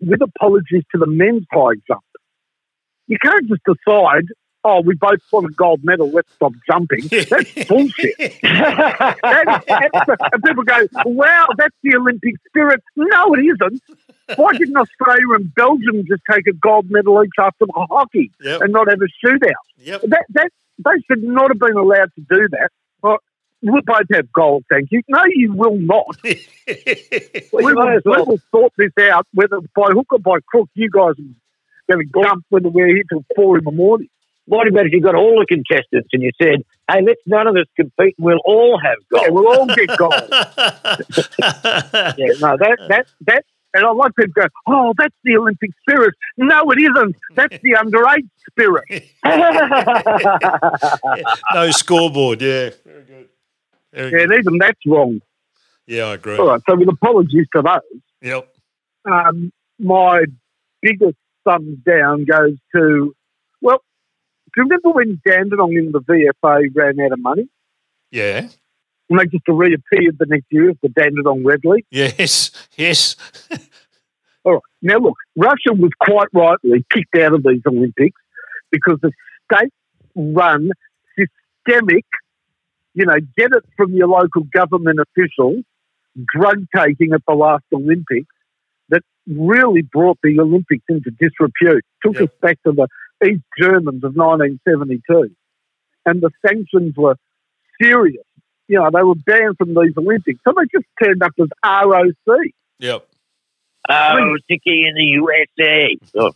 with 0.00 0.22
apologies 0.22 0.82
to 0.92 0.98
the 0.98 1.06
men's 1.06 1.44
high 1.52 1.74
jump, 1.86 2.02
you 3.06 3.18
can't 3.22 3.48
just 3.48 3.62
decide, 3.64 4.26
oh, 4.64 4.80
we 4.82 4.94
both 4.94 5.20
won 5.32 5.44
a 5.46 5.50
gold 5.50 5.80
medal, 5.84 6.10
let's 6.10 6.32
stop 6.34 6.52
jumping. 6.66 7.06
That's 7.10 7.68
bullshit. 7.68 8.16
that 8.42 9.90
is, 9.94 10.16
and 10.32 10.42
people 10.42 10.64
go, 10.64 10.86
wow, 11.06 11.46
that's 11.56 11.74
the 11.82 11.96
Olympic 11.96 12.34
spirit. 12.48 12.82
No, 12.96 13.34
it 13.34 13.40
isn't. 13.40 13.82
Why 14.36 14.52
didn't 14.52 14.76
Australia 14.76 15.34
and 15.34 15.54
Belgium 15.54 16.04
just 16.06 16.22
take 16.30 16.46
a 16.46 16.52
gold 16.52 16.90
medal 16.90 17.22
each 17.24 17.30
after 17.38 17.66
the 17.66 17.86
hockey 17.90 18.30
yep. 18.40 18.60
and 18.60 18.72
not 18.72 18.88
have 18.88 19.00
a 19.00 19.26
shootout? 19.26 19.50
Yep. 19.78 20.02
That, 20.02 20.24
that, 20.30 20.50
they 20.78 21.02
should 21.06 21.22
not 21.22 21.50
have 21.50 21.58
been 21.58 21.76
allowed 21.76 22.12
to 22.14 22.20
do 22.20 22.48
that. 22.50 22.70
Well, 23.02 23.18
We'll 23.62 23.82
both 23.82 24.06
have 24.12 24.32
gold, 24.32 24.64
thank 24.70 24.90
you. 24.90 25.02
No, 25.06 25.22
you 25.26 25.52
will 25.52 25.76
not. 25.76 26.16
we, 26.24 26.38
will, 27.52 27.74
well. 27.74 28.00
we 28.04 28.22
will 28.22 28.40
sort 28.50 28.72
this 28.78 28.92
out, 28.98 29.26
whether 29.34 29.60
by 29.76 29.88
hook 29.90 30.06
or 30.12 30.18
by 30.18 30.38
crook, 30.46 30.70
you 30.74 30.88
guys 30.90 31.14
are 31.18 31.94
going 31.94 32.06
to 32.06 32.22
jump 32.22 32.46
whether 32.48 32.70
we're 32.70 32.86
here 32.86 33.02
till 33.10 33.24
four 33.36 33.58
in 33.58 33.64
the 33.64 33.70
morning. 33.70 34.08
What 34.50 34.66
about 34.66 34.86
if 34.86 34.92
you 34.92 35.00
got 35.00 35.14
all 35.14 35.38
the 35.38 35.46
contestants 35.46 36.08
and 36.12 36.24
you 36.24 36.32
said, 36.42 36.64
hey, 36.90 37.02
let's 37.06 37.20
none 37.24 37.46
of 37.46 37.54
us 37.54 37.66
compete 37.76 38.16
and 38.18 38.24
we'll 38.24 38.40
all 38.44 38.80
have 38.82 38.98
gold? 39.08 39.30
We'll 39.30 39.46
all 39.46 39.66
get 39.66 39.96
gold. 39.96 40.12
yeah, 42.18 42.32
no, 42.40 42.56
that, 42.58 42.78
that, 42.88 43.06
that, 43.26 43.44
and 43.74 43.84
I 43.84 43.92
like 43.92 44.12
people 44.16 44.32
go, 44.34 44.48
oh, 44.66 44.92
that's 44.98 45.14
the 45.22 45.36
Olympic 45.36 45.70
spirit. 45.82 46.16
No, 46.36 46.68
it 46.72 46.80
isn't. 46.80 47.14
That's 47.36 47.56
the 47.62 47.76
underage 47.78 48.28
spirit. 48.50 48.86
no 51.54 51.70
scoreboard, 51.70 52.42
yeah. 52.42 52.70
Very 52.84 53.04
good. 53.04 53.28
Yeah, 54.30 54.36
even 54.36 54.58
that's 54.58 54.80
wrong. 54.84 55.20
Yeah, 55.86 56.06
I 56.06 56.14
agree. 56.14 56.38
All 56.38 56.48
right, 56.48 56.60
so 56.68 56.74
with 56.74 56.88
apologies 56.88 57.46
to 57.54 57.62
those. 57.62 58.00
Yep. 58.20 58.52
Um, 59.08 59.52
my 59.78 60.24
biggest 60.82 61.18
thumbs 61.44 61.78
down 61.86 62.24
goes 62.24 62.56
to, 62.74 63.14
well, 63.60 63.80
you 64.56 64.62
remember 64.64 64.90
when 64.90 65.20
Dandenong 65.26 65.72
in 65.74 65.92
the 65.92 66.00
VFA 66.00 66.68
ran 66.74 67.00
out 67.00 67.12
of 67.12 67.20
money? 67.20 67.48
Yeah. 68.10 68.48
And 69.08 69.18
they 69.18 69.26
just 69.26 69.46
reappeared 69.48 70.18
the 70.18 70.26
next 70.26 70.46
year 70.50 70.70
as 70.70 70.76
the 70.82 70.88
Dandenong 70.88 71.44
Red 71.44 71.64
League? 71.64 71.86
Yes, 71.90 72.50
yes. 72.76 73.16
All 74.44 74.54
right. 74.54 74.62
Now, 74.82 74.98
look, 74.98 75.16
Russia 75.36 75.72
was 75.72 75.90
quite 76.00 76.28
rightly 76.32 76.84
kicked 76.90 77.16
out 77.16 77.34
of 77.34 77.42
these 77.42 77.62
Olympics 77.66 78.20
because 78.70 78.98
the 79.02 79.12
state 79.52 79.72
run 80.14 80.70
systemic 81.16 82.04
you 82.94 83.06
know, 83.06 83.16
get 83.36 83.52
it 83.52 83.64
from 83.76 83.92
your 83.92 84.08
local 84.08 84.42
government 84.52 84.98
officials, 85.00 85.64
drug 86.34 86.66
taking 86.74 87.12
at 87.12 87.22
the 87.26 87.34
last 87.34 87.64
Olympics 87.72 88.34
that 88.88 89.02
really 89.26 89.82
brought 89.82 90.18
the 90.22 90.38
Olympics 90.40 90.84
into 90.88 91.10
disrepute, 91.10 91.84
took 92.02 92.14
yep. 92.14 92.24
us 92.24 92.30
back 92.40 92.62
to 92.64 92.72
the 92.72 92.88
East 93.24 93.42
Germans 93.58 94.04
of 94.04 94.14
1972. 94.14 95.34
And 96.06 96.22
the 96.22 96.30
sanctions 96.46 96.94
were 96.96 97.16
serious. 97.80 98.24
You 98.68 98.78
know, 98.78 98.90
they 98.92 99.02
were 99.02 99.14
banned 99.14 99.56
from 99.58 99.70
these 99.70 99.94
Olympics. 99.96 100.40
So 100.46 100.54
they 100.56 100.64
just 100.72 100.86
turned 101.02 101.22
up 101.22 101.32
as 101.40 101.48
ROC. 101.64 102.38
Yep. 102.78 103.06
Oh, 103.88 104.36
Sticky 104.44 104.86
in 104.86 104.94
the 104.94 105.04
USA. 105.18 105.96
Oh, 106.16 106.30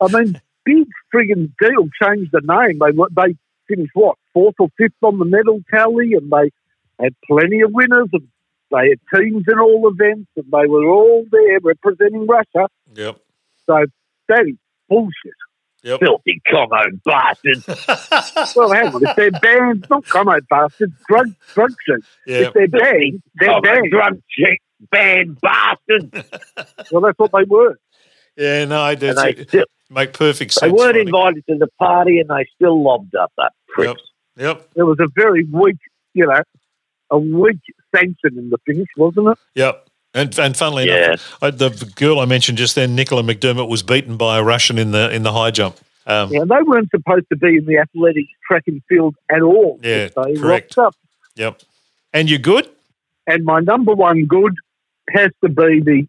I 0.00 0.22
mean, 0.22 0.40
big 0.64 0.88
frigging 1.12 1.52
deal 1.60 1.88
changed 2.00 2.32
the 2.32 2.42
name. 2.44 2.78
They 2.78 2.92
they 3.22 3.36
finished 3.68 3.92
what 3.94 4.16
fourth 4.32 4.54
or 4.58 4.68
fifth 4.76 4.92
on 5.02 5.18
the 5.18 5.24
medal 5.24 5.60
tally, 5.70 6.12
and 6.14 6.30
they 6.30 6.50
had 7.02 7.14
plenty 7.26 7.62
of 7.62 7.72
winners, 7.72 8.08
and 8.12 8.28
they 8.70 8.90
had 8.90 9.20
teams 9.20 9.44
in 9.50 9.58
all 9.58 9.88
events, 9.88 10.30
and 10.36 10.46
they 10.50 10.66
were 10.68 10.88
all 10.88 11.24
there 11.30 11.58
representing 11.62 12.26
Russia. 12.26 12.68
Yep. 12.94 13.18
So 13.66 13.84
that 14.28 14.44
is 14.46 14.56
bullshit. 14.88 15.34
Yep. 15.84 16.00
Filthy 16.00 16.40
Congo 16.48 16.82
bastards. 17.04 17.66
well, 18.56 18.70
hang 18.70 18.94
on. 18.94 19.04
If 19.04 19.16
they're 19.16 19.30
banned, 19.32 19.86
not 19.90 20.06
Congo 20.06 20.38
bastards, 20.48 20.94
drug 21.08 21.34
drug 21.54 21.70
chicks. 21.86 22.06
Yep. 22.26 22.46
If 22.46 22.52
they're 22.54 22.68
banned, 22.68 23.22
they're 23.34 23.48
Congo 23.48 23.62
banned. 23.62 23.90
Drug 23.90 24.22
chick, 24.30 24.60
banned 24.90 25.40
bastards. 25.40 26.30
well, 26.92 27.02
that's 27.02 27.18
what 27.18 27.32
they 27.32 27.44
were. 27.48 27.78
Yeah, 28.36 28.64
no, 28.64 28.80
I 28.80 28.94
did. 28.94 29.18
Still, 29.48 29.64
make 29.90 30.12
perfect 30.12 30.52
sense. 30.52 30.72
They 30.72 30.76
weren't 30.76 30.96
invited 30.96 31.44
to 31.48 31.58
the 31.58 31.68
party, 31.78 32.20
and 32.20 32.30
they 32.30 32.46
still 32.54 32.82
lobbed 32.82 33.14
up 33.14 33.32
that 33.36 33.52
Yep. 33.78 33.96
Yep. 34.36 34.68
It 34.76 34.82
was 34.82 34.98
a 35.00 35.08
very 35.14 35.44
weak, 35.44 35.76
you 36.14 36.26
know, 36.26 36.42
a 37.10 37.18
weak 37.18 37.60
sanction 37.94 38.38
in 38.38 38.50
the 38.50 38.58
finish, 38.66 38.88
wasn't 38.96 39.28
it? 39.28 39.38
Yep. 39.54 39.88
And, 40.14 40.38
and 40.38 40.56
funnily 40.56 40.86
yeah. 40.88 41.14
enough, 41.40 41.58
the 41.58 41.92
girl 41.96 42.20
I 42.20 42.26
mentioned 42.26 42.58
just 42.58 42.74
then, 42.74 42.94
Nicola 42.94 43.22
McDermott, 43.22 43.68
was 43.68 43.82
beaten 43.82 44.16
by 44.16 44.38
a 44.38 44.42
Russian 44.42 44.78
in 44.78 44.90
the 44.90 45.10
in 45.10 45.22
the 45.22 45.32
high 45.32 45.50
jump. 45.50 45.76
Um, 46.06 46.30
yeah, 46.32 46.44
they 46.44 46.62
weren't 46.64 46.90
supposed 46.90 47.26
to 47.30 47.36
be 47.36 47.56
in 47.56 47.64
the 47.64 47.78
athletics 47.78 48.28
track 48.46 48.64
and 48.66 48.82
field 48.88 49.14
at 49.30 49.40
all. 49.40 49.80
Yeah, 49.82 50.08
they 50.08 50.34
correct. 50.34 50.76
Up. 50.76 50.94
Yep. 51.36 51.62
And 52.12 52.28
you're 52.28 52.38
good? 52.38 52.68
And 53.26 53.44
my 53.44 53.60
number 53.60 53.94
one 53.94 54.26
good 54.26 54.54
has 55.10 55.30
to 55.42 55.48
be 55.48 55.80
the 55.80 56.06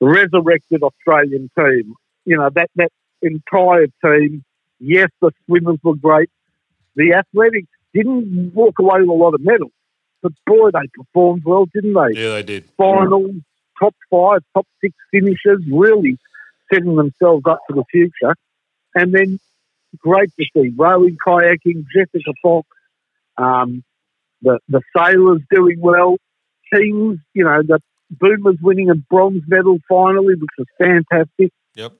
resurrected 0.00 0.82
Australian 0.82 1.50
team. 1.58 1.94
You 2.24 2.38
know, 2.38 2.48
that, 2.50 2.70
that 2.76 2.92
entire 3.20 3.88
team. 4.02 4.44
Yes, 4.80 5.10
the 5.20 5.32
swimmers 5.44 5.78
were 5.82 5.96
great 5.96 6.30
the 6.98 7.14
athletics 7.14 7.68
didn't 7.94 8.52
walk 8.54 8.78
away 8.80 9.00
with 9.00 9.08
a 9.08 9.12
lot 9.12 9.32
of 9.32 9.40
medals, 9.40 9.72
but 10.22 10.32
boy, 10.46 10.70
they 10.72 10.88
performed 10.94 11.42
well, 11.44 11.66
didn't 11.72 11.94
they? 11.94 12.20
Yeah, 12.20 12.34
they 12.34 12.42
did. 12.42 12.64
Finals, 12.76 13.30
yeah. 13.34 13.40
top 13.80 13.94
five, 14.10 14.40
top 14.54 14.66
six 14.80 14.94
finishes, 15.10 15.64
really 15.70 16.18
setting 16.72 16.96
themselves 16.96 17.44
up 17.48 17.60
for 17.66 17.74
the 17.74 17.84
future. 17.90 18.34
And 18.94 19.14
then 19.14 19.38
great 19.98 20.30
to 20.38 20.44
see 20.54 20.72
rowing, 20.76 21.16
kayaking, 21.24 21.84
Jessica 21.94 22.32
Fox, 22.42 22.66
um, 23.36 23.84
the 24.42 24.58
the 24.68 24.82
sailors 24.96 25.40
doing 25.50 25.80
well, 25.80 26.16
teams, 26.72 27.18
you 27.34 27.44
know, 27.44 27.62
the 27.62 27.80
Boomers 28.10 28.56
winning 28.62 28.90
a 28.90 28.94
bronze 28.94 29.42
medal 29.46 29.78
finally, 29.88 30.34
which 30.34 30.50
was 30.56 30.66
fantastic. 30.78 31.52
Yep. 31.74 31.92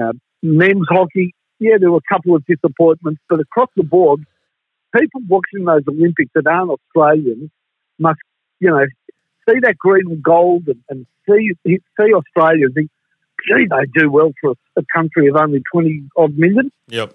Uh, 0.00 0.12
men's 0.42 0.86
hockey, 0.88 1.34
yeah, 1.60 1.76
there 1.78 1.90
were 1.90 1.98
a 1.98 2.12
couple 2.14 2.34
of 2.34 2.44
disappointments, 2.44 3.20
but 3.28 3.40
across 3.40 3.68
the 3.76 3.84
board, 3.84 4.24
people 4.98 5.20
watching 5.28 5.64
those 5.64 5.82
Olympics 5.88 6.30
that 6.34 6.46
aren't 6.46 6.70
Australians 6.70 7.50
must, 7.98 8.20
you 8.60 8.70
know, 8.70 8.84
see 9.48 9.58
that 9.62 9.76
green 9.78 10.04
and 10.08 10.22
gold 10.22 10.64
and, 10.66 10.80
and 10.88 11.06
see 11.28 11.52
see 11.66 12.12
Australia 12.14 12.66
and 12.66 12.74
think, 12.74 12.90
gee, 13.46 13.66
they 13.68 14.00
do 14.00 14.10
well 14.10 14.32
for 14.40 14.52
a, 14.52 14.80
a 14.80 14.82
country 14.94 15.28
of 15.28 15.36
only 15.36 15.62
20 15.72 16.04
odd 16.16 16.36
million. 16.36 16.70
Yep. 16.88 17.14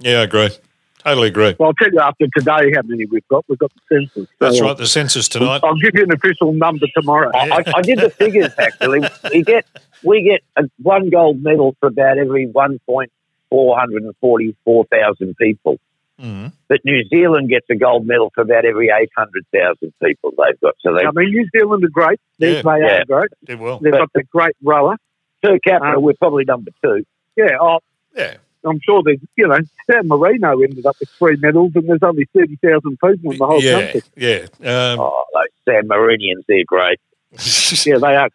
Yeah, 0.00 0.20
I 0.20 0.22
agree. 0.22 0.50
Totally 0.98 1.28
agree. 1.28 1.54
Well, 1.58 1.68
I'll 1.68 1.74
tell 1.74 1.92
you 1.92 2.00
after 2.00 2.26
today 2.34 2.72
how 2.74 2.80
many 2.82 3.04
we've 3.04 3.28
got. 3.28 3.44
We've 3.46 3.58
got 3.58 3.70
the 3.74 3.80
census. 3.92 4.26
That's 4.40 4.58
So, 4.58 4.64
right. 4.64 4.76
The 4.76 4.86
census 4.86 5.28
tonight. 5.28 5.60
I'll 5.62 5.76
give 5.76 5.90
you 5.94 6.04
an 6.04 6.12
official 6.12 6.54
number 6.54 6.86
tomorrow. 6.96 7.30
I, 7.34 7.58
I, 7.58 7.62
I 7.76 7.82
did 7.82 7.98
the 7.98 8.08
figures 8.08 8.52
actually. 8.58 9.00
We 9.30 9.42
get 9.42 9.66
we 10.02 10.22
get 10.22 10.42
a, 10.56 10.68
one 10.82 11.10
gold 11.10 11.42
medal 11.42 11.76
for 11.78 11.88
about 11.88 12.16
every 12.16 12.46
one 12.46 12.78
point 12.86 13.12
four 13.50 13.78
hundred 13.78 14.02
and 14.04 14.14
forty 14.20 14.56
four 14.64 14.86
thousand 14.86 15.36
people. 15.36 15.78
Mhm. 16.20 16.52
But 16.68 16.80
New 16.84 17.02
Zealand 17.08 17.48
gets 17.48 17.66
a 17.70 17.74
gold 17.74 18.06
medal 18.06 18.30
for 18.34 18.42
about 18.42 18.64
every 18.64 18.88
eight 18.90 19.10
hundred 19.16 19.44
thousand 19.52 19.92
people 20.02 20.30
they've 20.38 20.60
got. 20.60 20.74
So 20.80 20.94
they 20.94 21.04
I 21.04 21.10
mean, 21.10 21.30
New 21.30 21.48
Zealand 21.56 21.84
are 21.84 21.88
great. 21.88 22.20
They, 22.38 22.54
Yeah. 22.56 22.62
they 22.62 22.78
Yeah. 22.80 23.00
are 23.00 23.04
great. 23.04 23.30
Did 23.44 23.60
well. 23.60 23.78
They've 23.80 23.92
got 23.92 24.12
the 24.14 24.22
great 24.24 24.54
rower. 24.62 24.96
per 25.42 25.58
capita, 25.58 25.96
Um, 25.96 26.02
we're 26.02 26.14
probably 26.14 26.44
number 26.44 26.70
two. 26.82 27.04
Yeah, 27.36 27.58
oh, 27.60 27.80
Yeah. 28.16 28.36
I'm 28.64 28.80
sure 28.80 29.02
there's, 29.04 29.18
you 29.36 29.46
know, 29.46 29.58
San 29.90 30.08
Marino 30.08 30.58
ended 30.62 30.86
up 30.86 30.96
with 30.98 31.10
three 31.10 31.36
medals 31.36 31.72
and 31.74 31.86
there's 31.86 32.02
only 32.02 32.24
30,000 32.34 32.96
people 32.98 33.32
in 33.32 33.36
the 33.36 33.46
whole 33.46 33.60
Yeah. 33.62 33.92
country. 33.92 34.00
Yeah. 34.16 34.46
Um, 34.92 35.00
Oh, 35.00 35.24
those 35.34 35.44
San 35.68 35.86
Marinians, 35.86 36.44
they're 36.48 36.64
great. 36.64 36.98
Yeah, 37.86 37.98
they 37.98 38.16
are. 38.16 38.30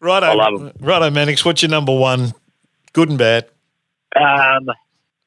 righto. 0.00 0.26
I 0.26 0.34
love 0.34 0.60
'em. 0.60 0.72
Righto, 0.80 1.10
Mannix. 1.10 1.44
What's 1.44 1.62
your 1.62 1.70
number 1.70 1.94
one? 1.96 2.32
Good 2.92 3.10
and 3.10 3.18
bad. 3.18 3.46
Um, 4.16 4.66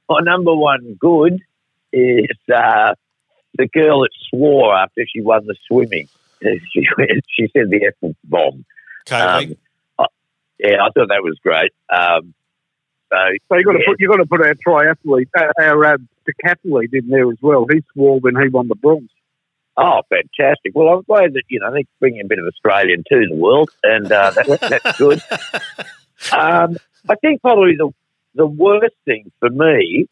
my 0.10 0.20
number 0.24 0.54
one 0.54 0.96
good 1.00 1.40
is 1.94 2.28
uh, 2.54 2.96
the 3.58 3.68
girl 3.68 4.02
that 4.02 4.10
swore 4.30 4.76
after 4.76 5.04
she 5.14 5.22
won 5.22 5.46
the 5.46 5.56
swimming. 5.68 6.08
She, 6.44 6.88
she 7.30 7.48
said 7.56 7.70
the 7.70 7.92
F 8.04 8.14
bomb. 8.24 8.66
Okay. 9.08 9.16
Um, 9.22 9.56
I- 10.00 10.06
yeah, 10.58 10.78
I 10.84 10.90
thought 10.90 11.10
that 11.10 11.22
was 11.22 11.38
great. 11.44 11.72
Um, 11.88 12.34
so 13.12 13.18
So 13.50 13.58
you've 13.58 13.66
got 13.66 13.74
to 13.74 13.80
yeah, 13.80 13.86
put, 13.88 14.00
you've 14.00 14.10
got 14.10 14.18
to 14.18 14.26
put 14.26 14.42
our 14.42 14.56
triathlete, 14.56 15.28
uh, 15.38 15.52
our 15.62 15.86
uh, 15.86 15.98
decathlete 16.28 16.94
in 16.94 17.10
there 17.10 17.30
as 17.30 17.38
well. 17.42 17.68
He 17.72 17.84
swore 17.94 18.20
when 18.20 18.36
he 18.42 18.48
won 18.50 18.70
the 18.70 18.76
bronze. 18.76 19.12
Oh, 19.78 20.02
fantastic! 20.10 20.74
Well, 20.74 20.90
I'm 20.90 21.02
glad 21.04 21.34
that 21.34 21.44
you 21.48 21.60
know 21.60 21.72
they're 21.72 21.84
bringing 22.00 22.22
a 22.22 22.28
bit 22.28 22.40
of 22.40 22.46
Australian 22.46 23.04
to 23.10 23.26
the 23.30 23.36
world, 23.36 23.70
and 23.84 24.12
uh, 24.12 24.32
that, 24.32 24.60
that's 24.84 24.98
good. 24.98 25.22
Um, 26.32 26.78
I 27.10 27.16
think 27.16 27.42
probably 27.42 27.76
the 27.78 27.92
the 28.36 28.46
worst 28.46 28.96
thing 29.06 29.32
for 29.40 29.50
me 29.50 30.08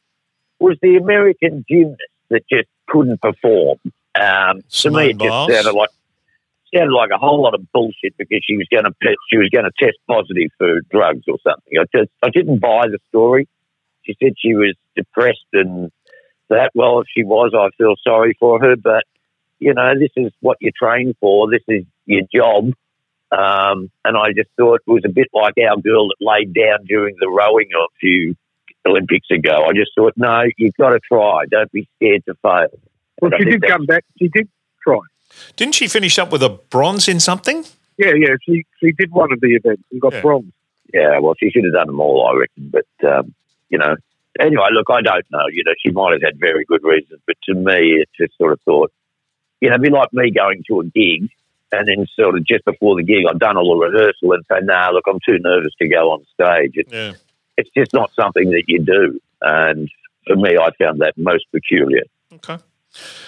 was 0.60 0.78
the 0.82 0.98
American 0.98 1.66
gymnast 1.70 2.02
that 2.30 2.44
just 2.50 2.68
couldn't 2.88 3.22
perform. 3.22 3.78
Um, 4.20 4.62
to 4.70 4.92
me, 4.92 5.10
it 5.12 5.18
just 5.18 5.52
sounded 5.52 5.74
like 5.74 5.90
sounded 6.74 6.94
like 6.94 7.10
a 7.12 7.18
whole 7.18 7.42
lot 7.42 7.54
of 7.54 7.72
bullshit 7.72 8.16
because 8.18 8.42
she 8.44 8.58
was 8.58 8.68
going 8.72 8.86
to 8.86 8.94
she 9.30 9.38
was 9.38 9.50
going 9.52 9.66
to 9.66 9.72
test 9.80 9.98
positive 10.08 10.52
for 10.58 10.82
drugs 10.92 11.24
or 11.28 11.38
something. 11.44 11.74
I 11.80 11.86
just 11.96 12.12
I 12.24 12.30
didn't 12.30 12.60
buy 12.60 12.88
the 12.88 13.00
story. 13.10 13.48
She 14.04 14.16
said 14.22 14.34
she 14.38 14.56
was 14.56 14.76
depressed 14.96 15.40
and 15.54 15.92
that. 16.50 16.72
Well, 16.76 17.02
if 17.02 17.08
she 17.16 17.24
was, 17.24 17.52
I 17.56 17.70
feel 17.78 17.96
sorry 18.04 18.36
for 18.40 18.60
her. 18.60 18.76
But 18.76 19.04
you 19.60 19.74
know, 19.74 19.94
this 19.98 20.12
is 20.16 20.32
what 20.42 20.58
you 20.62 20.72
train 20.72 21.14
for. 21.20 21.50
This 21.50 21.64
is 21.68 21.86
your 22.06 22.24
job. 22.34 22.74
Um, 23.32 23.92
and 24.04 24.18
I 24.18 24.34
just 24.36 24.50
thought 24.58 24.82
it 24.88 24.92
was 24.92 25.04
a 25.06 25.10
bit 25.10 25.28
like 25.34 25.54
our 25.60 25.78
girl 25.80 26.08
that 26.08 26.16
laid 26.20 26.54
down 26.54 26.86
during 26.86 27.16
the 27.20 27.30
rowing 27.30 27.70
a 27.76 27.86
few 28.00 28.36
Olympics 28.90 29.28
ago. 29.32 29.66
I 29.66 29.74
just 29.74 29.92
thought, 29.96 30.14
no, 30.18 30.44
you've 30.58 30.76
got 30.76 30.90
to 30.90 31.00
try. 31.00 31.44
Don't 31.50 31.72
be 31.72 31.88
scared 31.96 32.26
to 32.26 32.36
fail. 32.42 32.68
Well, 33.22 33.34
And 33.34 33.44
she 33.44 33.50
did 33.50 33.64
come 33.68 33.86
back. 33.86 34.06
She 34.18 34.28
did 34.28 34.50
try. 34.84 35.00
Didn't 35.56 35.76
she 35.76 35.88
finish 35.88 36.18
up 36.20 36.32
with 36.32 36.44
a 36.44 36.50
bronze 36.50 37.08
in 37.08 37.20
something? 37.20 37.66
Yeah, 37.98 38.14
yeah. 38.16 38.36
She 38.46 38.66
she 38.80 38.92
did 38.94 39.12
one 39.12 39.32
of 39.32 39.42
the 39.42 39.56
events 39.56 39.84
and 39.92 40.02
got 40.02 40.14
Yeah. 40.14 40.22
bronze. 40.22 40.54
Yeah, 40.94 41.20
well, 41.20 41.36
she 41.40 41.52
should 41.52 41.66
have 41.66 41.74
done 41.74 41.88
them 41.88 42.00
all, 42.00 42.28
I 42.28 42.40
reckon. 42.40 42.72
But 42.72 43.08
um, 43.08 43.34
you 43.70 43.78
know, 43.78 43.96
anyway, 44.40 44.68
look, 44.72 44.88
I 44.90 45.02
don't 45.02 45.26
know. 45.32 45.46
You 45.52 45.64
know, 45.66 45.74
she 45.86 45.92
might 45.92 46.14
have 46.14 46.22
had 46.24 46.40
very 46.40 46.66
good 46.66 46.84
reasons, 46.84 47.22
but 47.28 47.36
to 47.44 47.54
me, 47.54 48.02
it 48.02 48.10
just 48.20 48.38
sort 48.38 48.54
of 48.54 48.62
thought, 48.62 48.92
you 49.62 49.70
know, 49.70 49.76
it'd 49.76 49.84
be 49.84 49.90
like 49.92 50.12
me 50.14 50.32
going 50.32 50.64
to 50.68 50.80
a 50.80 50.86
gig 50.86 51.30
and 51.72 51.88
then 51.88 52.08
sort 52.16 52.36
of 52.36 52.46
just 52.46 52.66
before 52.66 52.96
the 52.96 53.04
gig, 53.04 53.26
I've 53.30 53.40
done 53.40 53.58
all 53.58 53.78
the 53.80 53.86
rehearsal 53.88 54.34
and 54.34 54.44
say, 54.52 54.60
"Nah, 54.64 54.90
look, 54.90 55.06
I'm 55.08 55.20
too 55.28 55.38
nervous 55.40 55.74
to 55.80 55.88
go 55.88 56.12
on 56.12 56.26
stage." 56.34 56.74
It, 56.76 56.88
Yeah. 56.92 57.14
It's 57.60 57.70
just 57.76 57.94
not 57.94 58.12
something 58.20 58.50
that 58.52 58.64
you 58.68 58.84
do, 58.84 59.20
and 59.42 59.90
for 60.26 60.36
me, 60.36 60.58
I 60.58 60.70
found 60.82 61.00
that 61.02 61.14
most 61.18 61.46
peculiar. 61.52 62.04
Okay. 62.34 62.58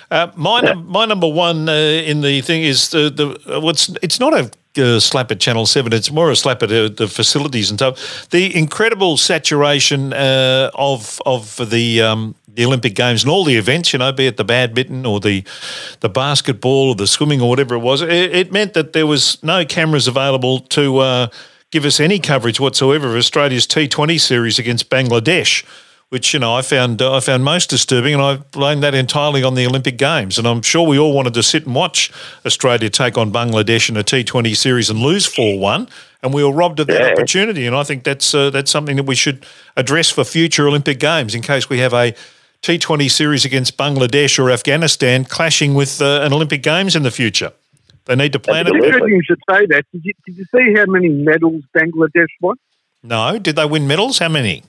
Uh, 0.10 0.32
my 0.36 0.60
num- 0.62 0.88
my 0.88 1.06
number 1.06 1.28
one 1.28 1.70
uh, 1.70 1.74
in 2.12 2.22
the 2.22 2.42
thing 2.42 2.64
is 2.64 2.90
the 2.90 3.10
the 3.10 3.56
uh, 3.56 3.60
what's 3.60 3.90
it's 4.02 4.20
not 4.20 4.34
a 4.34 4.52
uh, 4.78 5.00
slap 5.00 5.32
at 5.32 5.40
Channel 5.40 5.66
Seven. 5.66 5.94
It's 5.94 6.12
more 6.12 6.32
a 6.32 6.36
slap 6.36 6.64
at 6.64 6.72
uh, 6.72 6.90
the 6.90 7.08
facilities 7.08 7.70
and 7.70 7.80
stuff. 7.80 8.30
The 8.30 8.56
incredible 8.56 9.18
saturation 9.18 10.14
uh, 10.14 10.72
of 10.74 11.22
of 11.26 11.56
the 11.70 12.02
um, 12.02 12.36
the 12.48 12.66
Olympic 12.66 12.96
Games 12.96 13.24
and 13.24 13.32
all 13.32 13.46
the 13.46 13.56
events. 13.56 13.94
You 13.94 14.00
know, 14.00 14.12
be 14.12 14.28
it 14.28 14.38
the 14.38 14.44
badminton 14.44 15.06
or 15.06 15.20
the 15.20 15.44
the 16.02 16.10
basketball 16.10 16.90
or 16.90 16.96
the 16.96 17.08
swimming 17.08 17.42
or 17.42 17.50
whatever 17.50 17.76
it 17.76 17.80
was. 17.80 18.02
It, 18.02 18.36
it 18.36 18.52
meant 18.52 18.74
that 18.74 18.94
there 18.94 19.08
was 19.08 19.42
no 19.44 19.66
cameras 19.66 20.08
available 20.08 20.60
to 20.60 20.98
uh, 20.98 21.28
give 21.72 21.86
us 21.86 22.00
any 22.00 22.20
coverage 22.20 22.60
whatsoever 22.60 23.08
of 23.10 23.16
Australia's 23.16 23.66
T 23.66 23.88
Twenty 23.88 24.18
series 24.18 24.60
against 24.60 24.90
Bangladesh 24.90 25.64
which 26.10 26.34
you 26.34 26.40
know 26.42 26.54
I 26.54 26.62
found 26.62 27.02
uh, 27.02 27.16
I 27.16 27.22
found 27.22 27.46
most 27.46 27.70
disturbing, 27.70 28.14
and 28.14 28.22
I 28.22 28.36
blame 28.36 28.82
that 28.82 28.94
entirely 28.94 29.44
on 29.44 29.56
the 29.56 29.66
Olympic 29.66 29.98
Games. 29.98 30.38
And 30.38 30.46
I'm 30.46 30.62
sure 30.62 30.86
we 30.86 31.00
all 31.00 31.14
wanted 31.14 31.34
to 31.36 31.42
sit 31.42 31.66
and 31.66 31.74
watch 31.74 32.12
Australia 32.46 32.90
take 32.90 33.18
on 33.18 33.32
Bangladesh 33.32 33.88
in 33.90 33.96
a 33.96 34.04
T20 34.04 34.54
series 34.58 34.90
and 34.90 35.00
lose 35.00 35.26
four 35.26 35.58
one, 35.58 35.88
and 36.22 36.34
we 36.34 36.44
were 36.44 36.52
robbed 36.52 36.82
of 36.82 36.88
that 36.88 37.00
Yeah. 37.00 37.12
opportunity. 37.14 37.66
And 37.66 37.74
I 37.74 37.84
think 37.84 38.04
that's 38.04 38.34
uh, 38.36 38.50
that's 38.50 38.70
something 38.70 38.98
that 38.98 39.06
we 39.06 39.16
should 39.16 39.46
address 39.78 40.10
for 40.10 40.26
future 40.26 40.68
Olympic 40.68 41.00
Games 41.00 41.34
in 41.34 41.42
case 41.42 41.70
we 41.70 41.80
have 41.80 41.94
a 41.94 42.14
T20 42.62 43.10
series 43.10 43.46
against 43.46 43.78
Bangladesh 43.78 44.38
or 44.38 44.52
Afghanistan 44.52 45.24
clashing 45.24 45.76
with 45.76 46.02
uh, 46.02 46.20
an 46.24 46.34
Olympic 46.34 46.62
Games 46.62 46.94
in 46.94 47.04
the 47.04 47.12
future. 47.12 47.54
They 48.12 48.18
need 48.18 48.34
to 48.34 48.40
plan 48.40 48.68
it. 48.68 48.72
Good 48.74 49.08
you 49.08 49.22
should 49.24 49.40
say 49.50 49.66
that. 49.68 49.86
Did 49.94 50.04
you, 50.04 50.14
did 50.26 50.38
you 50.38 50.46
see 50.54 50.74
how 50.78 50.86
many 50.86 51.08
medals 51.08 51.64
Bangladesh 51.74 52.28
won? 52.42 52.58
No, 53.02 53.40
did 53.40 53.56
they 53.56 53.66
win 53.66 53.88
medals? 53.88 54.20
How 54.20 54.28
many? 54.28 54.64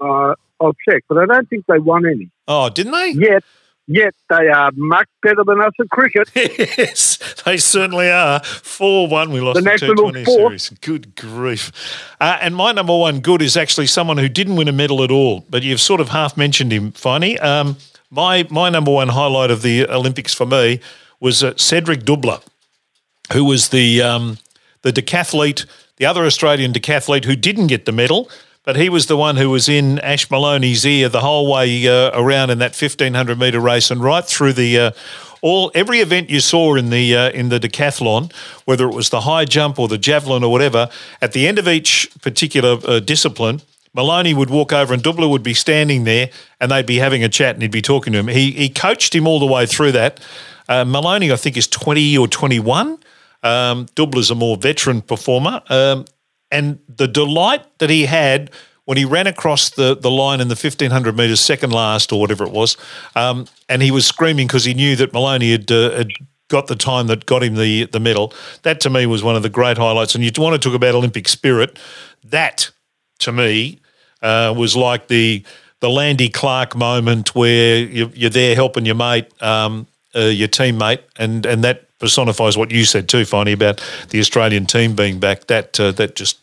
Uh, 0.00 0.36
I'll 0.60 0.76
check, 0.88 1.02
but 1.08 1.18
I 1.18 1.26
don't 1.26 1.50
think 1.50 1.66
they 1.66 1.80
won 1.80 2.06
any. 2.06 2.30
Oh, 2.46 2.68
didn't 2.70 2.92
they? 2.92 3.08
Yet, 3.10 3.42
yet 3.88 4.14
they 4.30 4.46
are 4.46 4.70
much 4.76 5.08
better 5.24 5.42
than 5.44 5.60
us 5.60 5.72
at 5.80 5.90
cricket. 5.90 6.30
Yes, 6.36 7.18
they 7.44 7.56
certainly 7.56 8.08
are. 8.12 8.44
4 8.44 9.08
1, 9.08 9.32
we 9.32 9.40
lost 9.40 9.56
The 9.56 9.62
the, 9.62 9.70
national 9.70 9.94
T20 10.12 10.24
fourth. 10.24 10.60
series. 10.60 10.68
Good 10.80 11.16
grief. 11.16 11.72
Uh, 12.20 12.38
and 12.40 12.54
my 12.54 12.70
number 12.70 12.96
one 12.96 13.18
good 13.18 13.42
is 13.42 13.56
actually 13.56 13.88
someone 13.88 14.18
who 14.18 14.28
didn't 14.28 14.54
win 14.54 14.68
a 14.68 14.72
medal 14.72 15.02
at 15.02 15.10
all, 15.10 15.44
but 15.50 15.64
you've 15.64 15.80
sort 15.80 16.00
of 16.00 16.10
half 16.10 16.36
mentioned 16.36 16.70
him, 16.70 16.92
Finey. 16.92 17.42
Um, 17.42 17.76
my, 18.08 18.46
my 18.52 18.70
number 18.70 18.92
one 18.92 19.08
highlight 19.08 19.50
of 19.50 19.62
the 19.62 19.88
Olympics 19.90 20.32
for 20.32 20.46
me 20.46 20.78
was 21.18 21.42
uh, 21.42 21.54
Cedric 21.56 22.00
Dubler, 22.04 22.40
who 23.32 23.44
was 23.44 23.70
the, 23.70 24.02
um, 24.02 24.38
the 24.82 24.92
decathlete, 24.92 25.66
the 25.96 26.06
other 26.06 26.24
Australian 26.24 26.72
decathlete 26.72 27.24
who 27.24 27.36
didn't 27.36 27.68
get 27.68 27.84
the 27.84 27.92
medal. 27.92 28.28
But 28.64 28.76
he 28.76 28.88
was 28.88 29.06
the 29.06 29.16
one 29.16 29.36
who 29.36 29.50
was 29.50 29.68
in 29.68 29.98
Ash 29.98 30.30
Moloney's 30.30 30.86
ear 30.86 31.10
the 31.10 31.20
whole 31.20 31.52
way 31.52 31.86
uh, 31.86 32.10
around 32.18 32.48
in 32.48 32.58
that 32.60 32.74
1500 32.74 33.38
metre 33.38 33.60
race 33.60 33.90
and 33.90 34.02
right 34.02 34.24
through 34.24 34.54
the 34.54 34.78
uh, 34.78 34.90
all 35.42 35.70
every 35.74 36.00
event 36.00 36.30
you 36.30 36.40
saw 36.40 36.74
in 36.74 36.88
the 36.88 37.14
uh, 37.14 37.30
in 37.30 37.50
the 37.50 37.60
decathlon, 37.60 38.32
whether 38.64 38.88
it 38.88 38.94
was 38.94 39.10
the 39.10 39.20
high 39.20 39.44
jump 39.44 39.78
or 39.78 39.86
the 39.86 39.98
javelin 39.98 40.42
or 40.42 40.50
whatever. 40.50 40.88
At 41.20 41.32
the 41.32 41.46
end 41.46 41.58
of 41.58 41.68
each 41.68 42.08
particular 42.22 42.78
uh, 42.86 43.00
discipline, 43.00 43.60
Moloney 43.92 44.32
would 44.32 44.48
walk 44.48 44.72
over 44.72 44.94
and 44.94 45.02
Dubler 45.02 45.28
would 45.28 45.42
be 45.42 45.52
standing 45.52 46.04
there 46.04 46.30
and 46.58 46.70
they'd 46.70 46.86
be 46.86 46.96
having 46.96 47.22
a 47.22 47.28
chat 47.28 47.54
and 47.54 47.60
he'd 47.60 47.70
be 47.70 47.82
talking 47.82 48.14
to 48.14 48.20
him. 48.20 48.28
He 48.28 48.52
he 48.52 48.70
coached 48.70 49.14
him 49.14 49.26
all 49.26 49.38
the 49.38 49.46
way 49.46 49.66
through 49.66 49.92
that. 49.92 50.20
Uh, 50.66 50.86
Moloney, 50.86 51.30
I 51.30 51.36
think, 51.36 51.58
is 51.58 51.68
20 51.68 52.16
or 52.16 52.26
21. 52.26 52.98
Um, 53.44 53.86
Dubler's 53.94 54.30
a 54.30 54.34
more 54.34 54.56
veteran 54.56 55.02
performer. 55.02 55.62
Um, 55.68 56.06
and 56.50 56.80
the 56.88 57.06
delight 57.06 57.78
that 57.78 57.90
he 57.90 58.06
had 58.06 58.50
when 58.84 58.98
he 58.98 59.04
ran 59.04 59.26
across 59.26 59.70
the, 59.70 59.96
the 59.96 60.10
line 60.10 60.40
in 60.40 60.48
the 60.48 60.54
1500 60.54 61.16
metres, 61.16 61.40
second 61.40 61.72
last 61.72 62.12
or 62.12 62.20
whatever 62.20 62.44
it 62.44 62.50
was, 62.50 62.76
um, 63.16 63.46
and 63.68 63.82
he 63.82 63.90
was 63.90 64.06
screaming 64.06 64.46
because 64.46 64.64
he 64.64 64.74
knew 64.74 64.94
that 64.96 65.12
Moloney 65.12 65.52
had, 65.52 65.70
uh, 65.72 65.90
had 65.92 66.10
got 66.48 66.66
the 66.66 66.76
time 66.76 67.06
that 67.06 67.26
got 67.26 67.42
him 67.42 67.54
the, 67.54 67.86
the 67.86 68.00
medal. 68.00 68.32
That 68.62 68.80
to 68.80 68.90
me 68.90 69.06
was 69.06 69.22
one 69.22 69.36
of 69.36 69.42
the 69.42 69.48
great 69.48 69.78
highlights. 69.78 70.14
And 70.14 70.22
you 70.22 70.30
want 70.36 70.60
to 70.60 70.68
talk 70.68 70.76
about 70.76 70.94
Olympic 70.94 71.28
spirit, 71.28 71.78
that 72.24 72.70
to 73.20 73.32
me 73.32 73.80
uh, 74.22 74.54
was 74.56 74.76
like 74.76 75.08
the 75.08 75.44
the 75.80 75.90
Landy 75.90 76.30
Clarke 76.30 76.74
moment 76.74 77.34
where 77.34 77.76
you, 77.76 78.10
you're 78.14 78.30
there 78.30 78.54
helping 78.54 78.86
your 78.86 78.94
mate, 78.94 79.30
um, 79.42 79.86
uh, 80.14 80.20
your 80.20 80.48
teammate, 80.48 81.00
and 81.16 81.44
and 81.44 81.62
that 81.62 81.83
personifies 82.04 82.56
what 82.56 82.70
you 82.70 82.84
said 82.84 83.08
too, 83.08 83.22
Finey, 83.22 83.54
about 83.54 83.82
the 84.10 84.20
Australian 84.20 84.66
team 84.66 84.94
being 84.94 85.18
back. 85.18 85.46
That 85.46 85.80
uh, 85.80 85.90
that 85.92 86.14
just 86.14 86.38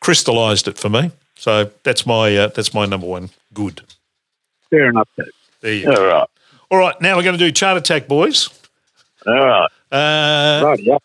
crystallised 0.00 0.68
it 0.68 0.78
for 0.78 0.88
me. 0.88 1.10
So 1.36 1.70
that's 1.82 2.04
my 2.04 2.36
uh, 2.36 2.48
that's 2.48 2.74
my 2.74 2.84
number 2.86 3.06
one 3.06 3.30
good. 3.54 3.80
Fair 4.70 4.90
enough, 4.90 5.08
though. 5.16 5.24
There 5.62 5.72
you 5.74 5.86
go. 5.86 5.94
All 5.94 6.06
right, 6.06 6.28
All 6.70 6.78
right, 6.78 7.00
now 7.00 7.16
we're 7.16 7.22
going 7.22 7.38
to 7.38 7.44
do 7.44 7.50
chart 7.50 7.78
attack, 7.78 8.06
boys. 8.06 8.48
all 9.26 9.34
right. 9.34 9.70
Uh, 9.90 10.62
Right, 10.64 10.80
yeah. 10.80 10.98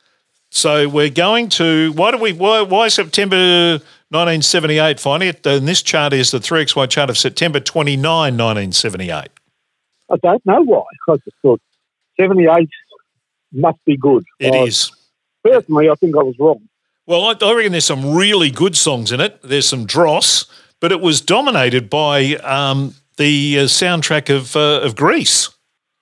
So 0.50 0.88
we're 0.88 1.10
going 1.10 1.50
to 1.50 1.94
why 1.94 2.12
do 2.12 2.18
we 2.18 2.34
why 2.34 2.62
why 2.62 2.90
September 2.90 3.80
1978? 4.10 5.00
Finally, 5.00 5.34
and 5.46 5.68
this 5.68 5.82
chart 5.82 6.14
is 6.14 6.30
the 6.30 6.40
three 6.40 6.66
XY 6.66 6.90
chart 6.90 7.10
of 7.10 7.18
September 7.18 7.60
29, 7.60 8.04
1978. 8.04 9.30
I 10.12 10.16
don't 10.22 10.46
know 10.46 10.62
why. 10.62 10.84
I 11.10 11.16
just 11.16 11.38
thought 11.42 11.62
78 12.20 12.70
must 13.54 13.84
be 13.86 13.98
good. 13.98 14.24
It 14.40 14.54
Uh, 14.56 14.66
is. 14.66 14.92
Personally, 15.44 15.90
I 15.90 15.96
think 15.96 16.16
I 16.16 16.24
was 16.24 16.36
wrong. 16.40 16.62
Well, 17.06 17.26
I, 17.26 17.36
I 17.46 17.54
reckon 17.54 17.72
there's 17.74 17.86
some 17.86 18.14
really 18.16 18.50
good 18.50 18.78
songs 18.78 19.12
in 19.12 19.20
it. 19.20 19.42
There's 19.44 19.68
some 19.68 19.86
dross, 19.86 20.46
but 20.80 20.92
it 20.92 21.02
was 21.02 21.20
dominated 21.20 21.90
by 21.90 22.36
um, 22.44 22.96
the 23.18 23.60
uh, 23.60 23.64
soundtrack 23.64 24.34
of 24.34 24.56
uh, 24.56 24.80
of 24.82 24.96
Grease. 24.96 25.50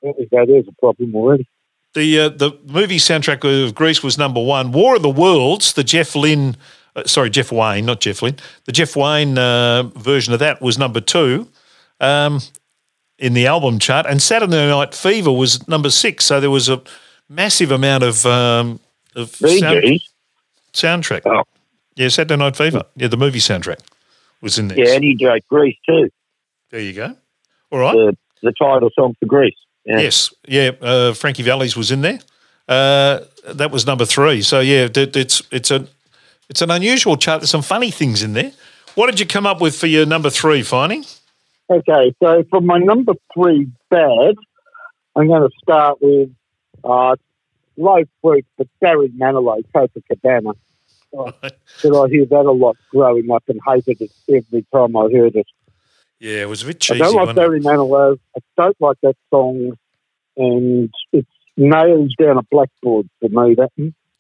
Go. 0.04 0.14
There's 0.32 0.68
a 0.68 0.72
problem 0.80 1.16
already. 1.16 1.48
The 1.94 2.20
uh, 2.20 2.30
the 2.30 2.52
movie 2.68 2.98
soundtrack 2.98 3.44
of 3.44 3.74
Grease 3.76 4.04
was 4.04 4.18
number 4.18 4.42
one. 4.42 4.72
War 4.72 4.96
of 4.96 5.02
the 5.02 5.10
Worlds, 5.10 5.74
the 5.74 5.84
Jeff 5.84 6.16
Lynne, 6.16 6.56
uh, 6.96 7.04
sorry 7.06 7.30
Jeff 7.30 7.52
Wayne, 7.52 7.86
not 7.86 8.00
Jeff 8.00 8.22
Lynne, 8.22 8.38
the 8.66 8.72
Jeff 8.72 8.96
Wayne 8.96 9.38
uh, 9.38 9.84
version 9.96 10.34
of 10.34 10.40
that 10.40 10.62
was 10.62 10.78
number 10.78 11.02
two 11.02 11.48
um, 12.00 12.40
in 13.18 13.34
the 13.34 13.46
album 13.48 13.80
chart, 13.80 14.06
and 14.06 14.22
Saturday 14.22 14.70
Night 14.70 14.94
Fever 14.96 15.32
was 15.32 15.68
number 15.68 15.90
six. 15.90 16.26
So 16.26 16.40
there 16.40 16.52
was 16.52 16.70
a 16.70 16.82
massive 17.32 17.72
amount 17.72 18.04
of 18.04 18.26
um, 18.26 18.80
of 19.16 19.36
sound- 19.36 20.02
soundtrack. 20.74 21.22
Oh. 21.26 21.44
Yeah, 21.96 22.10
Saturday 22.10 22.38
Night 22.38 22.56
Fever. 22.56 22.84
Yeah, 22.96 23.08
the 23.08 23.18
movie 23.18 23.40
soundtrack 23.40 23.80
was 24.42 24.58
in 24.58 24.68
there. 24.70 24.80
Yeah, 24.80 24.94
and 24.94 25.04
he 25.04 25.16
did 25.16 25.44
Grease 25.48 25.78
too. 25.88 26.10
There 26.70 26.80
you 26.80 26.94
go. 26.94 27.16
All 27.72 27.80
right. 27.80 27.94
The, 27.94 28.18
the 28.42 28.54
title 28.54 28.90
song 28.96 29.16
for 29.20 29.26
Grease. 29.26 29.56
Yeah. 29.86 30.00
Yes, 30.00 30.34
yeah. 30.48 30.72
Uh, 30.82 31.14
Frankie 31.14 31.44
Valli's 31.44 31.76
was 31.76 31.92
in 31.92 32.02
there. 32.02 32.20
Uh, 32.68 33.22
that 33.48 33.72
was 33.72 33.86
number 33.86 34.06
three. 34.06 34.42
So 34.42 34.60
yeah, 34.60 34.88
it, 34.94 35.16
it's 35.16 35.42
it's 35.52 35.72
a 35.72 35.88
it's 36.50 36.62
an 36.62 36.72
unusual 36.72 37.18
chart. 37.18 37.42
There's 37.42 37.50
some 37.50 37.62
funny 37.62 37.92
things 37.92 38.24
in 38.24 38.34
there. 38.34 38.52
What 38.96 39.08
did 39.08 39.20
you 39.20 39.26
come 39.26 39.46
up 39.46 39.60
with 39.62 39.76
for 39.76 39.88
your 39.88 40.06
number 40.06 40.30
three, 40.30 40.62
Finey? 40.62 41.20
Okay, 41.70 42.14
so 42.22 42.44
for 42.50 42.62
my 42.62 42.78
number 42.78 43.14
three 43.34 43.70
bad, 43.90 44.36
I'm 45.16 45.28
going 45.28 45.42
to 45.42 45.50
start 45.62 46.00
with 46.02 46.30
uh, 46.84 47.16
low 47.78 48.04
fruit, 48.22 48.46
but 48.58 48.68
Barry 48.80 49.10
Manilow, 49.10 49.64
Copacabana. 49.74 50.54
Oh, 51.14 51.34
did 51.82 51.96
I 51.96 52.08
hear 52.08 52.26
that 52.26 52.46
a 52.46 52.52
lot 52.52 52.78
growing 52.90 53.30
up 53.32 53.44
and 53.50 53.60
hated 53.68 54.02
it 54.02 54.12
every 54.30 54.66
time 54.74 54.96
I 54.96 55.10
heard 55.12 55.36
it. 55.36 55.48
Yeah, 56.20 56.42
it 56.44 56.50
was 56.50 56.64
a 56.64 56.68
bit 56.68 56.80
cheesy. 56.80 57.02
I 57.02 57.06
don't 57.06 57.16
like 57.16 57.28
wasn't 57.28 57.38
it? 57.38 57.42
Barry 57.42 57.62
Manilow. 57.62 58.20
I 58.38 58.40
don't 58.56 58.80
like 58.80 58.98
that 59.02 59.18
song, 59.30 59.78
and 60.38 60.94
it's 61.12 61.28
nails 61.58 62.14
down 62.20 62.38
a 62.38 62.44
blackboard 62.44 63.10
for 63.20 63.30
me. 63.30 63.56
That 63.56 63.72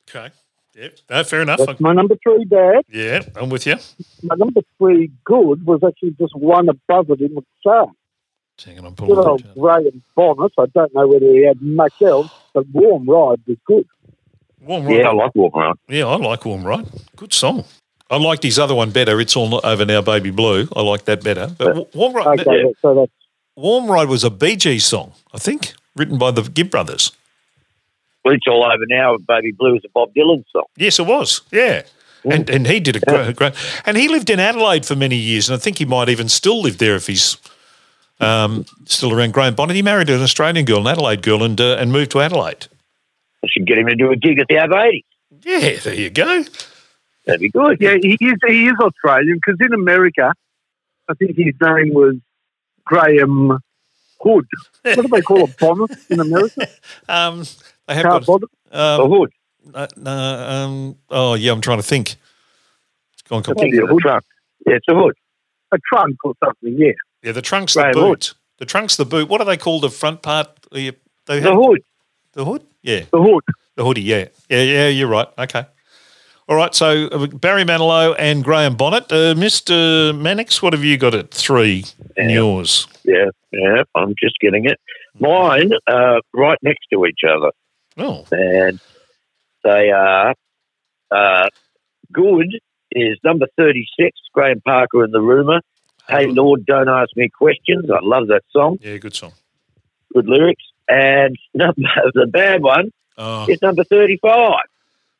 Okay. 0.09 0.33
Yep. 0.75 0.97
No, 1.09 1.23
fair 1.23 1.41
enough. 1.41 1.59
that's 1.59 1.79
my 1.79 1.93
number 1.93 2.15
three 2.23 2.45
bad. 2.45 2.85
yeah, 2.89 3.21
I'm 3.35 3.49
with 3.49 3.67
you. 3.67 3.75
My 4.23 4.35
number 4.35 4.61
three 4.77 5.11
good 5.25 5.65
was 5.65 5.81
actually 5.85 6.11
just 6.11 6.35
one 6.35 6.69
above 6.69 7.09
it 7.09 7.21
in 7.21 7.35
the 7.35 7.43
chart. 7.63 7.89
Hang 8.63 8.79
on, 8.79 8.85
I'm 8.85 8.93
Good 8.93 9.07
pulling 9.07 9.27
old 9.27 9.41
it. 9.41 9.57
Graham 9.59 10.03
Bonnet. 10.15 10.51
I 10.57 10.65
don't 10.73 10.93
know 10.93 11.07
whether 11.07 11.25
he 11.25 11.45
had 11.45 11.61
much 11.61 12.01
else, 12.01 12.29
but 12.53 12.67
Warm 12.69 13.05
Ride 13.09 13.39
was 13.47 13.57
good. 13.65 13.87
Warm 14.61 14.85
Ride. 14.85 14.97
Yeah, 14.97 15.09
I 15.09 15.13
like 15.13 15.35
Warm 15.35 15.51
Ride. 15.53 15.73
Yeah, 15.87 16.05
I 16.05 16.15
like 16.17 16.45
Warm 16.45 16.63
Ride. 16.63 16.87
Good 17.15 17.33
song. 17.33 17.65
I 18.09 18.17
liked 18.17 18.43
his 18.43 18.59
other 18.59 18.75
one 18.75 18.91
better. 18.91 19.19
It's 19.21 19.35
all 19.35 19.61
over 19.65 19.85
now, 19.85 20.01
baby 20.01 20.31
blue. 20.31 20.67
I 20.75 20.81
like 20.81 21.05
that 21.05 21.23
better. 21.23 21.47
But 21.57 21.75
Wa- 21.75 21.85
Warm 21.93 22.13
Ride, 22.15 22.39
Okay, 22.41 22.73
so 22.81 22.93
that's 22.93 23.11
Warm 23.55 23.89
Ride 23.89 24.07
was 24.09 24.23
a 24.23 24.29
BG 24.29 24.81
song, 24.81 25.13
I 25.33 25.37
think, 25.37 25.73
written 25.95 26.17
by 26.17 26.31
the 26.31 26.41
Gibb 26.43 26.69
brothers. 26.69 27.11
Well, 28.23 28.35
it's 28.35 28.45
all 28.47 28.63
over 28.63 28.85
now. 28.87 29.17
Baby 29.17 29.51
Blue 29.51 29.75
is 29.75 29.81
a 29.85 29.89
Bob 29.89 30.13
Dylan 30.13 30.43
song. 30.51 30.65
Yes, 30.77 30.99
it 30.99 31.05
was. 31.07 31.41
Yeah. 31.51 31.83
And, 32.23 32.47
and 32.51 32.67
he 32.67 32.79
did 32.79 32.95
a 32.95 32.99
great, 32.99 33.35
great, 33.35 33.53
and 33.83 33.97
he 33.97 34.07
lived 34.07 34.29
in 34.29 34.39
Adelaide 34.39 34.85
for 34.85 34.95
many 34.95 35.15
years, 35.15 35.49
and 35.49 35.55
I 35.55 35.59
think 35.59 35.79
he 35.79 35.85
might 35.85 36.07
even 36.07 36.29
still 36.29 36.61
live 36.61 36.77
there 36.77 36.95
if 36.95 37.07
he's 37.07 37.35
um, 38.21 38.65
still 38.85 39.13
around. 39.13 39.33
Graham 39.33 39.55
Bonnet, 39.55 39.75
he 39.75 39.81
married 39.81 40.09
an 40.09 40.21
Australian 40.21 40.65
girl, 40.65 40.79
an 40.79 40.87
Adelaide 40.87 41.21
girl, 41.21 41.43
and 41.43 41.59
uh, 41.59 41.75
and 41.79 41.91
moved 41.91 42.11
to 42.11 42.21
Adelaide. 42.21 42.67
I 43.43 43.47
should 43.51 43.65
get 43.65 43.77
him 43.77 43.87
to 43.87 43.95
do 43.95 44.11
a 44.11 44.15
gig 44.15 44.39
at 44.39 44.47
the 44.47 44.59
Av 44.59 44.71
80. 44.71 45.05
Yeah, 45.43 45.79
there 45.79 45.93
you 45.95 46.09
go. 46.11 46.43
That'd 47.25 47.41
be 47.41 47.49
good. 47.49 47.77
yeah. 47.79 47.95
He 48.01 48.13
is 48.19 48.37
he 48.47 48.67
is 48.67 48.75
Australian 48.79 49.39
because 49.43 49.59
in 49.59 49.73
America, 49.73 50.33
I 51.09 51.13
think 51.15 51.35
his 51.35 51.53
name 51.61 51.93
was 51.93 52.15
Graham 52.85 53.59
Hood. 54.21 54.47
What 54.83 54.95
do 54.95 55.07
they 55.07 55.21
call 55.21 55.43
a 55.43 55.47
bonnet 55.59 55.91
in 56.09 56.19
America? 56.19 56.67
Um, 57.09 57.43
they 57.87 57.95
have 57.95 58.03
Car 58.03 58.19
got, 58.19 58.25
bonnet. 58.25 58.49
A 58.71 59.01
um, 59.01 59.09
hood. 59.09 59.31
uh, 59.73 59.87
no, 59.97 60.11
um, 60.11 60.95
oh 61.09 61.33
yeah, 61.33 61.51
I'm 61.51 61.61
trying 61.61 61.79
to 61.79 61.83
think. 61.83 62.15
It's 63.13 63.21
gone 63.23 63.39
I 63.39 63.43
completely. 63.43 63.79
think 63.79 63.91
it's 63.91 63.99
a 63.99 64.01
trunk. 64.01 64.23
Yeah, 64.67 64.75
it's 64.75 64.87
a 64.89 64.93
hood. 64.95 65.15
A 65.73 65.77
trunk 65.91 66.15
or 66.23 66.33
something. 66.43 66.75
Yeah. 66.77 66.91
Yeah, 67.23 67.31
the 67.33 67.41
trunk's 67.41 67.73
the 67.73 67.89
boot. 67.93 68.25
Hood. 68.27 68.29
The 68.57 68.65
trunk's 68.65 68.95
the 68.97 69.05
boot. 69.05 69.29
What 69.29 69.39
do 69.39 69.45
they 69.45 69.57
call 69.57 69.79
the 69.79 69.89
front 69.89 70.21
part? 70.21 70.49
The, 70.71 70.91
they 71.25 71.39
The 71.39 71.49
have, 71.49 71.55
hood. 71.55 71.79
the 72.33 72.45
hood. 72.45 72.63
Yeah, 72.81 73.01
The 73.11 73.21
hood. 73.21 73.43
The 73.75 73.83
hoodie, 73.85 74.01
yeah. 74.01 74.27
Yeah, 74.49 74.63
yeah, 74.63 74.87
you're 74.87 75.07
right. 75.07 75.27
Okay. 75.37 75.65
All 76.49 76.55
right, 76.57 76.73
so 76.75 77.05
uh, 77.07 77.27
Barry 77.27 77.63
Manilow 77.63 78.13
and 78.19 78.43
Graham 78.43 78.75
Bonnet. 78.75 79.11
Uh, 79.11 79.33
Mr. 79.35 80.17
Mannix, 80.17 80.61
what 80.61 80.73
have 80.73 80.83
you 80.83 80.97
got 80.97 81.13
at 81.13 81.31
three 81.31 81.85
in 82.17 82.29
Yeah. 82.29 82.35
yours? 82.35 82.87
Yeah, 83.03 83.29
yeah, 83.51 83.83
I'm 83.95 84.13
just 84.21 84.37
getting 84.41 84.65
it. 84.65 84.77
Mine 85.19 85.71
uh, 85.87 86.19
right 86.33 86.57
next 86.61 86.87
to 86.91 87.05
each 87.05 87.21
other, 87.27 87.51
Oh, 87.97 88.25
and 88.31 88.79
they 89.63 89.91
are 89.91 90.33
uh, 91.11 91.47
good. 92.11 92.47
Is 92.91 93.17
number 93.23 93.47
thirty-six, 93.57 94.17
Graham 94.33 94.59
Parker 94.65 95.03
and 95.03 95.13
the 95.13 95.21
Rumour. 95.21 95.61
Hey 96.09 96.27
Lord, 96.27 96.65
don't 96.65 96.89
ask 96.89 97.09
me 97.15 97.29
questions. 97.29 97.89
I 97.89 97.99
love 98.01 98.27
that 98.27 98.43
song. 98.51 98.77
yeah, 98.81 98.97
good 98.97 99.15
song. 99.15 99.31
Good 100.13 100.27
lyrics. 100.27 100.63
And 100.89 101.37
number 101.53 101.81
the 102.13 102.27
bad 102.27 102.61
one 102.61 102.91
Oh, 103.17 103.45
is 103.47 103.61
number 103.61 103.83
thirty-five. 103.83 104.65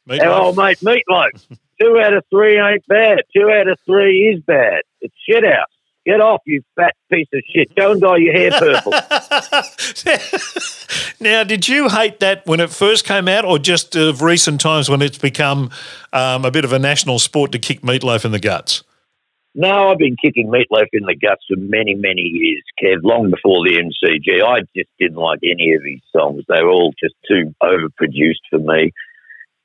Meatloaf. 0.09 0.25
Our 0.25 0.41
old 0.41 0.57
mate 0.57 0.79
Meatloaf. 0.79 1.57
Two 1.79 1.99
out 1.99 2.13
of 2.13 2.23
three 2.29 2.59
ain't 2.59 2.85
bad. 2.87 3.19
Two 3.35 3.49
out 3.49 3.67
of 3.67 3.79
three 3.85 4.33
is 4.35 4.41
bad. 4.43 4.81
It's 5.01 5.13
shit 5.27 5.43
out. 5.45 5.67
Get 6.05 6.19
off, 6.19 6.41
you 6.45 6.63
fat 6.75 6.95
piece 7.11 7.27
of 7.33 7.41
shit. 7.53 7.75
Go 7.75 7.91
and 7.91 8.01
dye 8.01 8.17
your 8.17 8.33
hair 8.33 8.51
purple. 8.51 8.91
now, 11.19 11.43
did 11.43 11.67
you 11.67 11.89
hate 11.89 12.19
that 12.19 12.45
when 12.47 12.59
it 12.59 12.71
first 12.71 13.05
came 13.05 13.27
out, 13.27 13.45
or 13.45 13.59
just 13.59 13.95
of 13.95 14.21
recent 14.23 14.61
times 14.61 14.89
when 14.89 15.01
it's 15.01 15.17
become 15.19 15.69
um, 16.13 16.45
a 16.45 16.51
bit 16.51 16.65
of 16.65 16.73
a 16.73 16.79
national 16.79 17.19
sport 17.19 17.51
to 17.51 17.59
kick 17.59 17.81
Meatloaf 17.81 18.25
in 18.25 18.31
the 18.31 18.39
guts? 18.39 18.83
No, 19.53 19.89
I've 19.89 19.97
been 19.97 20.15
kicking 20.15 20.47
Meatloaf 20.47 20.87
in 20.93 21.03
the 21.05 21.15
guts 21.15 21.43
for 21.47 21.57
many, 21.57 21.93
many 21.93 22.21
years, 22.21 22.63
Kev, 22.81 23.03
long 23.03 23.31
before 23.31 23.65
the 23.65 23.75
MCG. 23.75 24.41
I 24.41 24.61
just 24.75 24.89
didn't 24.97 25.17
like 25.17 25.39
any 25.43 25.73
of 25.73 25.83
his 25.83 25.99
songs. 26.15 26.45
They 26.47 26.63
were 26.63 26.69
all 26.69 26.93
just 26.97 27.15
too 27.27 27.53
overproduced 27.61 28.47
for 28.49 28.59
me. 28.59 28.91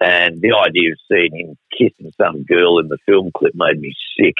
And 0.01 0.43
the 0.43 0.55
idea 0.55 0.93
of 0.93 0.99
seeing 1.09 1.37
him 1.37 1.57
kissing 1.72 2.12
some 2.20 2.43
girl 2.43 2.80
in 2.80 2.89
the 2.89 2.99
film 3.07 3.30
clip 3.34 3.53
made 3.55 3.80
me 3.80 3.95
sick. 4.18 4.34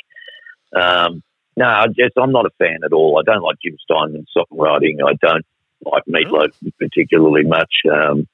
Um, 0.75 1.23
no, 1.57 1.65
I 1.65 1.87
just, 1.87 2.19
I'm 2.21 2.33
not 2.33 2.47
a 2.47 2.51
fan 2.59 2.81
at 2.85 2.93
all. 2.93 3.19
I 3.19 3.23
don't 3.23 3.43
like 3.43 3.57
Jim 3.65 3.77
Steinman's 3.81 4.31
songwriting. 4.37 4.97
I 5.07 5.15
don't 5.25 5.47
like 5.85 6.03
Meatloaf 6.09 6.53
particularly 6.79 7.45
much. 7.45 7.73
Um, 7.91 8.27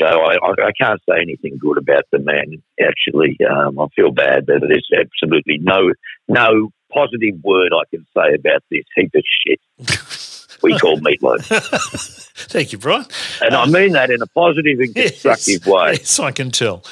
so 0.00 0.06
I, 0.06 0.36
I, 0.36 0.72
can't 0.80 1.00
say 1.08 1.16
anything 1.20 1.58
good 1.58 1.76
about 1.76 2.04
the 2.10 2.18
man. 2.18 2.62
Actually, 2.80 3.36
um, 3.48 3.78
I 3.78 3.86
feel 3.94 4.10
bad 4.10 4.46
that 4.46 4.60
there's 4.66 4.88
absolutely 4.98 5.58
no 5.60 5.92
no 6.28 6.70
positive 6.92 7.34
word 7.44 7.72
I 7.72 7.84
can 7.90 8.06
say 8.16 8.34
about 8.34 8.62
this 8.70 8.84
heap 8.96 9.12
of 9.14 9.22
shit 9.46 9.60
we 10.62 10.78
call 10.78 10.98
meatloaf, 10.98 12.26
Thank 12.48 12.72
you, 12.72 12.78
Brian. 12.78 13.04
and 13.42 13.54
I 13.54 13.66
mean 13.66 13.92
that 13.92 14.10
in 14.10 14.22
a 14.22 14.26
positive 14.26 14.78
and 14.80 14.94
constructive 14.96 15.66
way. 15.66 15.92
Yes, 15.92 16.18
I 16.18 16.30
can 16.32 16.50
tell. 16.50 16.84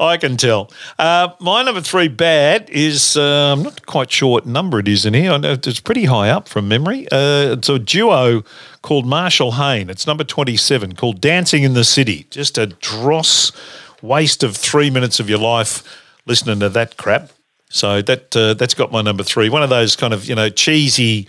I 0.00 0.16
can 0.16 0.36
tell. 0.36 0.70
Uh, 0.98 1.28
my 1.40 1.62
number 1.62 1.80
three 1.80 2.08
bad 2.08 2.68
is 2.70 3.16
uh, 3.16 3.52
I'm 3.52 3.62
not 3.62 3.86
quite 3.86 4.10
sure 4.10 4.30
what 4.32 4.46
number 4.46 4.78
it 4.78 4.88
is 4.88 5.06
in 5.06 5.14
here. 5.14 5.32
I 5.32 5.36
know 5.36 5.52
it's 5.52 5.80
pretty 5.80 6.06
high 6.06 6.30
up 6.30 6.48
from 6.48 6.68
memory. 6.68 7.06
Uh, 7.12 7.52
it's 7.52 7.68
a 7.68 7.78
duo 7.78 8.42
called 8.82 9.06
Marshall 9.06 9.52
Hain. 9.52 9.88
It's 9.90 10.06
number 10.06 10.24
27 10.24 10.94
called 10.94 11.20
Dancing 11.20 11.62
in 11.62 11.74
the 11.74 11.84
City. 11.84 12.26
Just 12.30 12.58
a 12.58 12.66
dross 12.66 13.52
waste 14.02 14.42
of 14.42 14.56
three 14.56 14.90
minutes 14.90 15.20
of 15.20 15.28
your 15.30 15.38
life 15.38 15.82
listening 16.26 16.60
to 16.60 16.68
that 16.70 16.96
crap. 16.96 17.30
So 17.70 18.02
that 18.02 18.36
uh, 18.36 18.54
that's 18.54 18.74
got 18.74 18.92
my 18.92 19.02
number 19.02 19.22
three. 19.24 19.48
One 19.48 19.62
of 19.62 19.70
those 19.70 19.96
kind 19.96 20.14
of 20.14 20.26
you 20.26 20.34
know 20.34 20.48
cheesy 20.48 21.26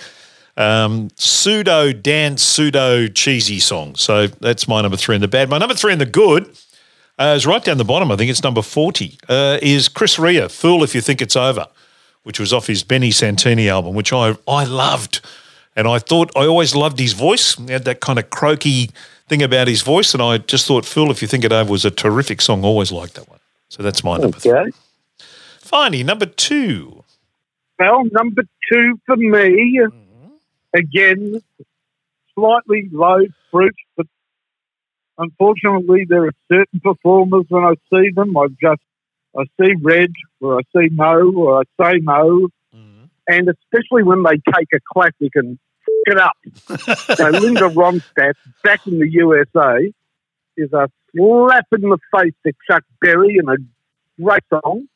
um, 0.58 1.10
pseudo 1.16 1.92
dance, 1.92 2.42
pseudo 2.42 3.08
cheesy 3.08 3.60
song. 3.60 3.96
So 3.96 4.28
that's 4.28 4.68
my 4.68 4.82
number 4.82 4.98
three 4.98 5.16
in 5.16 5.22
the 5.22 5.28
bad. 5.28 5.50
My 5.50 5.58
number 5.58 5.76
three 5.76 5.94
in 5.94 6.00
the 6.00 6.06
good 6.06 6.58
uh, 7.20 7.34
is 7.36 7.46
right 7.46 7.64
down 7.64 7.78
the 7.78 7.86
bottom. 7.86 8.12
I 8.12 8.16
think 8.16 8.30
it's 8.30 8.44
number 8.44 8.62
40. 8.62 9.18
Uh, 9.28 9.60
is 9.62 9.88
Chris 9.88 10.18
Rea, 10.20 10.48
Fool 10.48 10.84
If 10.84 10.96
You 10.96 11.02
Think 11.02 11.22
It's 11.22 11.36
Over, 11.36 11.68
which 12.24 12.40
was 12.40 12.54
off 12.54 12.68
his 12.68 12.84
Benny 12.84 13.12
Santini 13.12 13.70
album, 13.70 13.96
which 13.96 14.14
I, 14.14 14.38
I 14.48 14.64
loved. 14.64 15.22
And 15.76 15.88
I 15.88 16.00
thought, 16.00 16.32
I 16.36 16.46
always 16.46 16.74
loved 16.74 17.00
his 17.00 17.14
voice. 17.14 17.56
He 17.56 17.72
had 17.72 17.84
that 17.86 18.00
kind 18.00 18.18
of 18.18 18.30
croaky 18.30 18.92
thing 19.28 19.44
about 19.44 19.68
his 19.68 19.82
voice. 19.82 20.14
And 20.14 20.24
I 20.24 20.38
just 20.38 20.68
thought, 20.68 20.86
Fool 20.86 21.12
If 21.12 21.22
You 21.22 21.28
Think 21.28 21.44
It 21.44 21.52
Over 21.52 21.72
was 21.72 21.84
a 21.86 21.92
terrific 21.92 22.42
song. 22.42 22.64
Always 22.64 22.92
liked 22.92 23.16
that 23.16 23.30
one. 23.30 23.40
So 23.70 23.84
that's 23.84 24.04
my 24.04 24.18
number 24.18 24.40
three. 24.40 24.52
Okay. 24.52 24.72
Finey, 25.62 26.06
number 26.06 26.26
two. 26.26 27.04
Well, 27.80 28.04
number 28.12 28.44
two 28.72 29.00
for 29.06 29.18
me, 29.18 29.82
again, 30.76 31.42
slightly 32.34 32.90
low 32.92 33.20
fruit, 33.52 33.76
but 33.98 34.08
unfortunately, 35.18 36.06
there 36.08 36.26
are 36.26 36.32
certain 36.52 36.80
performers 36.82 37.46
when 37.50 37.64
I 37.64 37.74
see 37.92 38.12
them, 38.14 38.36
I 38.38 38.48
just 38.62 38.82
I 39.38 39.44
see 39.60 39.74
red, 39.82 40.12
or 40.40 40.60
I 40.60 40.62
see 40.76 40.88
no, 40.92 41.32
or 41.36 41.60
I 41.62 41.64
say 41.82 42.00
no, 42.02 42.48
Mm. 42.76 43.10
and 43.28 43.48
especially 43.50 44.04
when 44.04 44.24
they 44.24 44.38
take 44.54 44.68
a 44.74 44.80
classic 44.94 45.32
and 45.36 45.58
f- 45.88 45.94
it 46.08 46.18
up. 46.18 46.38
so 47.18 47.30
Linda 47.30 47.70
Ronstadt, 47.70 48.34
back 48.64 48.82
in 48.86 49.00
the 49.00 49.10
USA, 49.10 49.92
is 50.58 50.74
a 50.74 50.90
slap 51.16 51.66
in 51.74 51.82
the 51.82 51.98
face 52.14 52.34
to 52.46 52.52
Chuck 52.70 52.84
Berry 53.00 53.38
and 53.38 53.50
a 53.50 53.58
great 54.22 54.44
song, 54.50 54.88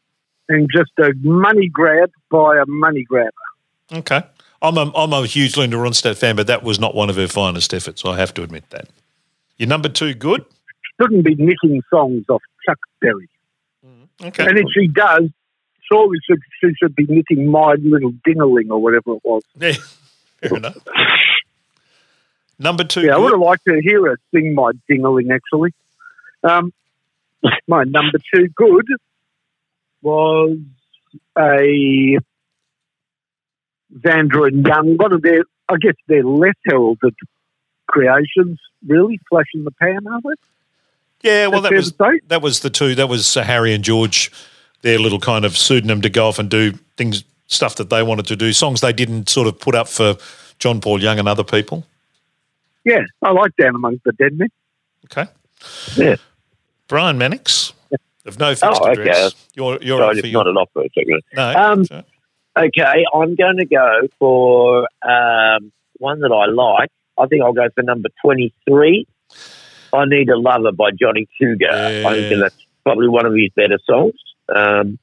and 0.50 0.70
just 0.70 0.92
a 1.00 1.14
money 1.22 1.70
grab 1.72 2.12
by 2.30 2.58
a 2.58 2.66
money 2.66 3.04
grabber. 3.08 3.32
Okay. 3.94 4.22
I'm 4.62 4.78
a, 4.78 4.92
I'm 4.96 5.14
a 5.14 5.26
huge 5.26 5.56
Linda 5.58 5.78
Ronstadt 5.78 6.18
fan, 6.18 6.36
but 6.36 6.48
that 6.48 6.64
was 6.64 6.80
not 6.80 6.94
one 6.94 7.10
of 7.10 7.16
her 7.16 7.28
finest 7.28 7.74
efforts. 7.74 8.04
I 8.04 8.18
have 8.18 8.34
to 8.36 8.44
admit 8.44 8.70
that. 8.72 8.90
Your 9.58 9.70
number 9.70 9.90
two, 9.90 10.14
good. 10.14 10.46
Shouldn't 11.00 11.24
be 11.24 11.36
nicking 11.36 11.82
songs 11.90 12.26
off 12.30 12.42
Chuck 12.66 12.80
Berry. 13.00 13.30
Okay. 14.22 14.46
And 14.46 14.58
if 14.58 14.66
she 14.74 14.88
does, 14.88 15.30
surely 15.90 16.18
she, 16.28 16.36
she 16.62 16.74
should 16.76 16.96
be 16.96 17.06
nicking 17.08 17.50
My 17.50 17.76
Little 17.82 18.12
Dingaling 18.28 18.70
or 18.70 18.80
whatever 18.80 19.14
it 19.14 19.22
was. 19.24 19.44
Yeah, 19.58 19.74
fair 20.42 20.58
enough. 20.58 20.78
Number 22.58 22.84
two, 22.84 23.02
Yeah, 23.02 23.16
I 23.16 23.18
would 23.18 23.32
have 23.32 23.40
liked 23.40 23.64
to 23.66 23.80
hear 23.82 24.06
her 24.08 24.20
sing 24.34 24.54
My 24.54 24.72
Dingaling, 24.90 25.34
actually. 25.34 25.74
Um, 26.44 26.74
my 27.68 27.86
number 27.86 28.20
two 28.34 28.50
good 28.50 28.88
was 30.02 30.58
a 31.38 32.18
Vanda 33.92 34.44
and 34.44 34.66
Young, 34.66 34.98
one 34.98 35.14
of 35.14 35.22
their, 35.22 35.44
I 35.68 35.76
guess, 35.82 35.96
their 36.08 36.24
less 36.24 36.56
heralded 36.66 37.16
creations, 37.88 38.60
really, 38.88 39.20
Flash 39.30 39.46
in 39.54 39.64
the 39.64 39.72
Pan, 39.72 40.06
are 40.08 40.22
they? 40.22 41.28
Yeah, 41.30 41.48
well, 41.48 41.62
that 41.62 41.74
was 41.74 41.92
fair 41.92 42.12
to 42.12 42.18
say. 42.18 42.22
that 42.28 42.42
was 42.42 42.60
the 42.62 42.70
two. 42.70 42.96
That 42.96 43.10
was 43.10 43.36
uh, 43.36 43.44
Harry 43.44 43.74
and 43.74 43.84
George, 43.84 44.32
their 44.84 45.00
little 45.00 45.20
kind 45.20 45.44
of 45.44 45.58
pseudonym 45.58 46.02
to 46.02 46.10
go 46.10 46.28
off 46.28 46.40
and 46.40 46.50
do 46.50 46.72
things, 46.98 47.24
stuff 47.48 47.76
that 47.76 47.90
they 47.90 48.04
wanted 48.04 48.26
to 48.28 48.36
do, 48.36 48.54
songs 48.54 48.80
they 48.82 48.94
didn't 48.94 49.28
sort 49.28 49.48
of 49.48 49.60
put 49.60 49.76
up 49.76 49.88
for 49.90 50.16
John 50.60 50.80
Paul 50.80 51.02
Young 51.02 51.20
and 51.20 51.28
other 51.28 51.44
people. 51.44 51.86
Yeah, 52.86 53.02
I 53.22 53.32
like 53.32 53.56
Down 53.58 53.76
Amongst 53.76 54.04
the 54.06 54.14
Dead 54.14 54.38
Men. 54.38 54.50
Okay, 55.06 55.30
Yeah. 55.98 56.16
Brian 56.88 57.18
Mannix 57.18 57.74
of 58.26 58.40
no 58.40 58.50
fixed 58.56 58.64
Oh, 58.64 58.90
okay. 58.92 59.02
address. 59.02 59.36
You're 59.56 59.78
you're 59.82 60.00
So 60.00 60.04
I 60.06 60.10
up 60.12 60.18
for 60.20 60.28
your, 60.28 60.44
nodded 60.44 60.58
off 60.58 60.70
for 60.74 60.86
no. 61.34 61.54
Um, 61.56 61.86
so- 61.86 62.04
Okay, 62.60 63.06
I'm 63.14 63.36
going 63.36 63.56
to 63.58 63.66
go 63.66 64.02
for 64.20 64.80
um, 65.02 65.72
one 65.98 66.20
that 66.20 66.32
I 66.32 66.52
like. 66.52 66.90
I 67.18 67.28
think 67.28 67.42
I'll 67.42 67.54
go 67.54 67.70
for 67.74 67.84
number 67.84 68.10
23. 68.22 69.08
I 69.94 70.06
Need 70.06 70.30
a 70.30 70.38
Lover 70.38 70.74
by 70.74 70.90
Johnny 70.92 71.28
Cougar. 71.40 71.70
I 71.72 72.14
think 72.14 72.42
that's 72.42 72.66
probably 72.84 73.08
one 73.08 73.26
of 73.26 73.34
his 73.34 73.50
better 73.56 73.80
songs. 73.86 74.16
Um, 74.54 75.00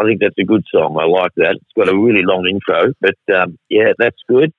I 0.00 0.04
think 0.04 0.20
that's 0.20 0.38
a 0.38 0.44
good 0.44 0.64
song. 0.72 0.98
I 1.00 1.04
like 1.04 1.32
that. 1.36 1.56
It's 1.62 1.72
got 1.76 1.88
a 1.88 1.96
really 1.96 2.24
long 2.24 2.44
intro, 2.48 2.92
but 3.00 3.34
um, 3.34 3.56
yeah, 3.68 3.92
that's 3.96 4.18
good. 4.28 4.52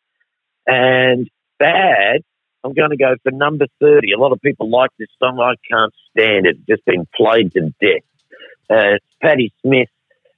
And 0.65 1.29
Bad, 1.59 2.21
I'm 2.63 2.73
going 2.73 2.91
to 2.91 2.97
go 2.97 3.15
for 3.23 3.31
number 3.31 3.67
30. 3.81 4.13
A 4.13 4.17
lot 4.17 4.31
of 4.31 4.39
people 4.41 4.69
like 4.69 4.91
this 4.97 5.09
song. 5.19 5.39
I 5.39 5.55
can't 5.69 5.93
stand 6.11 6.45
it. 6.45 6.57
It's 6.59 6.67
just 6.67 6.85
been 6.85 7.05
played 7.13 7.51
to 7.53 7.73
death. 7.81 8.03
Uh, 8.69 8.97
Patti 9.21 9.53
Smith, 9.61 9.89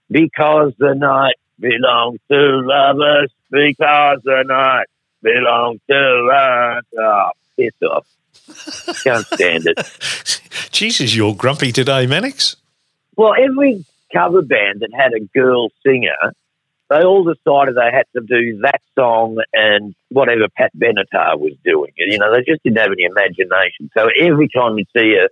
Because 0.10 0.74
the 0.80 0.96
Night 0.96 1.36
belongs 1.64 2.20
to 2.30 2.62
lovers, 2.66 3.32
because 3.50 4.20
the 4.24 4.44
night 4.46 4.88
belongs 5.22 5.80
to 5.90 6.30
us. 6.34 6.84
Oh, 6.98 7.02
ah, 7.02 7.32
piss 7.58 7.74
off. 7.82 8.06
Can't 9.04 9.26
stand 9.26 9.64
it. 9.66 10.40
Jesus, 10.72 11.16
you're 11.16 11.34
grumpy 11.34 11.72
today, 11.72 12.06
Mannix. 12.06 12.58
Well, 13.16 13.34
every 13.40 13.86
cover 14.14 14.42
band 14.42 14.82
that 14.82 14.90
had 14.94 15.14
a 15.14 15.22
girl 15.22 15.70
singer, 15.86 16.34
they 16.90 17.04
all 17.04 17.24
decided 17.24 17.76
they 17.76 17.92
had 17.92 18.06
to 18.16 18.22
do 18.22 18.60
that 18.62 18.82
song 18.96 19.38
and 19.54 19.96
whatever 20.10 20.48
Pat 20.56 20.72
Benatar 20.76 21.40
was 21.40 21.54
doing. 21.64 21.92
You 21.96 22.18
know, 22.18 22.32
they 22.32 22.44
just 22.44 22.62
didn't 22.64 22.78
have 22.78 22.92
any 22.92 23.04
imagination. 23.04 23.90
So 23.98 24.10
every 24.20 24.50
time 24.50 24.78
you 24.78 24.86
see 24.96 25.16
a, 25.16 25.30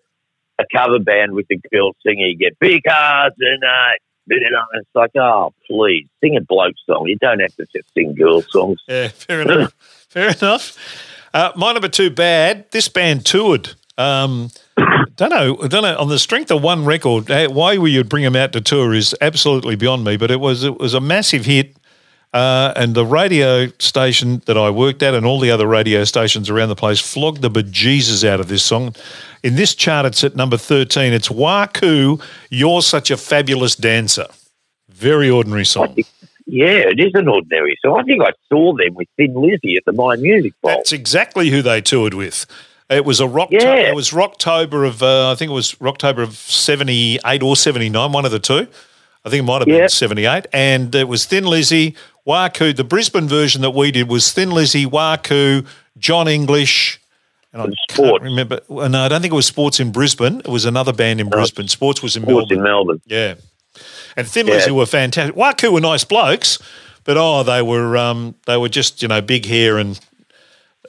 a 0.62 0.66
cover 0.74 1.00
band 1.00 1.34
with 1.34 1.48
a 1.52 1.58
girl 1.70 1.92
singer, 2.06 2.26
you 2.26 2.38
get 2.38 2.58
because 2.60 3.32
tonight. 3.38 3.98
It's 4.74 4.90
like, 4.96 5.12
oh, 5.16 5.54
please, 5.68 6.08
sing 6.22 6.38
a 6.38 6.42
bloke 6.42 6.76
song. 6.86 7.08
You 7.08 7.18
don't 7.18 7.40
have 7.40 7.56
to 7.56 7.66
just 7.76 7.94
sing 7.94 8.16
girl 8.16 8.42
songs. 8.42 8.80
Yeah, 8.88 9.10
fair 9.10 9.42
enough. 9.42 9.74
fair 10.10 10.30
enough. 10.30 10.78
Uh, 11.34 11.52
my 11.56 11.74
number 11.74 11.88
two, 11.88 12.10
bad. 12.10 12.70
This 12.72 12.90
band 12.90 13.26
toured. 13.26 13.74
Um, 13.98 14.50
don't 15.16 15.30
know. 15.30 15.56
Don't 15.68 15.84
know. 15.84 15.98
On 15.98 16.10
the 16.10 16.20
strength 16.20 16.52
of 16.52 16.62
one 16.62 16.86
record, 16.86 17.30
eh, 17.30 17.48
why 17.48 17.78
we 17.78 17.98
would 17.98 18.10
bring 18.10 18.24
them 18.24 18.36
out 18.36 18.54
to 18.54 18.62
tour 18.62 18.94
is 18.94 19.16
absolutely 19.22 19.76
beyond 19.76 20.04
me. 20.04 20.18
But 20.18 20.32
it 20.32 20.40
was 20.40 20.64
it 20.64 20.80
was 20.80 20.94
a 20.94 21.02
massive 21.02 21.46
hit. 21.46 21.76
Uh, 22.34 22.72
and 22.78 22.96
the 22.96 23.06
radio 23.06 23.68
station 23.80 24.42
that 24.46 24.58
I 24.58 24.70
worked 24.70 25.04
at, 25.04 25.14
and 25.14 25.26
all 25.26 25.40
the 25.40 25.52
other 25.52 25.68
radio 25.68 26.06
stations 26.06 26.50
around 26.50 26.70
the 26.70 26.76
place, 26.76 27.00
flogged 27.00 27.42
the 27.42 27.50
bejesus 27.50 28.24
out 28.24 28.40
of 28.40 28.48
this 28.48 28.64
song. 28.64 28.96
In 29.44 29.56
this 29.56 29.76
chart, 29.76 30.06
it's 30.06 30.24
at 30.24 30.36
number 30.36 30.56
thirteen. 30.56 31.12
It's 31.12 31.30
Wha-Koo. 31.30 32.20
You're 32.50 32.82
such 32.84 33.12
a 33.12 33.18
fabulous 33.18 33.76
dancer. 33.76 34.28
Very 34.90 35.30
ordinary 35.30 35.66
song. 35.66 35.98
Yeah, 36.46 36.90
it 36.90 37.00
is 37.00 37.12
an 37.16 37.28
ordinary 37.28 37.78
song. 37.84 38.00
I 38.00 38.04
think 38.04 38.22
I 38.22 38.32
saw 38.50 38.76
them 38.78 38.94
with 38.94 39.08
Thin 39.18 39.34
Lizzy 39.34 39.76
at 39.76 39.84
the 39.86 39.92
Myer 39.92 40.18
Music 40.18 40.54
Bowl. 40.62 40.72
That's 40.72 40.94
exactly 40.94 41.50
who 41.50 41.62
they 41.62 41.82
toured 41.82 42.14
with. 42.14 42.46
It 42.90 43.04
was 43.04 43.20
a 43.20 43.28
rock. 43.28 43.50
Yeah. 43.52 43.76
It 43.76 43.96
was 43.96 44.12
Rocktober 44.12 44.88
of 44.88 45.04
uh, 45.04 45.32
I 45.32 45.36
think 45.36 45.52
it 45.52 45.54
was 45.54 45.76
Rocktober 45.76 46.24
of 46.24 46.36
seventy 46.36 47.20
eight 47.26 47.44
or 47.44 47.56
seventy 47.56 47.90
nine, 47.90 48.12
one 48.12 48.26
of 48.26 48.32
the 48.32 48.40
two. 48.40 48.68
I 49.24 49.30
think 49.30 49.42
it 49.42 49.46
might 49.46 49.60
have 49.60 49.68
been 49.68 49.88
seventy 49.88 50.26
eight, 50.26 50.48
and 50.52 50.94
it 50.96 51.08
was 51.08 51.26
Thin 51.26 51.46
Lizzy, 51.46 51.96
Wha-Koo. 52.26 52.74
The 52.74 52.84
Brisbane 52.84 53.28
version 53.28 53.62
that 53.62 53.72
we 53.72 53.92
did 53.92 54.08
was 54.10 54.32
Thin 54.32 54.52
Lizzy, 54.52 54.86
Wha-Koo, 54.86 55.64
John 55.98 56.28
English, 56.28 57.00
and 57.54 57.62
I 57.62 57.68
can't 57.90 58.22
remember. 58.22 58.62
No, 58.70 58.86
I 59.02 59.08
don't 59.10 59.22
think 59.22 59.34
it 59.34 59.36
was 59.36 59.46
Sports 59.46 59.80
in 59.80 59.92
Brisbane. 59.92 60.40
It 60.40 60.48
was 60.48 60.66
another 60.66 60.94
band 60.94 61.20
in 61.20 61.30
Brisbane. 61.30 61.68
Sports 61.68 62.02
was 62.02 62.16
in 62.16 62.24
Melbourne. 62.24 62.46
Sports 62.46 62.52
Melbourne. 62.52 62.58
in 62.58 62.64
Melbourne. 62.64 63.02
Yeah. 63.06 63.82
And 64.16 64.28
Thin 64.28 64.48
Yeah. 64.48 64.54
Lizzy 64.56 64.72
were 64.72 64.86
fantastic. 64.86 65.36
Wha-Koo 65.36 65.72
were 65.72 65.82
nice 65.82 66.04
blokes, 66.06 66.60
but 67.04 67.18
oh, 67.18 67.44
they 67.44 67.62
were 67.62 67.98
um, 67.98 68.36
they 68.46 68.56
were 68.58 68.70
just 68.70 69.02
you 69.02 69.08
know 69.08 69.22
big 69.22 69.46
hair 69.46 69.78
and 69.78 70.00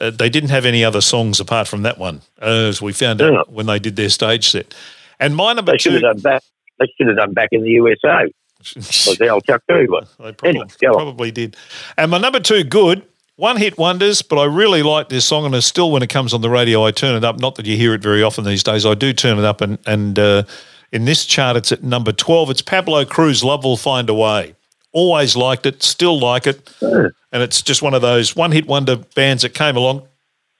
uh, 0.01 0.11
they 0.11 0.29
didn't 0.29 0.51
have 0.51 0.65
any 0.65 0.85
other 0.85 1.01
songs 1.01 1.41
apart 1.41 1.67
from 1.69 1.83
that 1.83 1.99
one, 1.99 2.21
uh, 2.41 2.47
as 2.69 2.81
we 2.83 2.93
found 2.93 3.21
out 3.23 3.33
Yeah. 3.33 3.43
when 3.49 3.67
they 3.67 3.79
did 3.79 3.97
their 3.97 4.09
stage 4.09 4.49
set. 4.51 4.75
And 5.21 5.35
my 5.37 5.53
number 5.53 5.73
They 5.73 5.79
should 5.79 5.91
two, 6.01 6.07
have 6.07 6.17
done 6.17 6.21
back. 6.21 6.43
They 6.79 6.87
should 6.97 7.07
have 7.09 7.17
done 7.17 7.33
back 7.33 7.49
in 7.53 7.63
the 7.63 7.71
USA. 7.71 8.33
Like 9.07 9.19
the 9.19 9.43
Chuck 9.47 9.63
Berry 9.67 9.89
one. 9.89 10.07
they 10.19 10.33
probably, 10.33 10.49
Anyway, 10.51 10.67
probably 10.81 11.31
did. 11.31 11.57
And 11.97 12.11
my 12.11 12.19
number 12.19 12.41
two, 12.41 12.65
good. 12.65 13.03
One 13.37 13.57
hit 13.57 13.79
wonders, 13.79 14.21
but 14.23 14.39
I 14.39 14.45
really 14.45 14.83
like 14.83 15.09
this 15.09 15.25
song, 15.25 15.47
and 15.47 15.55
it's 15.55 15.67
still 15.67 15.91
when 15.91 16.03
it 16.03 16.11
comes 16.11 16.35
on 16.35 16.43
the 16.43 16.51
radio, 16.51 16.85
I 16.85 16.91
turn 16.91 17.17
it 17.17 17.25
up. 17.25 17.41
Not 17.41 17.55
that 17.57 17.67
you 17.67 17.77
hear 17.77 17.95
it 17.95 18.03
very 18.03 18.23
often 18.23 18.45
these 18.45 18.63
days. 18.63 18.85
I 18.85 18.95
do 18.95 19.13
turn 19.13 19.39
it 19.39 19.45
up, 19.45 19.61
and 19.63 19.79
and 19.87 20.19
uh, 20.19 20.43
in 20.93 21.07
this 21.07 21.25
chart, 21.25 21.57
it's 21.57 21.73
at 21.73 21.83
number 21.83 22.13
twelve. 22.13 22.51
It's 22.51 22.63
Pablo 22.63 23.05
Cruise. 23.05 23.43
Love 23.43 23.65
will 23.65 23.79
find 23.79 24.09
a 24.11 24.15
way. 24.15 24.55
Always 24.93 25.35
liked 25.35 25.65
it, 25.65 25.83
still 25.83 26.21
like 26.21 26.47
it, 26.47 26.71
and 26.83 27.43
it's 27.43 27.63
just 27.63 27.81
one 27.81 27.95
of 27.95 28.03
those 28.03 28.37
one 28.37 28.53
hit 28.53 28.67
wonder 28.67 28.97
bands 28.97 29.43
that 29.43 29.55
came 29.55 29.77
along. 29.77 30.07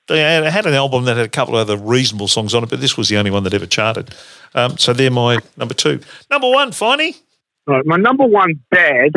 They 0.09 0.19
had, 0.21 0.45
had 0.45 0.67
an 0.67 0.75
album 0.75 1.05
that 1.05 1.17
had 1.19 1.27
a 1.27 1.29
couple 1.29 1.57
of 1.57 1.61
other 1.69 1.77
reasonable 1.77 2.27
songs 2.29 2.55
on 2.55 2.65
it, 2.65 2.71
but 2.71 2.81
this 2.81 2.97
was 2.97 3.09
the 3.11 3.19
only 3.19 3.31
one 3.31 3.45
that 3.45 3.55
ever 3.55 3.67
charted. 3.67 4.15
Um, 4.55 4.77
so 4.79 4.93
they're 4.93 5.11
my 5.11 5.39
number 5.57 5.75
two. 5.75 6.01
Number 6.31 6.49
one, 6.51 6.71
Finey. 6.71 7.21
Right, 7.67 7.87
my 7.87 7.97
number 7.97 8.25
one 8.27 8.55
bad 8.71 9.13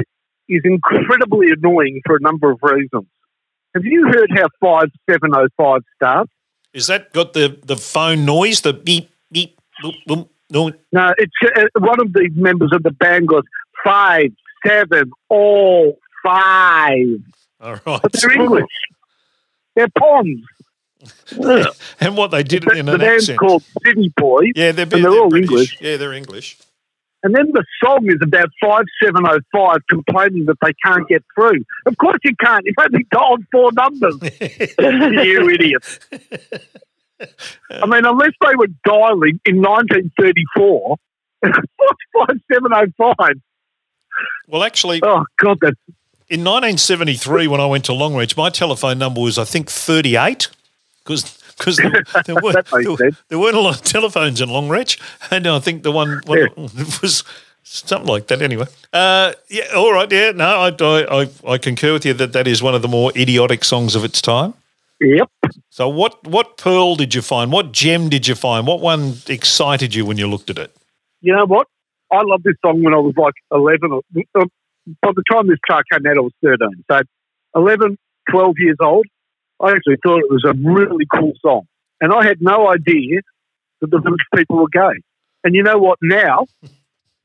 is 0.48 0.62
incredibly 0.64 1.48
annoying 1.52 2.02
for 2.06 2.16
a 2.16 2.20
number 2.22 2.52
of 2.52 2.60
reasons. 2.62 3.06
Have 3.74 3.84
you 3.86 4.06
heard 4.08 4.30
how 4.36 4.48
5705 4.62 5.82
starts? 5.96 6.32
Is 6.74 6.88
that 6.88 7.12
got 7.14 7.34
the, 7.34 7.58
the 7.64 7.76
phone 7.76 8.26
noise? 8.26 8.62
The 8.62 8.74
beep, 8.74 9.10
beep, 9.32 9.60
boop, 9.84 9.96
boop, 10.08 10.30
no. 10.52 10.72
No, 10.92 11.14
it's 11.18 11.34
uh, 11.44 11.64
one 11.80 12.00
of 12.00 12.14
the 12.14 12.30
members 12.36 12.70
of 12.74 12.84
the 12.84 12.92
band 12.92 13.28
goes 13.28 13.44
five, 13.84 14.32
seven, 14.66 15.12
all 15.30 15.98
five. 16.24 17.20
All 17.62 17.74
right. 17.86 18.02
But 18.02 18.12
they're 18.14 18.32
English. 18.32 18.66
They're 19.76 19.88
Ponds. 19.98 20.42
And 22.00 22.18
what 22.18 22.32
they 22.32 22.42
did 22.44 22.64
The, 22.64 22.72
in 22.72 22.86
the 22.88 22.96
an 22.96 23.02
accent. 23.02 23.38
called 23.40 23.64
City 23.86 24.12
Boys. 24.18 24.52
yeah, 24.56 24.72
they're, 24.72 24.84
and 24.84 25.04
they're 25.04 25.10
all 25.12 25.30
British. 25.30 25.50
English. 25.50 25.78
Yeah, 25.82 25.98
they're 25.98 26.14
English. 26.14 26.58
And 27.26 27.34
then 27.34 27.52
the 27.54 27.66
song 27.84 28.06
is 28.06 28.20
about 28.22 28.50
5705 28.62 29.78
complaining 29.90 30.46
that 30.46 30.58
they 30.62 30.74
can't 30.86 31.08
get 31.08 31.24
through. 31.34 31.66
Of 31.88 31.98
course 31.98 32.20
you 32.24 32.36
can't. 32.40 32.64
You've 32.66 32.76
only 32.80 33.08
dialed 33.10 33.44
four 33.52 33.72
numbers. 33.72 34.16
you 34.80 35.50
idiot. 35.50 36.00
I 37.72 37.86
mean, 37.88 38.06
unless 38.06 38.34
they 38.48 38.56
were 38.56 38.68
dialing 38.86 39.40
in 39.44 39.60
1934, 39.60 40.98
what's 41.42 41.60
5705? 42.30 43.30
Well, 44.48 44.64
actually, 44.64 45.02
Oh, 45.04 45.26
God, 45.38 45.58
that's 45.62 45.76
in 46.30 46.42
1973, 46.42 47.48
when 47.48 47.60
I 47.60 47.66
went 47.66 47.86
to 47.86 47.92
Longreach, 47.92 48.38
my 48.38 48.52
telephone 48.52 49.00
number 49.00 49.22
was, 49.22 49.40
I 49.40 49.46
think, 49.46 49.68
38. 49.72 50.48
because 51.04 51.40
because 51.58 51.78
there, 51.78 52.04
there, 52.26 52.36
weren't, 52.42 52.68
there, 52.98 53.12
there 53.30 53.40
weren't 53.40 53.56
a 53.56 53.62
lot 53.62 53.76
of 53.76 53.82
telephones 53.82 54.42
in 54.42 54.50
Longreach, 54.50 55.00
and 55.32 55.48
I 55.48 55.60
think 55.60 55.84
the 55.84 55.92
one, 55.92 56.22
one 56.26 56.50
was 57.02 57.24
something 57.64 58.08
like 58.08 58.28
that. 58.28 58.42
Anyway, 58.42 58.66
uh, 58.94 59.34
yeah, 59.50 59.64
all 59.76 59.94
right, 59.94 60.12
yeah, 60.12 60.32
no, 60.32 60.46
I, 60.46 61.22
I 61.22 61.30
I 61.48 61.58
concur 61.58 61.94
with 61.94 62.06
you 62.06 62.14
that 62.14 62.34
that 62.34 62.48
is 62.48 62.62
one 62.62 62.76
of 62.76 62.82
the 62.82 62.88
more 62.88 63.12
idiotic 63.16 63.64
songs 63.64 63.96
of 63.96 64.04
its 64.04 64.22
time. 64.22 64.54
Yep. 65.00 65.30
So 65.70 65.90
what 65.90 66.26
what 66.26 66.58
pearl 66.58 66.96
did 66.96 67.14
you 67.14 67.22
find? 67.22 67.52
What 67.52 67.72
gem 67.72 68.10
did 68.10 68.28
you 68.28 68.36
find? 68.36 68.66
What 68.66 68.80
one 68.80 69.16
excited 69.28 69.94
you 69.94 70.06
when 70.06 70.18
you 70.18 70.28
looked 70.28 70.50
at 70.50 70.58
it? 70.58 70.76
You 71.22 71.36
know 71.36 71.46
what? 71.46 71.68
I 72.12 72.22
loved 72.24 72.44
this 72.44 72.56
song 72.64 72.84
when 72.84 72.94
I 72.94 72.98
was 72.98 73.14
like 73.18 73.34
11. 73.52 73.92
Or, 73.92 74.02
uh, 74.40 74.46
by 75.02 75.12
the 75.16 75.24
time 75.32 75.48
this 75.48 75.60
car 75.68 75.84
came 75.92 76.06
out, 76.06 76.18
I 76.18 76.22
was 76.22 76.34
13. 76.44 76.84
So 76.90 77.02
11, 77.56 77.98
12 78.30 78.56
years 78.60 78.78
old, 78.80 79.06
I 79.62 79.72
actually 79.72 79.98
thought 80.04 80.20
it 80.20 80.30
was 80.30 80.44
a 80.46 80.54
really 80.54 81.06
cool 81.14 81.34
song. 81.42 81.68
And 82.02 82.12
I 82.14 82.26
had 82.26 82.42
no 82.42 82.68
idea 82.70 83.22
that 83.82 83.90
the 83.90 84.00
village 84.00 84.20
people 84.36 84.58
were 84.58 84.68
gay. 84.70 85.00
And 85.44 85.56
you 85.56 85.64
know 85.64 85.78
what? 85.78 85.98
Now, 86.02 86.46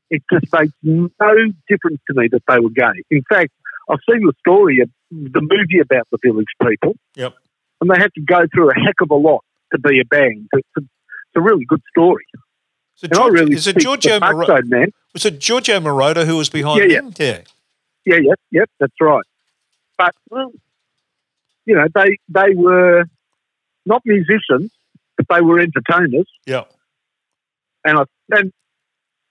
it 0.09 0.21
just 0.31 0.51
makes 0.53 0.71
no 0.83 1.35
difference 1.67 1.99
to 2.07 2.13
me 2.13 2.27
that 2.31 2.43
they 2.47 2.59
were 2.59 2.69
gay. 2.69 3.01
In 3.09 3.23
fact, 3.29 3.51
I've 3.89 3.99
seen 4.09 4.21
the 4.25 4.33
story 4.39 4.79
of 4.79 4.89
the 5.11 5.41
movie 5.41 5.79
about 5.81 6.07
the 6.11 6.17
village 6.23 6.47
people, 6.67 6.95
Yep. 7.15 7.33
and 7.81 7.89
they 7.89 7.97
had 7.97 8.13
to 8.15 8.21
go 8.21 8.45
through 8.53 8.69
a 8.71 8.75
heck 8.75 9.01
of 9.01 9.09
a 9.11 9.15
lot 9.15 9.43
to 9.73 9.79
be 9.79 9.99
a 9.99 10.05
band. 10.05 10.47
It's 10.53 10.67
a, 10.77 10.81
it's 10.81 11.35
a 11.35 11.41
really 11.41 11.65
good 11.65 11.81
story. 11.89 12.23
Is 12.97 13.03
it, 13.03 13.11
And 13.11 13.13
I 13.13 13.17
George, 13.23 13.33
really 13.33 13.55
is 13.55 13.67
it 13.67 13.77
Giorgio 13.77 14.19
the 14.19 14.31
Moro- 14.33 14.61
Man. 14.63 14.91
was 15.13 15.25
it 15.25 15.39
Giorgio 15.39 15.79
Moroder 15.79 16.25
who 16.25 16.37
was 16.37 16.49
behind 16.49 16.79
Yeah, 16.79 16.85
yeah. 16.87 16.99
him? 16.99 17.13
Yeah. 17.17 17.41
Yeah, 18.05 18.15
yep, 18.29 18.39
yep, 18.51 18.69
that's 18.79 18.93
right. 19.01 19.23
But 19.97 20.15
well, 20.29 20.51
you 21.65 21.75
know, 21.75 21.87
they 21.93 22.17
they 22.29 22.55
were 22.55 23.05
not 23.85 24.01
musicians, 24.05 24.71
but 25.17 25.25
they 25.29 25.41
were 25.41 25.59
entertainers. 25.59 26.29
Yeah. 26.45 26.63
And 27.83 27.99
I 27.99 28.03
and 28.31 28.51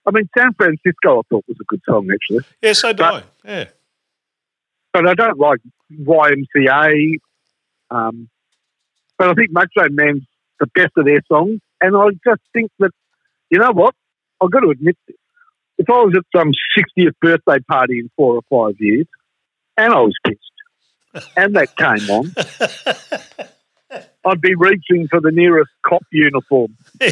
I 0.05 0.11
mean, 0.11 0.29
San 0.37 0.53
Francisco, 0.53 1.19
I 1.19 1.21
thought 1.29 1.45
was 1.47 1.57
a 1.61 1.65
good 1.67 1.81
song 1.87 2.09
actually, 2.11 2.45
Yeah, 2.61 2.73
so 2.73 2.91
do 2.93 3.03
I. 3.03 3.23
Yeah. 3.45 3.65
but 4.93 5.07
I 5.07 5.13
don't 5.13 5.37
like 5.39 5.59
YMCA. 5.91 7.17
Um, 7.89 8.29
but 9.17 9.29
I 9.29 9.33
think 9.33 9.51
Macho 9.51 9.87
Man's 9.89 10.23
the 10.59 10.67
best 10.73 10.91
of 10.97 11.05
their 11.05 11.21
songs, 11.27 11.59
and 11.81 11.95
I 11.95 12.07
just 12.25 12.41
think 12.53 12.71
that 12.79 12.91
you 13.49 13.59
know 13.59 13.71
what, 13.71 13.93
I've 14.41 14.51
got 14.51 14.61
to 14.61 14.69
admit 14.69 14.97
this. 15.07 15.17
If 15.77 15.89
I 15.89 15.93
was 15.93 16.13
at 16.15 16.23
some 16.37 16.51
60th 16.77 17.13
birthday 17.21 17.59
party 17.67 17.99
in 17.99 18.09
four 18.15 18.35
or 18.35 18.41
five 18.49 18.75
years, 18.79 19.07
and 19.77 19.93
I 19.93 19.99
was 19.99 20.13
pissed, 20.25 20.50
and 21.35 21.55
that 21.55 21.75
came 21.77 22.09
on, 22.09 22.33
I'd 24.25 24.41
be 24.41 24.55
reaching 24.55 25.07
for 25.09 25.19
the 25.19 25.31
nearest 25.31 25.69
cop 25.85 26.03
uniform. 26.11 26.75
yeah, 27.01 27.09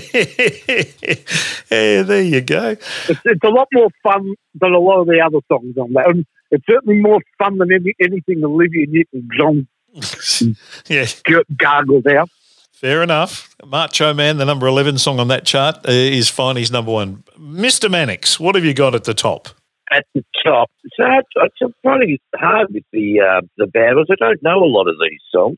there 2.03 2.21
you 2.21 2.41
go. 2.41 2.69
It's, 2.69 3.09
it's 3.25 3.43
a 3.43 3.49
lot 3.49 3.67
more 3.73 3.89
fun 4.03 4.35
than 4.55 4.73
a 4.73 4.79
lot 4.79 5.01
of 5.01 5.07
the 5.07 5.19
other 5.19 5.39
songs 5.51 5.77
on 5.77 5.93
that. 5.93 6.09
And 6.09 6.25
it's 6.51 6.65
certainly 6.65 6.99
more 6.99 7.19
fun 7.37 7.57
than 7.57 7.71
any, 7.71 7.93
anything 8.01 8.43
Olivia 8.43 8.85
Newton-John 8.87 9.67
Yeah, 10.87 11.05
g- 11.05 11.43
gargled 11.57 12.07
out. 12.07 12.29
fair 12.71 13.01
enough. 13.03 13.55
Macho 13.65 14.13
Man, 14.13 14.37
the 14.37 14.45
number 14.45 14.67
11 14.67 14.99
song 14.99 15.19
on 15.19 15.27
that 15.29 15.45
chart, 15.45 15.77
uh, 15.87 15.91
is 15.91 16.29
fine. 16.29 16.55
He's 16.57 16.71
number 16.71 16.91
one. 16.91 17.23
Mr. 17.37 17.89
Mannix, 17.89 18.39
what 18.39 18.55
have 18.55 18.63
you 18.63 18.73
got 18.73 18.93
at 18.95 19.03
the 19.05 19.13
top? 19.13 19.49
At 19.91 20.05
the 20.13 20.23
top. 20.43 20.69
So 20.95 21.03
it's, 21.05 21.27
it's 21.61 21.73
probably 21.83 22.21
hard 22.35 22.67
with 22.73 22.83
the 22.91 23.21
uh, 23.21 23.41
the 23.57 23.67
battles. 23.67 24.07
I 24.11 24.15
don't 24.19 24.41
know 24.43 24.63
a 24.63 24.65
lot 24.65 24.87
of 24.87 24.95
these 25.01 25.19
songs, 25.31 25.57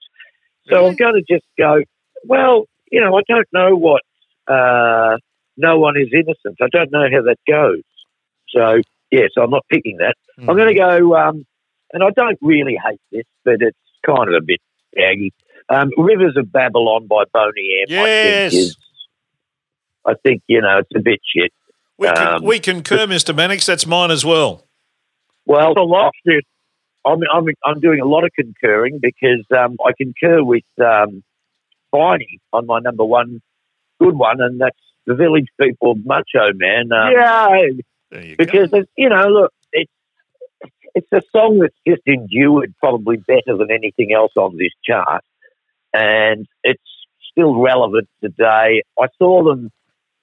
so 0.70 0.86
I'm 0.88 0.96
going 0.96 1.16
to 1.16 1.34
just 1.34 1.46
go. 1.58 1.82
Well, 2.26 2.66
you 2.92 3.02
know, 3.02 3.16
I 3.16 3.22
don't 3.28 3.48
know 3.54 3.76
what 3.76 4.02
uh, 4.48 5.18
"No 5.58 5.80
One 5.80 5.98
Is 5.98 6.10
Innocent." 6.14 6.58
I 6.62 6.68
don't 6.72 6.92
know 6.92 7.06
how 7.12 7.24
that 7.24 7.38
goes. 7.48 7.84
So 8.50 8.82
yes, 9.12 9.30
I'm 9.42 9.50
not 9.50 9.66
picking 9.72 9.98
that. 9.98 10.16
I'm 10.50 10.56
going 10.56 10.74
to 10.74 10.80
go, 10.80 11.16
um, 11.16 11.46
and 11.94 12.04
I 12.04 12.10
don't 12.16 12.38
really 12.42 12.78
hate 12.84 13.02
this, 13.12 13.26
but 13.46 13.56
it's 13.60 13.78
kind 14.06 14.28
of 14.28 14.36
a 14.36 14.46
bit 14.46 14.60
baggy. 14.96 15.34
Um, 15.70 15.90
"Rivers 15.98 16.36
of 16.38 16.52
Babylon" 16.52 17.08
by 17.08 17.24
Boney 17.34 17.86
M. 17.90 17.98
I 18.00 18.08
Yes. 18.08 18.52
think 18.52 18.62
is. 18.62 18.78
I 20.06 20.14
think 20.24 20.42
you 20.48 20.62
know 20.62 20.80
it's 20.80 20.90
a 20.96 21.02
bit 21.02 21.20
shit. 21.24 21.52
We, 22.02 22.08
con- 22.08 22.28
Um, 22.28 22.44
we 22.44 22.60
concur, 22.60 23.06
Mr. 23.06 23.36
Mannix. 23.36 23.68
That's 23.68 23.86
mine 23.86 24.10
as 24.10 24.26
well. 24.26 24.66
Well, 25.46 25.74
a 25.78 25.82
lot. 25.82 26.14
I'm, 27.06 27.20
I'm, 27.32 27.46
I'm 27.64 27.80
doing 27.80 28.00
a 28.00 28.06
lot 28.06 28.24
of 28.24 28.32
concurring 28.34 28.98
because 29.00 29.46
um, 29.56 29.78
I 29.86 29.92
concur 29.96 30.44
with 30.44 30.64
um, 30.80 31.24
Finey 31.94 32.40
on 32.54 32.66
my 32.66 32.80
number 32.80 33.06
one 33.06 33.40
good 34.00 34.16
one, 34.16 34.42
and 34.42 34.60
that's 34.60 34.80
the 35.06 35.14
Village 35.14 35.46
People 35.62 35.94
Macho 36.04 36.52
Man. 36.56 36.92
Um, 36.92 37.12
yeah, 37.12 37.58
There 38.10 38.26
you 38.26 38.36
Because, 38.36 38.72
go. 38.72 38.84
you 38.98 39.10
know, 39.10 39.28
look, 39.28 39.54
it's, 39.72 39.92
it's 40.96 41.08
a 41.12 41.22
song 41.32 41.60
that's 41.60 41.78
just 41.88 42.02
endured 42.08 42.74
probably 42.80 43.18
better 43.18 43.58
than 43.58 43.70
anything 43.70 44.12
else 44.12 44.32
on 44.36 44.58
this 44.58 44.72
chart, 44.84 45.24
and 45.94 46.48
it's 46.64 46.82
still 47.32 47.60
relevant 47.62 48.10
today. 48.24 48.82
I 49.00 49.06
saw 49.20 49.44
them 49.44 49.70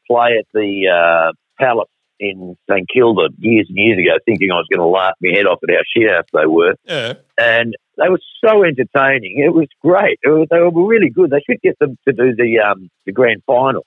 play 0.08 0.38
at 0.40 0.46
the 0.52 0.88
uh, 0.88 1.32
Palace 1.58 1.88
in 2.20 2.56
St 2.68 2.88
Kilda 2.92 3.28
years 3.38 3.66
and 3.68 3.78
years 3.78 3.98
ago, 3.98 4.18
thinking 4.24 4.50
I 4.50 4.56
was 4.56 4.66
going 4.70 4.80
to 4.80 4.86
laugh 4.86 5.14
my 5.20 5.30
head 5.36 5.46
off 5.46 5.60
at 5.62 5.70
how 5.70 5.82
shit 5.86 6.10
house 6.10 6.24
they 6.32 6.46
were 6.46 6.74
Yeah. 6.84 7.14
and 7.38 7.74
they 7.96 8.08
were 8.08 8.20
so 8.44 8.64
entertaining. 8.64 9.38
It 9.38 9.54
was 9.54 9.68
great. 9.82 10.18
It 10.22 10.28
was, 10.28 10.48
they 10.50 10.58
were 10.60 10.70
really 10.86 11.10
good. 11.10 11.30
They 11.30 11.40
should 11.48 11.60
get 11.62 11.78
them 11.78 11.96
to 12.06 12.12
do 12.12 12.34
the 12.34 12.60
um, 12.60 12.90
the 13.06 13.12
grand 13.12 13.42
final, 13.46 13.84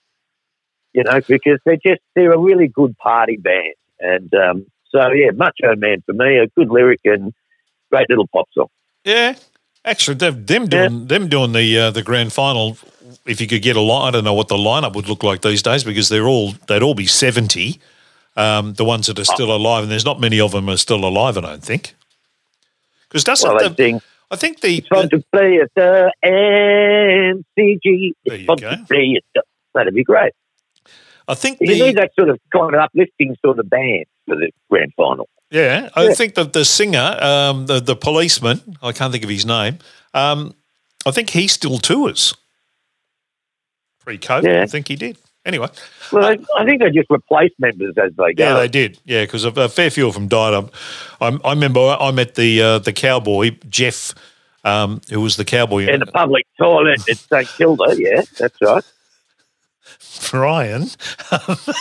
you 0.94 1.04
know, 1.04 1.20
because 1.28 1.60
they're 1.66 1.76
just 1.86 2.02
they're 2.16 2.34
a 2.34 2.40
really 2.40 2.68
good 2.68 2.98
party 2.98 3.38
band. 3.38 3.76
And 4.00 4.34
um, 4.34 4.66
so 4.90 5.12
yeah, 5.12 5.32
Macho 5.34 5.76
Man 5.78 6.02
for 6.06 6.14
me, 6.14 6.38
a 6.38 6.48
good 6.48 6.70
lyric 6.70 7.02
and 7.06 7.34
great 7.90 8.10
little 8.10 8.28
pop 8.28 8.48
song. 8.54 8.68
Yeah. 9.04 9.36
Actually, 9.84 10.16
them, 10.16 10.46
them 10.46 10.68
doing 10.68 11.08
them 11.08 11.28
doing 11.28 11.54
the 11.54 11.78
uh, 11.78 11.92
the 11.92 12.04
grand 12.04 12.32
final. 12.34 12.78
If 13.26 13.42
you 13.42 13.48
could 13.48 13.62
get 13.62 13.76
a 13.76 13.82
line, 13.82 14.10
I 14.10 14.12
don't 14.12 14.24
know 14.24 14.34
what 14.34 14.48
the 14.48 14.56
lineup 14.56 14.96
would 14.96 15.10
look 15.10 15.24
like 15.24 15.42
these 15.42 15.62
days 15.62 15.84
because 15.84 16.10
they're 16.10 16.28
all 16.28 16.54
they'd 16.68 16.84
all 16.84 16.94
be 16.94 17.08
seventy. 17.08 17.80
Um, 18.38 18.74
the 18.74 18.86
ones 18.86 19.08
that 19.08 19.20
are 19.20 19.26
still 19.26 19.54
alive, 19.54 19.84
and 19.84 19.92
there's 19.92 20.06
not 20.06 20.20
many 20.20 20.40
of 20.40 20.52
them 20.52 20.70
are 20.70 20.78
still 20.78 21.04
alive. 21.04 21.38
I 21.38 21.42
don't 21.42 21.64
think. 21.64 21.96
Because 23.10 23.24
doesn't 23.26 23.50
Well, 23.50 23.60
they 23.60 23.68
the, 23.70 23.76
sing 23.76 24.02
I 24.30 24.36
think 24.38 24.62
the, 24.62 24.78
"It's 24.78 24.88
fun 24.88 25.10
to 25.10 25.24
play 25.34 25.60
at 25.60 25.70
the 25.76 26.14
MCG." 26.24 28.12
It's 28.24 28.46
fun 28.46 28.58
go. 28.58 28.70
to 28.72 28.86
play 28.86 29.18
at 29.18 29.24
the. 29.36 29.44
That'd 29.74 29.94
be 29.94 30.04
great. 30.04 30.34
I 31.32 31.36
think 31.36 31.58
You 31.62 31.68
the 31.68 31.86
need 31.86 31.98
that 31.98 32.12
sort 32.18 32.30
of 32.30 32.40
kind 32.52 32.76
of 32.76 32.82
uplifting 32.82 33.36
sort 33.44 33.58
of 33.60 33.70
band 33.70 34.06
for 34.28 34.36
the 34.36 34.52
grand 34.70 34.92
final. 34.98 35.28
Yeah, 35.50 35.90
I 35.96 36.08
Yeah. 36.08 36.14
think 36.14 36.36
that 36.36 36.54
the 36.54 36.66
singer, 36.66 37.18
um, 37.22 37.66
the 37.68 37.80
the 37.80 37.96
policeman, 37.96 38.58
I 38.82 38.92
can't 38.92 39.12
think 39.12 39.24
of 39.24 39.30
his 39.30 39.46
name. 39.46 39.80
Um, 40.14 40.54
I 41.06 41.12
think 41.12 41.30
he 41.32 41.48
still 41.48 41.78
tours. 41.78 42.36
Pre-COVID, 44.06 44.44
Yeah. 44.44 44.64
I 44.64 44.66
think 44.68 44.88
he 44.88 44.96
did. 44.96 45.18
Anyway, 45.44 45.68
Well, 46.12 46.24
I, 46.26 46.38
I 46.60 46.66
think 46.66 46.82
they 46.82 46.92
just 46.92 47.10
replaced 47.10 47.56
members 47.60 47.96
as 47.98 48.12
they 48.16 48.34
go. 48.34 48.44
yeah, 48.44 48.54
they 48.60 48.68
did. 48.68 49.00
Yeah, 49.06 49.24
because 49.24 49.44
a, 49.44 49.50
a 49.50 49.70
fair 49.70 49.90
few 49.90 50.08
of 50.08 50.14
them 50.14 50.28
died. 50.28 50.54
Um, 50.54 50.70
I, 51.20 51.28
I 51.44 51.54
remember 51.54 51.80
I 52.00 52.12
met 52.12 52.36
the 52.36 52.62
uh, 52.62 52.80
the 52.80 52.94
cowboy 52.94 53.52
Jeff, 53.68 54.14
um, 54.64 55.02
who 55.10 55.20
was 55.22 55.38
the 55.38 55.46
cowboy 55.46 55.88
in 55.88 56.00
the 56.00 56.06
public 56.06 56.46
toilet 56.60 57.00
at 57.10 57.18
St 57.18 57.48
Kilda. 57.58 57.96
Yeah, 57.98 58.22
that's 58.38 58.56
right. 58.62 58.84
Brian. 60.30 60.84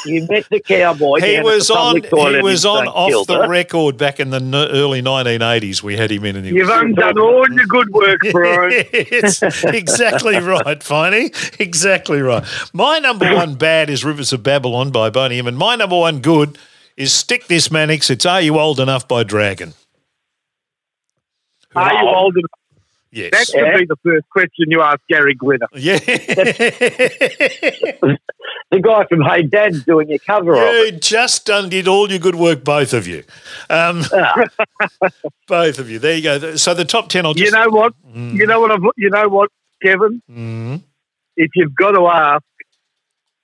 You 0.07 0.27
met 0.29 0.47
the 0.51 0.61
cowboy. 0.61 1.21
He 1.21 1.41
was 1.41 1.71
on. 1.71 2.03
He 2.03 2.41
was 2.43 2.65
on 2.67 2.89
off 2.89 3.11
Kilda. 3.11 3.33
the 3.43 3.49
record 3.49 3.97
back 3.97 4.19
in 4.19 4.31
the 4.31 4.39
n- 4.39 4.55
early 4.55 5.03
1980s. 5.03 5.83
We 5.83 5.97
had 5.97 6.11
him 6.11 6.25
in, 6.25 6.37
and 6.37 6.45
he 6.47 6.53
you've 6.53 6.69
was 6.69 6.81
undone 6.83 7.19
all 7.19 7.49
your 7.51 7.67
good 7.67 7.91
work, 7.91 8.21
Brian. 8.33 8.85
yes, 8.93 9.43
exactly 9.65 10.37
right, 10.41 10.81
Finey. 10.81 11.61
Exactly 11.61 12.21
right. 12.21 12.45
My 12.73 12.99
number 12.99 13.33
one 13.35 13.55
bad 13.55 13.89
is 13.91 14.05
Rivers 14.05 14.33
of 14.33 14.43
Babylon 14.43 14.91
by 14.91 15.11
Boney 15.11 15.39
M, 15.39 15.47
and 15.47 15.57
my 15.57 15.77
number 15.77 15.99
one 15.99 16.21
good 16.21 16.59
is 16.97 17.13
Stick 17.13 17.47
This 17.47 17.71
Mannix. 17.71 18.11
It's 18.11 18.27
Are 18.27 18.41
You 18.41 18.59
Old 18.59 18.81
Enough 18.81 19.07
by 19.07 19.23
Dragon. 19.23 19.75
Are 21.77 21.93
you 22.03 22.09
old 22.09 22.37
enough? 22.37 22.51
That 23.13 23.33
Yes. 23.33 23.51
should 23.51 23.79
be 23.79 23.87
the 23.87 23.97
first 24.05 24.29
question 24.31 24.67
you 24.71 24.83
ask 24.83 25.01
Gary 25.09 25.35
Glitter. 25.35 25.67
Yeah. 25.75 25.99
The 28.73 28.79
guy 28.79 29.05
from 29.07 29.23
Hey 29.23 29.43
Dad's 29.43 29.85
doing 29.85 30.09
your 30.11 30.21
cover 30.21 30.55
you 30.55 30.93
just 30.93 31.45
done 31.45 31.69
did 31.69 31.89
all 31.89 32.09
your 32.09 32.21
good 32.21 32.37
work, 32.37 32.63
both 32.63 32.93
of 32.93 33.09
you. 33.09 33.25
Um, 33.69 34.03
both 35.49 35.81
of 35.81 35.91
you. 35.91 35.99
There 35.99 36.15
you 36.15 36.23
go. 36.23 36.55
So 36.55 36.73
the 36.75 36.85
top 36.85 37.09
10 37.09 37.27
I'll 37.27 37.35
just. 37.35 37.53
You 37.53 37.59
know 37.59 37.69
what? 37.69 37.95
You 38.15 38.47
know 38.47 38.61
what? 38.61 38.71
I've, 38.71 38.83
you 38.97 39.11
know 39.11 39.29
what, 39.29 39.51
Kevin? 39.83 40.23
Mhm. 40.31 40.83
If 41.37 41.51
you've 41.57 41.75
got 41.75 41.93
to 41.93 42.07
ask, 42.07 42.45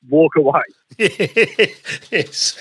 walk 0.09 0.37
away. 0.37 0.63
yes. 0.99 2.57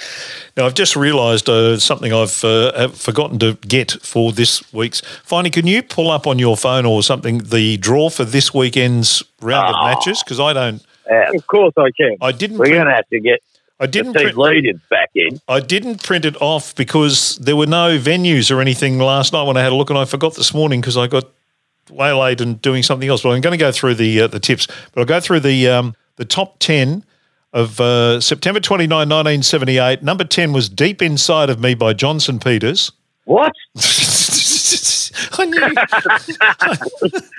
Now, 0.58 0.66
I've 0.66 0.74
just 0.74 0.96
realised 0.96 1.50
uh, 1.50 1.78
something 1.80 2.12
I've 2.14 2.44
uh, 2.44 2.88
forgotten 2.90 3.40
to 3.40 3.54
get 3.68 3.92
for 3.92 4.32
this 4.32 4.72
week's. 4.74 5.02
Finey, 5.02 5.52
can 5.52 5.68
you 5.68 5.84
pull 5.84 6.10
up 6.12 6.28
on 6.28 6.40
your 6.40 6.58
phone 6.58 6.86
or 6.86 7.04
something 7.04 7.40
the 7.40 7.78
draw 7.78 8.10
for 8.10 8.26
this 8.26 8.54
weekend's 8.54 9.24
round 9.42 9.70
of 9.70 9.76
Oh. 9.78 9.86
matches? 9.86 10.24
Because 10.24 10.40
I 10.40 10.54
don't. 10.54 10.82
Of 11.36 11.48
course 11.48 11.74
I 11.78 11.92
can. 11.96 12.18
I 12.22 12.32
didn't. 12.32 12.58
we're 12.58 12.68
going 12.68 12.88
to 12.88 12.94
have 12.94 13.08
to 13.10 13.20
get 13.20 13.42
I 13.80 13.88
didn't. 13.88 14.14
Print, 14.14 14.38
leaders 14.38 14.80
back 14.90 15.12
in. 15.16 15.40
I 15.48 15.60
didn't 15.60 16.02
print 16.02 16.26
it 16.26 16.42
off 16.42 16.74
because 16.76 17.36
there 17.38 17.56
were 17.56 17.68
no 17.68 17.98
venues 18.00 18.56
or 18.56 18.62
anything 18.62 19.00
last 19.00 19.34
night 19.34 19.44
when 19.44 19.58
I 19.58 19.62
had 19.62 19.72
a 19.72 19.76
look, 19.76 19.90
and 19.90 20.00
I 20.00 20.06
forgot 20.06 20.36
this 20.36 20.54
morning 20.54 20.82
because 20.82 20.98
I 20.98 21.08
got 21.08 21.26
waylaid 21.92 22.42
and 22.42 22.62
doing 22.62 22.84
something 22.84 23.08
else. 23.10 23.22
But 23.24 23.30
I'm 23.32 23.42
going 23.42 23.52
to 23.58 23.58
go 23.64 23.72
through 23.72 23.96
the 23.96 24.22
uh, 24.22 24.28
the 24.28 24.40
tips. 24.40 24.68
But 24.94 25.02
I'll 25.02 25.06
go 25.06 25.20
through 25.20 25.42
the 25.42 25.68
um, 25.68 25.96
the 26.16 26.26
top 26.26 26.58
ten 26.60 27.04
of 27.56 27.80
uh, 27.80 28.20
September 28.22 28.60
29, 28.60 28.90
1978. 28.98 30.04
Number 30.04 30.26
ten 30.26 30.54
was 30.54 30.70
"Deep 30.70 31.02
Inside 31.02 31.50
of 31.50 31.60
Me" 31.60 31.74
by 31.74 31.94
Johnson 31.94 32.38
Peters. 32.38 32.92
What? 33.24 33.54
I 35.38 35.46
knew. 35.46 35.60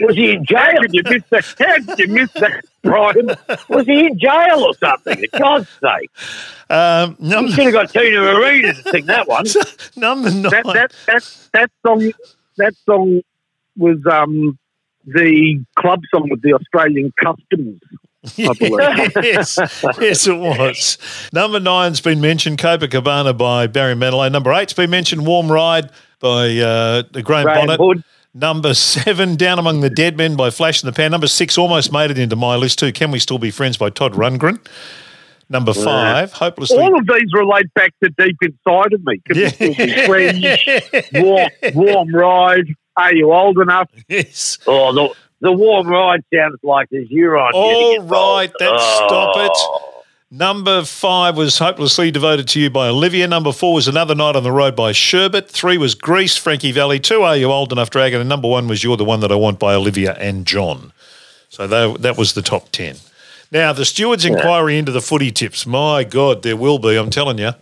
Was 0.06 0.16
he 0.16 0.32
in 0.32 0.44
jail? 0.44 0.80
Did 0.80 0.94
you 0.94 1.02
miss 1.04 1.22
that? 1.30 1.54
How 1.58 1.78
did 1.78 1.98
you 1.98 2.08
miss 2.08 2.32
that, 2.32 2.64
Brian? 2.82 3.28
Was 3.68 3.86
he 3.86 4.06
in 4.06 4.18
jail 4.18 4.64
or 4.64 4.74
something? 4.74 5.18
For 5.30 5.38
God's 5.38 5.68
sake. 5.80 6.10
Um, 6.70 7.16
You 7.20 7.28
number, 7.30 7.52
should 7.52 7.64
have 7.64 7.72
got 7.72 7.90
Tina 7.90 8.20
Arena 8.22 8.74
to 8.74 8.90
sing 8.90 9.06
that 9.06 9.28
one. 9.28 9.44
number 9.96 10.30
nine. 10.30 10.42
That 10.50 10.64
that 10.64 10.92
that 11.06 11.48
that 11.52 11.70
song 11.86 12.12
that 12.56 12.74
song 12.86 13.20
was 13.76 13.98
um 14.10 14.58
the 15.06 15.64
club 15.78 16.00
song 16.12 16.28
with 16.30 16.42
the 16.42 16.54
Australian 16.54 17.12
Customs. 17.22 17.80
I 18.38 18.52
believe. 18.54 19.12
yes, 19.22 19.58
yes, 20.00 20.26
it 20.26 20.36
was. 20.36 20.98
Number 21.32 21.60
nine's 21.60 22.00
been 22.00 22.20
mentioned, 22.20 22.58
Copacabana 22.58 23.36
by 23.36 23.66
Barry 23.66 23.94
Manilow. 23.94 24.30
Number 24.30 24.52
eight's 24.52 24.72
been 24.72 24.90
mentioned, 24.90 25.26
Warm 25.26 25.50
Ride 25.50 25.90
by 26.20 26.56
uh, 26.58 27.02
Graham, 27.02 27.44
Graham 27.44 27.66
Bonnet. 27.66 27.78
Hood. 27.78 28.04
Number 28.34 28.74
seven, 28.74 29.36
Down 29.36 29.58
Among 29.58 29.80
the 29.80 29.88
Dead 29.88 30.16
Men 30.16 30.36
by 30.36 30.50
Flash 30.50 30.82
in 30.82 30.86
the 30.86 30.92
Pan. 30.92 31.10
Number 31.10 31.26
six, 31.26 31.56
almost 31.56 31.90
made 31.90 32.10
it 32.10 32.18
into 32.18 32.36
my 32.36 32.56
list 32.56 32.78
too. 32.78 32.92
Can 32.92 33.10
We 33.10 33.18
Still 33.18 33.38
Be 33.38 33.50
Friends 33.50 33.78
by 33.78 33.88
Todd 33.88 34.12
Rundgren. 34.12 34.58
Number 35.48 35.72
five, 35.72 36.32
Hopelessly. 36.32 36.76
All 36.78 36.98
of 36.98 37.06
these 37.06 37.32
relate 37.32 37.72
back 37.74 37.94
to 38.02 38.10
deep 38.18 38.36
inside 38.42 38.92
of 38.92 39.04
me. 39.06 39.22
Can 39.26 39.36
we 39.36 39.48
still 39.48 39.74
be 39.74 40.06
friends? 40.06 41.08
Warm, 41.14 41.50
warm 41.74 42.14
ride. 42.14 42.66
Are 42.96 43.14
you 43.14 43.32
old 43.32 43.58
enough? 43.58 43.88
yes. 44.08 44.58
Oh, 44.66 44.92
the, 44.92 45.14
the 45.46 45.52
warm 45.52 45.86
ride 45.86 46.24
sounds 46.34 46.58
like 46.62 46.88
there's 46.90 47.10
urine. 47.10 47.50
All 47.54 48.00
right, 48.02 48.52
then 48.58 48.78
stop 48.78 49.36
it. 49.36 49.52
Oh. 49.54 49.92
Number 50.28 50.82
five 50.82 51.36
was 51.36 51.58
Hopelessly 51.58 52.10
Devoted 52.10 52.48
to 52.48 52.60
You 52.60 52.68
by 52.68 52.88
Olivia. 52.88 53.28
Number 53.28 53.52
four 53.52 53.74
was 53.74 53.86
Another 53.86 54.14
Night 54.14 54.34
on 54.34 54.42
the 54.42 54.50
Road 54.50 54.74
by 54.74 54.90
Sherbet. 54.90 55.48
Three 55.48 55.78
was 55.78 55.94
Grease, 55.94 56.36
Frankie 56.36 56.72
Valli. 56.72 56.98
Two, 56.98 57.22
Are 57.22 57.36
You 57.36 57.52
Old 57.52 57.70
Enough, 57.70 57.90
Dragon? 57.90 58.20
And 58.20 58.28
number 58.28 58.48
one 58.48 58.66
was 58.66 58.82
You're 58.82 58.96
the 58.96 59.04
One 59.04 59.20
That 59.20 59.30
I 59.30 59.36
Want 59.36 59.60
by 59.60 59.74
Olivia 59.74 60.14
and 60.14 60.44
John. 60.44 60.92
So 61.48 61.68
that, 61.68 62.02
that 62.02 62.18
was 62.18 62.34
the 62.34 62.42
top 62.42 62.70
10. 62.72 62.96
Now, 63.52 63.72
the 63.72 63.84
steward's 63.84 64.24
inquiry 64.24 64.76
into 64.76 64.90
the 64.90 65.00
footy 65.00 65.30
tips. 65.30 65.64
My 65.64 66.02
God, 66.02 66.42
there 66.42 66.56
will 66.56 66.80
be, 66.80 66.96
I'm 66.96 67.10
telling 67.10 67.38
you. 67.38 67.46
Uh, 67.46 67.54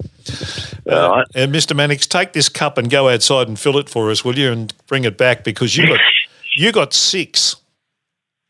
all 0.89 1.17
right. 1.17 1.27
And 1.35 1.55
Mr. 1.55 1.77
Mannix, 1.77 2.07
take 2.07 2.33
this 2.33 2.49
cup 2.49 2.79
and 2.79 2.89
go 2.89 3.11
outside 3.11 3.47
and 3.47 3.61
fill 3.61 3.77
it 3.77 3.91
for 3.91 4.11
us, 4.11 4.25
will 4.25 4.39
you? 4.39 4.51
And 4.51 4.73
bring 4.87 5.05
it 5.05 5.19
back 5.19 5.45
because 5.45 5.77
you 5.77 5.87
got 5.87 6.01
you 6.57 6.73
got 6.73 6.95
six. 6.95 7.57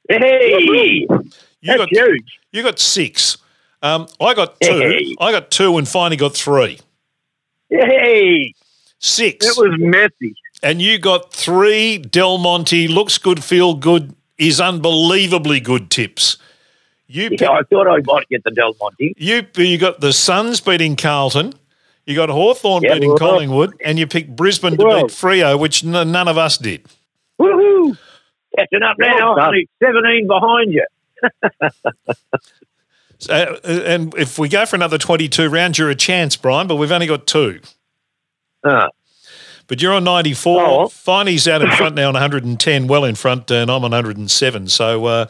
Hey! 0.09 1.07
You 1.61 1.77
got 1.79 1.89
huge. 1.91 2.39
you 2.53 2.63
got 2.63 2.79
six. 2.79 3.39
Um, 3.83 4.07
I 4.21 4.35
got 4.35 4.61
two. 4.61 4.79
Hey. 4.79 5.15
I 5.21 5.33
got 5.33 5.51
two, 5.51 5.77
and 5.79 5.87
Finey 5.87 6.19
got 6.19 6.35
three. 6.35 6.79
Hey! 7.71 8.55
Six. 8.99 9.47
It 9.47 9.57
was 9.57 9.75
messy. 9.79 10.35
and 10.63 10.81
you 10.81 10.99
got 10.99 11.33
three 11.33 11.99
Del 11.99 12.39
Monte 12.39 12.89
looks 12.89 13.19
good, 13.19 13.43
feel 13.45 13.75
good, 13.75 14.15
is 14.39 14.61
unbelievably 14.61 15.61
good 15.61 15.91
tips. 15.91 16.39
You 17.07 17.29
Yeah, 17.39 17.51
I 17.51 17.63
thought 17.65 17.87
I 17.87 18.01
might 18.05 18.29
get 18.31 18.45
the 18.45 18.51
Del 18.51 18.75
Monte. 18.81 19.15
you 19.19 19.47
you 19.57 19.77
got 19.79 20.01
the 20.01 20.13
Suns 20.13 20.61
beating 20.61 20.97
Carlton. 20.97 21.53
You 22.07 22.15
got 22.15 22.29
Hawthorn 22.31 22.83
Yeah, 22.83 22.95
beating 22.95 23.11
well- 23.11 23.19
Collingwood, 23.19 23.75
and 23.85 23.99
you 23.99 24.07
picked 24.07 24.35
Brisbane 24.37 24.73
to 24.73 24.77
beat 24.79 25.07
Freo, 25.13 25.59
which 25.59 25.85
n- 25.85 26.11
none 26.13 26.29
of 26.29 26.37
us 26.39 26.57
did. 26.59 26.83
Woohoo! 27.41 27.97
Catching 28.57 28.83
up 28.83 28.97
now. 28.99 29.37
Well. 29.37 29.47
Only 29.47 29.69
17 29.83 30.27
behind 30.27 30.73
you. 30.73 30.87
Uh, 33.31 33.57
and 33.65 34.13
if 34.19 34.39
we 34.39 34.49
go 34.49 34.67
for 34.67 34.77
another 34.77 34.99
22 34.99 35.49
rounds, 35.49 35.79
you're 35.79 35.89
a 35.89 35.95
chance, 35.95 36.37
Brian, 36.37 36.67
but 36.67 36.77
we've 36.77 36.93
only 36.93 37.07
got 37.07 37.27
two. 37.27 37.61
Ah, 38.65 38.89
But 39.67 39.81
you're 39.81 39.95
on 39.95 40.05
94. 40.05 40.63
Oh. 40.63 40.89
Finey's 40.89 41.49
out 41.49 41.63
in 41.63 41.71
front 41.71 41.95
now 41.95 42.09
on 42.09 42.15
110, 42.15 42.87
well 42.87 43.05
in 43.05 43.15
front, 43.15 43.51
and 43.51 43.71
I'm 43.71 43.77
on 43.77 43.93
107. 43.93 44.69
So 44.69 45.05
uh, 45.07 45.27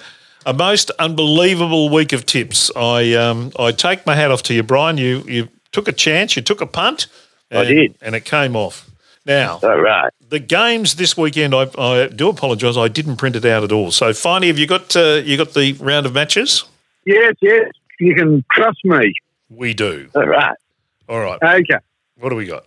a 0.47 0.53
most 0.53 0.91
unbelievable 0.99 1.89
week 1.89 2.13
of 2.13 2.27
tips. 2.27 2.71
I 2.75 3.13
um, 3.15 3.53
I 3.59 3.71
take 3.71 4.07
my 4.07 4.17
hat 4.17 4.31
off 4.31 4.43
to 4.45 4.55
you, 4.55 4.63
Brian. 4.63 4.99
You 4.99 5.23
you 5.29 5.49
took 5.71 5.87
a 5.87 5.93
chance, 5.93 6.37
you 6.37 6.43
took 6.43 6.61
a 6.61 6.67
punt. 6.67 7.07
I 7.51 7.65
did. 7.65 7.95
And 8.01 8.17
it 8.17 8.25
came 8.25 8.57
off. 8.57 8.91
Now, 9.27 9.59
all 9.63 9.81
right. 9.81 10.13
the 10.29 10.39
games 10.39 10.97
this 10.97 11.17
weekend, 11.17 11.55
I, 11.55 11.67
I 11.79 12.09
do 12.09 12.29
apologise, 12.29 12.77
I 12.77 12.89
didn't 12.89 13.17
print 13.17 13.37
it 13.37 13.45
out 13.47 13.65
at 13.65 13.73
all. 13.73 13.91
So, 13.91 14.11
Finey, 14.11 14.49
have 14.49 14.59
you 14.59 14.67
got 14.67 14.95
uh, 14.95 15.23
you 15.25 15.39
got 15.39 15.55
the 15.55 15.73
round 15.75 16.05
of 16.05 16.13
matches? 16.13 16.65
Yes, 17.07 17.33
yes. 17.41 17.71
You 18.01 18.15
can 18.15 18.45
trust 18.53 18.85
me. 18.85 19.15
We 19.49 19.73
do. 19.73 20.11
All 20.15 20.27
right. 20.27 20.57
All 21.09 21.21
right. 21.21 21.39
Okay. 21.43 21.79
What 22.19 22.31
do 22.31 22.37
we 22.37 22.47
got? 22.47 22.67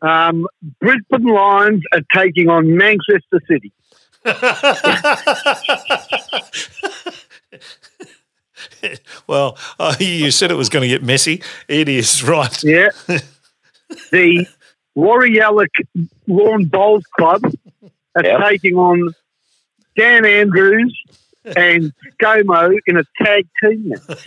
Um, 0.00 0.46
Brisbane 0.80 1.26
Lions 1.26 1.82
are 1.92 2.00
taking 2.14 2.48
on 2.48 2.76
Manchester 2.76 3.40
City. 3.46 3.72
well, 9.26 9.56
uh, 9.78 9.94
you 10.00 10.30
said 10.30 10.50
it 10.50 10.56
was 10.56 10.68
going 10.68 10.82
to 10.82 10.88
get 10.88 11.02
messy. 11.02 11.42
It 11.68 11.88
is, 11.88 12.22
right. 12.22 12.62
Yeah. 12.64 12.88
the 14.10 14.46
Warrialic 14.96 15.68
Lawn 16.26 16.64
Bowls 16.66 17.04
Club 17.18 17.42
are 18.14 18.24
Yep. 18.24 18.40
taking 18.48 18.74
on 18.76 19.14
Dan 19.96 20.24
Andrews 20.24 20.96
and 21.56 21.92
Gomo 22.22 22.76
in 22.86 22.98
a 22.98 23.04
tag 23.22 23.46
team 23.62 23.88
match. 23.88 24.26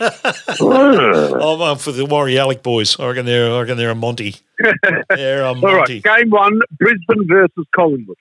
I'm 0.60 1.60
up 1.62 1.80
for 1.80 1.92
the 1.92 2.04
Warrialic 2.06 2.62
boys. 2.62 2.98
I 3.00 3.06
reckon 3.08 3.26
they're, 3.26 3.50
I 3.52 3.60
reckon 3.60 3.76
they're 3.78 3.90
a 3.90 3.94
Monty. 3.94 4.36
They're 5.10 5.44
a 5.44 5.54
Monty. 5.54 6.00
right, 6.04 6.20
game 6.20 6.30
one, 6.30 6.60
Brisbane 6.78 7.26
versus 7.26 7.66
Collingwood. 7.74 8.16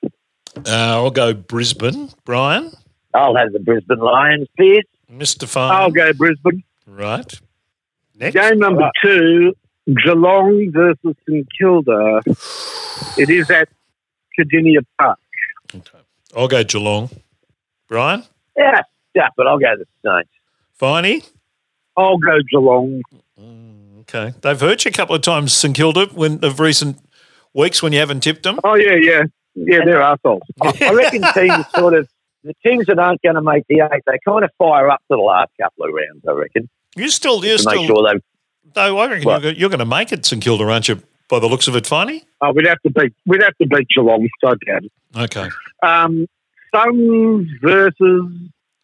Uh, 0.57 0.61
I'll 0.69 1.11
go 1.11 1.33
Brisbane. 1.33 2.09
Brian, 2.23 2.71
I'll 3.13 3.35
have 3.35 3.51
the 3.51 3.59
Brisbane 3.59 3.99
Lions, 3.99 4.47
Pierce. 4.57 4.85
Mr. 5.11 5.47
Farm. 5.47 5.71
I'll 5.75 5.91
go 5.91 6.13
Brisbane. 6.13 6.63
Right. 6.87 7.39
Next. 8.17 8.33
Game 8.35 8.59
number 8.59 8.81
Right. 8.81 8.91
two, 9.03 9.53
Geelong 9.87 10.71
versus 10.71 11.15
St 11.27 11.47
Kilda. 11.59 12.21
It 13.17 13.29
is 13.29 13.49
at 13.51 13.69
Kardinia 14.37 14.85
Park. 14.99 15.19
Okay. 15.73 15.99
I'll 16.35 16.47
go 16.47 16.63
Geelong. 16.63 17.09
Brian, 17.87 18.23
Yeah, 18.57 18.81
yeah, 19.13 19.27
but 19.37 19.45
I'll 19.47 19.59
go 19.59 19.75
the 19.77 19.85
Saints. 20.03 20.29
Finey. 20.81 21.29
I'll 21.95 22.17
go 22.17 22.39
Geelong. 22.49 23.03
Mm, 23.39 23.99
okay. 24.01 24.33
They've 24.41 24.59
hurt 24.59 24.85
you 24.85 24.89
a 24.89 24.91
couple 24.93 25.15
of 25.15 25.21
times, 25.21 25.53
St 25.53 25.75
Kilda, 25.75 26.07
when 26.07 26.43
of 26.43 26.59
recent 26.59 26.97
weeks 27.53 27.83
when 27.83 27.93
you 27.93 27.99
haven't 27.99 28.21
tipped 28.21 28.43
them. 28.43 28.59
Oh, 28.63 28.73
yeah, 28.75 28.95
yeah. 28.95 29.23
Yeah, 29.53 29.85
they're 29.85 30.01
assholes. 30.01 30.41
I 30.61 30.91
reckon 30.93 31.21
teams 31.33 31.65
sort 31.75 31.93
of, 31.93 32.09
the 32.43 32.53
teams 32.65 32.87
that 32.87 32.97
aren't 32.99 33.21
going 33.21 33.35
to 33.35 33.41
make 33.41 33.65
the 33.69 33.81
eight, 33.93 34.01
they 34.07 34.17
kind 34.25 34.43
of 34.43 34.49
fire 34.57 34.89
up 34.89 34.99
to 35.11 35.15
the 35.15 35.21
last 35.21 35.51
couple 35.61 35.85
of 35.85 35.93
rounds, 35.93 36.25
I 36.27 36.31
reckon, 36.31 36.67
You 36.95 37.07
still, 37.09 37.45
you're 37.45 37.57
still. 37.59 37.75
make 37.75 37.87
sure 37.87 38.03
they 38.13 38.19
Though 38.73 38.97
I 38.97 39.07
reckon 39.07 39.43
you're, 39.43 39.53
you're 39.53 39.69
going 39.69 39.79
to 39.79 39.85
make 39.85 40.11
it, 40.11 40.25
St 40.25 40.41
Kilda, 40.43 40.65
aren't 40.65 40.87
you? 40.87 41.01
By 41.27 41.39
the 41.39 41.47
looks 41.47 41.67
of 41.67 41.75
it, 41.75 41.85
Finey. 41.85 42.23
Oh, 42.41 42.51
we'd 42.51 42.67
have 42.67 42.81
to 42.83 42.91
beat 42.91 43.13
we'd 43.25 43.41
have 43.41 43.57
to 43.57 43.67
beat 43.67 43.87
Geelong, 43.89 44.27
so 44.43 44.53
doubt. 44.67 44.83
Okay. 45.15 45.49
Um, 45.81 46.27
Suns 46.73 47.47
versus 47.61 48.31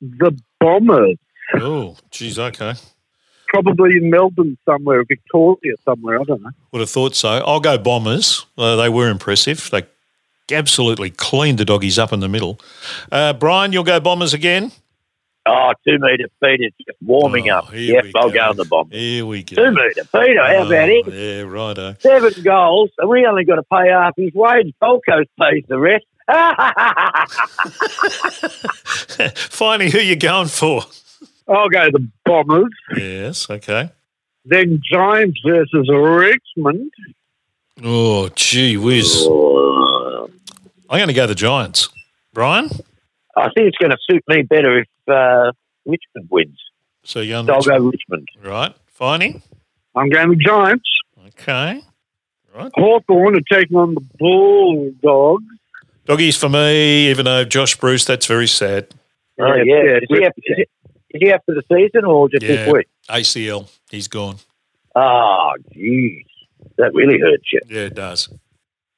the 0.02 0.38
Bombers. 0.60 1.18
Oh, 1.56 1.98
geez. 2.10 2.40
Okay. 2.40 2.74
Probably 3.50 3.98
in 3.98 4.10
Melbourne 4.10 4.58
somewhere, 4.66 5.04
Victoria 5.04 5.76
somewhere. 5.84 6.22
I 6.22 6.24
don't 6.24 6.42
know. 6.42 6.52
Would 6.72 6.80
have 6.80 6.90
thought 6.90 7.16
so. 7.16 7.30
I'll 7.46 7.60
go 7.60 7.78
Bombers. 7.78 8.46
Uh, 8.58 8.78
they 8.78 8.90
were 8.90 9.10
impressive. 9.10 9.70
They 9.72 9.84
absolutely 10.52 11.10
cleaned 11.10 11.58
the 11.58 11.66
doggies 11.66 12.00
up 12.00 12.14
in 12.14 12.22
the 12.22 12.30
middle. 12.30 12.60
Uh, 13.12 13.34
Brian, 13.34 13.74
you'll 13.74 13.84
go 13.84 14.00
Bombers 14.00 14.34
again. 14.34 14.72
Oh, 15.54 15.74
two 15.86 15.98
metre 16.00 16.28
Peter 16.42 16.64
is 16.66 16.74
just 16.86 16.98
warming 17.02 17.50
Oh, 17.50 17.58
up. 17.58 17.74
Yep, 17.74 18.06
I'll 18.16 18.30
go. 18.30 18.34
go 18.36 18.50
on 18.52 18.56
the 18.58 18.66
bomb. 18.66 18.90
Here 18.90 19.26
we 19.26 19.44
go. 19.44 19.56
Two 19.56 19.72
metre 19.72 20.04
Peter, 20.12 20.42
how 20.44 20.66
about 20.66 20.72
Oh, 20.72 20.72
it? 20.88 21.14
Yeah, 21.14 21.42
righto. 21.42 21.96
Seven 22.00 22.34
goals, 22.44 22.90
and 23.00 23.10
we 23.10 23.26
only 23.26 23.44
got 23.44 23.56
to 23.56 23.64
pay 23.64 23.90
half 23.90 24.14
his 24.16 24.34
wage. 24.34 24.74
Gold 24.82 25.04
Coast 25.08 25.30
pays 25.40 25.64
the 25.68 25.78
rest. 25.80 26.06
Finey, 28.72 29.90
who 29.92 30.00
you 30.00 30.16
going 30.16 30.48
for? 30.48 30.82
I'll 31.48 31.70
go 31.70 31.90
the 31.92 32.08
Bombers. 32.26 32.72
Yes, 32.96 33.50
okay. 33.50 33.90
Then 34.46 34.82
Giants 34.90 35.40
versus 35.46 35.90
Richmond. 35.90 36.92
Oh, 37.84 38.30
gee 38.36 38.78
whiz. 38.78 39.26
Oh, 39.28 40.30
I'm 40.90 40.98
going 41.00 41.08
to 41.08 41.14
go 41.14 41.28
the 41.28 41.36
Giants. 41.36 41.90
Brian? 42.34 42.70
I 43.38 43.50
think 43.56 43.68
it's 43.68 43.78
going 43.78 43.92
to 43.92 43.98
suit 44.10 44.24
me 44.28 44.42
better 44.44 44.80
if 44.80 44.88
uh, 45.08 45.52
Richmond 45.86 46.28
wins. 46.30 46.60
So 47.04 47.20
you're 47.22 47.44
going 47.44 47.48
So 47.62 47.72
I'll 47.74 47.80
go 47.80 47.86
Richmond. 47.90 48.28
Right. 48.44 48.74
Finey? 49.00 49.42
I'm 49.96 50.10
going 50.10 50.30
with 50.30 50.40
Giants. 50.40 50.90
Okay. 51.28 51.82
Right. 52.56 52.72
Hawthorn 52.76 53.36
are 53.38 53.42
taking 53.60 53.78
on 53.78 53.96
the 53.96 54.02
Bulldogs. 54.20 55.44
Doggies 56.06 56.38
for 56.38 56.50
me, 56.50 57.10
even 57.10 57.26
though 57.26 57.44
Josh 57.46 57.76
Bruce, 57.78 58.06
that's 58.06 58.26
very 58.26 58.48
sad. 58.48 58.88
Oh, 59.40 59.46
Yeah, 59.56 59.64
yeah. 59.66 59.76
yeah, 59.84 59.98
Is, 59.98 60.08
he 60.10 60.26
after, 60.26 60.42
is, 60.46 60.56
he, 60.58 60.62
is 60.62 61.22
he 61.22 61.32
after 61.32 61.54
the 61.56 61.64
season 61.72 62.06
or 62.06 62.28
just 62.30 62.44
Yeah. 62.44 62.66
this 62.66 62.74
week? 62.74 62.88
ACL, 63.10 63.70
he's 63.90 64.08
gone. 64.08 64.38
Oh, 64.96 65.54
jeez. 65.74 66.26
That 66.78 66.94
really 66.94 67.20
hurts 67.20 67.44
you. 67.54 67.60
Yeah, 67.70 67.82
it 67.86 67.96
does. 67.96 68.30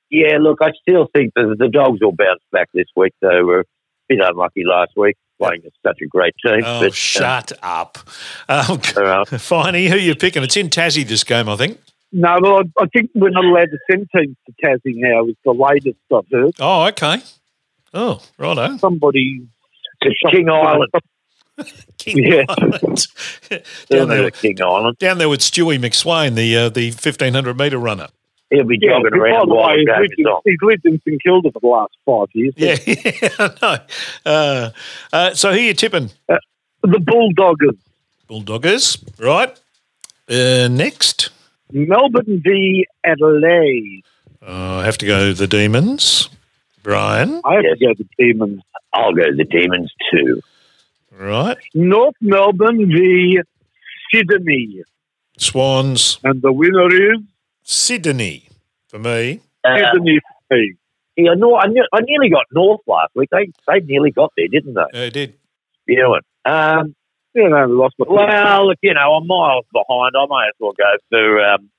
Yeah, 0.10 0.38
look, 0.40 0.60
I 0.62 0.72
still 0.82 1.08
think 1.14 1.34
that 1.36 1.56
the 1.60 1.70
Dogs 1.70 2.00
will 2.02 2.12
bounce 2.12 2.42
back 2.52 2.70
this 2.74 2.86
week. 2.96 3.14
They 3.22 3.42
were 3.42 3.62
a 3.62 3.64
bit 4.18 4.28
unlucky 4.30 4.64
last 4.66 4.92
week 4.96 5.16
playing 5.40 5.62
such 5.86 5.98
a 6.02 6.06
great 6.08 6.34
team. 6.46 6.62
Oh, 6.66 6.82
but, 6.82 6.88
uh, 6.88 6.92
shut 6.92 7.52
up. 7.64 7.98
Um, 8.48 8.66
all 8.70 8.78
right. 8.78 9.28
Finey, 9.28 9.90
who 9.90 9.98
you 9.98 10.16
picking? 10.16 10.44
It's 10.44 10.56
in 10.58 10.70
Tassie 10.70 11.06
this 11.08 11.24
game, 11.24 11.50
I 11.50 11.56
think. 11.56 11.80
No, 12.12 12.38
well, 12.42 12.58
I, 12.60 12.84
I 12.84 12.86
think 12.88 13.10
we're 13.16 13.30
not 13.32 13.44
allowed 13.44 13.72
to 13.72 13.78
send 13.90 14.08
teams 14.16 14.36
to 14.46 14.54
Tassie 14.64 14.96
now. 14.96 15.26
Is 15.26 15.36
the 15.44 15.52
latest 15.52 15.98
I've 16.14 16.24
heard. 16.32 16.54
Oh, 16.60 16.86
okay. 16.90 17.18
Oh, 17.94 18.22
righto. 18.38 18.78
Somebody 18.78 19.42
It's 20.02 20.20
King 20.32 20.50
Island. 20.50 20.92
King 21.98 22.18
Yeah. 22.20 22.44
Island. 22.50 23.08
down, 23.50 23.60
Down 23.90 24.08
there, 24.10 24.22
there 24.22 24.32
King 24.32 24.62
Island. 24.62 24.98
down 25.00 25.18
there 25.18 25.30
with 25.30 25.40
Stewie 25.42 25.80
McSweyn, 25.80 26.36
the 26.36 26.56
uh, 26.58 26.70
the 26.70 26.88
1500 26.92 27.58
metre 27.58 27.78
runner. 27.78 28.08
He'll 28.54 28.66
be 28.66 28.78
Yeah, 28.80 28.92
jogging 28.92 29.12
by 29.12 29.18
around 29.18 29.50
the 29.50 29.56
while 29.56 29.70
way, 29.70 29.80
he's 29.80 29.88
lived, 29.88 30.14
in, 30.18 30.26
he's 30.46 30.58
lived 30.62 30.86
in 30.86 31.02
St 31.02 31.24
Kilda 31.24 31.52
for 31.52 31.60
the 31.60 31.68
last 31.68 31.94
five 32.06 32.28
years. 32.34 32.54
Yeah, 32.56 32.76
yeah, 32.86 33.30
I 33.40 33.50
know. 33.62 34.32
Uh, 34.32 34.70
uh, 35.12 35.34
so 35.34 35.52
who 35.52 35.58
are 35.58 35.62
you 35.62 35.74
tipping? 35.74 36.12
The 36.28 36.40
Bulldoggers, 37.00 37.78
Bulldoggers, 38.30 39.04
right? 39.20 39.60
Uh, 40.30 40.68
next, 40.68 41.32
Melbourne 41.72 42.42
v 42.46 42.86
Adelaide. 43.04 44.04
uh, 44.46 44.78
I 44.82 44.86
have 44.86 44.98
to 45.00 45.06
go 45.06 45.34
the 45.34 45.48
Demons. 45.48 46.30
Brian, 46.84 47.42
I 47.46 47.56
have 47.56 47.64
Yes. 47.64 47.80
to 47.80 47.86
go 47.88 47.94
the 47.98 48.06
Demons. 48.20 48.62
I'll 48.94 49.14
go 49.14 49.24
the 49.36 49.46
Demons 49.46 49.92
too. 50.12 50.42
right? 51.18 51.58
North 51.74 52.16
Melbourne 52.22 52.86
v 52.92 53.40
Sydney. 54.14 54.84
Swans, 55.38 56.20
And 56.24 56.42
the 56.44 56.52
winner 56.52 56.94
is 56.94 57.20
Sydney 57.64 58.43
for 58.94 59.00
me. 59.00 59.42
Uh, 59.64 59.78
Sydney 59.92 60.20
for 60.48 60.56
me. 60.56 60.76
yeah, 61.18 61.34
no, 61.36 61.56
I, 61.56 61.66
ne- 61.68 61.88
I 61.92 62.02
nearly 62.02 62.30
got 62.30 62.46
North 62.52 62.82
last 62.86 63.12
week. 63.16 63.30
They 63.32 63.52
they 63.68 63.80
nearly 63.80 64.12
got 64.12 64.32
there, 64.38 64.48
didn't 64.48 64.76
they? 64.76 65.06
I 65.06 65.10
did. 65.10 65.34
You 65.88 65.98
know 65.98 66.16
it. 66.16 66.24
Um, 66.46 66.96
Yeah, 67.34 67.48
no, 67.48 67.66
lost 67.66 67.96
my 67.98 68.06
well, 68.08 68.68
look, 68.68 68.78
you 68.84 68.94
know, 68.94 69.16
I'm 69.16 69.26
miles 69.26 69.66
behind. 69.74 70.14
I 70.16 70.26
may 70.30 70.48
as 70.48 70.54
well 70.60 70.74
go 70.78 70.94
for 71.10 71.46
um, 71.46 71.70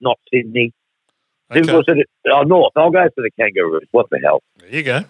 not 0.00 0.18
Sydney. 0.32 0.72
Okay. 1.50 1.60
was 1.70 1.84
it? 1.88 2.08
Oh, 2.32 2.42
North. 2.42 2.72
I'll 2.76 2.90
go 2.90 3.06
for 3.14 3.20
the 3.20 3.30
Kangaroos. 3.38 3.86
What 3.90 4.08
the 4.10 4.18
hell? 4.24 4.42
There 4.56 4.70
you 4.70 4.82
go. 4.82 5.04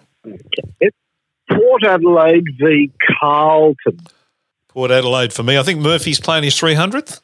Port 1.49 1.83
Adelaide 1.85 2.43
v 2.59 2.91
Carlton. 3.19 4.01
Port 4.67 4.91
Adelaide 4.91 5.31
for 5.31 5.43
me. 5.43 5.57
I 5.57 5.63
think 5.63 5.79
Murphy's 5.79 6.19
playing 6.19 6.43
his 6.43 6.55
300th. 6.55 7.21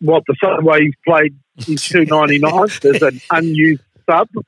What, 0.00 0.22
the 0.26 0.36
same 0.42 0.64
way 0.64 0.80
he's 0.80 0.94
played 1.06 1.34
his 1.64 1.82
299? 1.84 2.68
There's 2.82 3.02
an 3.02 3.20
unused 3.30 3.82
sub. 4.08 4.28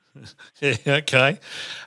Yeah, 0.59 0.75
okay. 0.87 1.29
if 1.31 1.39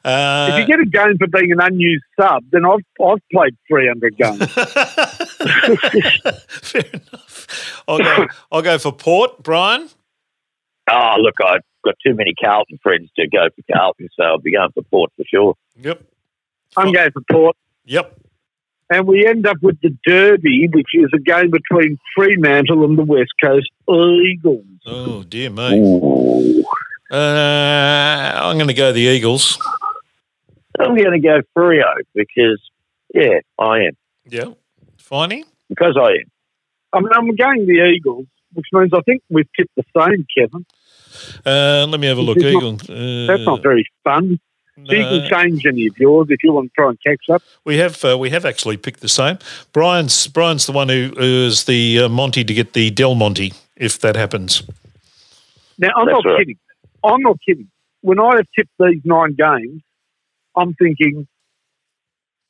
Uh, 0.04 0.56
you 0.60 0.66
get 0.66 0.78
a 0.78 0.84
game 0.84 1.16
for 1.18 1.26
being 1.26 1.50
an 1.50 1.60
unused 1.60 2.04
sub, 2.20 2.44
then 2.52 2.64
I've, 2.64 2.84
I've 3.04 3.18
played 3.32 3.56
300 3.66 4.16
games. 4.16 4.52
fair 6.62 6.82
enough. 6.92 7.82
I'll 7.88 7.98
go, 7.98 8.26
I'll 8.52 8.62
go 8.62 8.78
for 8.78 8.92
Port. 8.92 9.42
Brian? 9.42 9.88
Oh, 10.90 11.16
look, 11.18 11.34
I've 11.44 11.62
got 11.84 11.94
too 12.06 12.14
many 12.14 12.32
Carlton 12.42 12.78
friends 12.82 13.10
to 13.16 13.26
go 13.28 13.48
for 13.56 13.62
Carlton, 13.74 14.08
so 14.14 14.22
I'll 14.24 14.38
be 14.38 14.52
going 14.52 14.70
for 14.72 14.82
Port 14.84 15.10
for 15.16 15.24
sure. 15.28 15.54
Yep. 15.80 16.02
I'm 16.76 16.92
going 16.92 17.10
for 17.10 17.22
Port. 17.30 17.56
Yep. 17.86 18.20
And 18.90 19.06
we 19.06 19.26
end 19.26 19.46
up 19.46 19.56
with 19.62 19.80
the 19.82 19.96
Derby, 20.06 20.68
which 20.72 20.88
is 20.94 21.10
a 21.14 21.18
game 21.18 21.50
between 21.50 21.98
Fremantle 22.14 22.84
and 22.84 22.96
the 22.96 23.04
West 23.04 23.32
Coast 23.42 23.68
Eagles. 23.88 24.64
Oh, 24.90 25.22
dear 25.22 25.50
me. 25.50 25.78
Ooh. 25.80 26.64
Uh, 27.10 28.32
I'm 28.34 28.56
going 28.56 28.68
to 28.68 28.74
go 28.74 28.92
the 28.92 29.00
Eagles. 29.00 29.58
I'm 30.78 30.94
going 30.96 31.12
to 31.12 31.18
go 31.20 31.40
Freo 31.56 31.84
because, 32.14 32.60
yeah, 33.14 33.40
I 33.58 33.80
am. 33.84 33.96
Yeah. 34.26 34.52
Finey? 34.98 35.44
Because 35.68 35.96
I 36.00 36.10
am. 36.10 36.30
I 36.92 37.00
mean, 37.00 37.10
I'm 37.14 37.34
going 37.36 37.66
the 37.66 37.92
Eagles, 37.94 38.26
which 38.54 38.66
means 38.72 38.90
I 38.94 39.00
think 39.02 39.22
we've 39.28 39.48
tipped 39.56 39.74
the 39.76 39.84
same, 39.98 40.26
Kevin. 40.36 40.64
Uh, 41.44 41.86
let 41.88 41.98
me 42.00 42.06
have 42.06 42.18
a 42.18 42.22
look. 42.22 42.36
It's 42.38 42.44
not- 42.88 42.88
Uh, 42.90 43.26
That's 43.26 43.44
not 43.46 43.62
very 43.62 43.86
fun. 44.04 44.38
So 44.86 44.92
you 44.94 45.02
can 45.02 45.28
change 45.28 45.66
any 45.66 45.88
of 45.88 45.98
yours 45.98 46.28
if 46.30 46.44
you 46.44 46.52
want 46.52 46.70
to 46.70 46.72
try 46.80 46.88
and 46.90 46.98
catch 47.04 47.28
up. 47.34 47.42
We 47.64 47.78
have 47.78 48.04
uh, 48.04 48.16
we 48.16 48.30
have 48.30 48.44
actually 48.44 48.76
picked 48.76 49.00
the 49.00 49.08
same. 49.08 49.38
Brian's 49.72 50.28
Brian's 50.28 50.66
the 50.66 50.72
one 50.72 50.88
who 50.88 51.10
is 51.16 51.64
the 51.64 52.04
uh, 52.04 52.08
Monty 52.08 52.44
to 52.44 52.54
get 52.54 52.74
the 52.74 52.88
Del 52.90 53.16
Monte 53.16 53.52
if 53.78 53.98
that 54.00 54.16
happens. 54.16 54.62
Now, 55.78 55.88
I'm 55.96 56.06
That's 56.06 56.24
not 56.24 56.30
right. 56.30 56.38
kidding. 56.40 56.58
I'm 57.04 57.20
not 57.22 57.38
kidding. 57.46 57.70
When 58.00 58.18
I 58.20 58.36
have 58.36 58.46
tipped 58.54 58.70
these 58.78 59.00
nine 59.04 59.34
games, 59.34 59.82
I'm 60.56 60.74
thinking, 60.74 61.26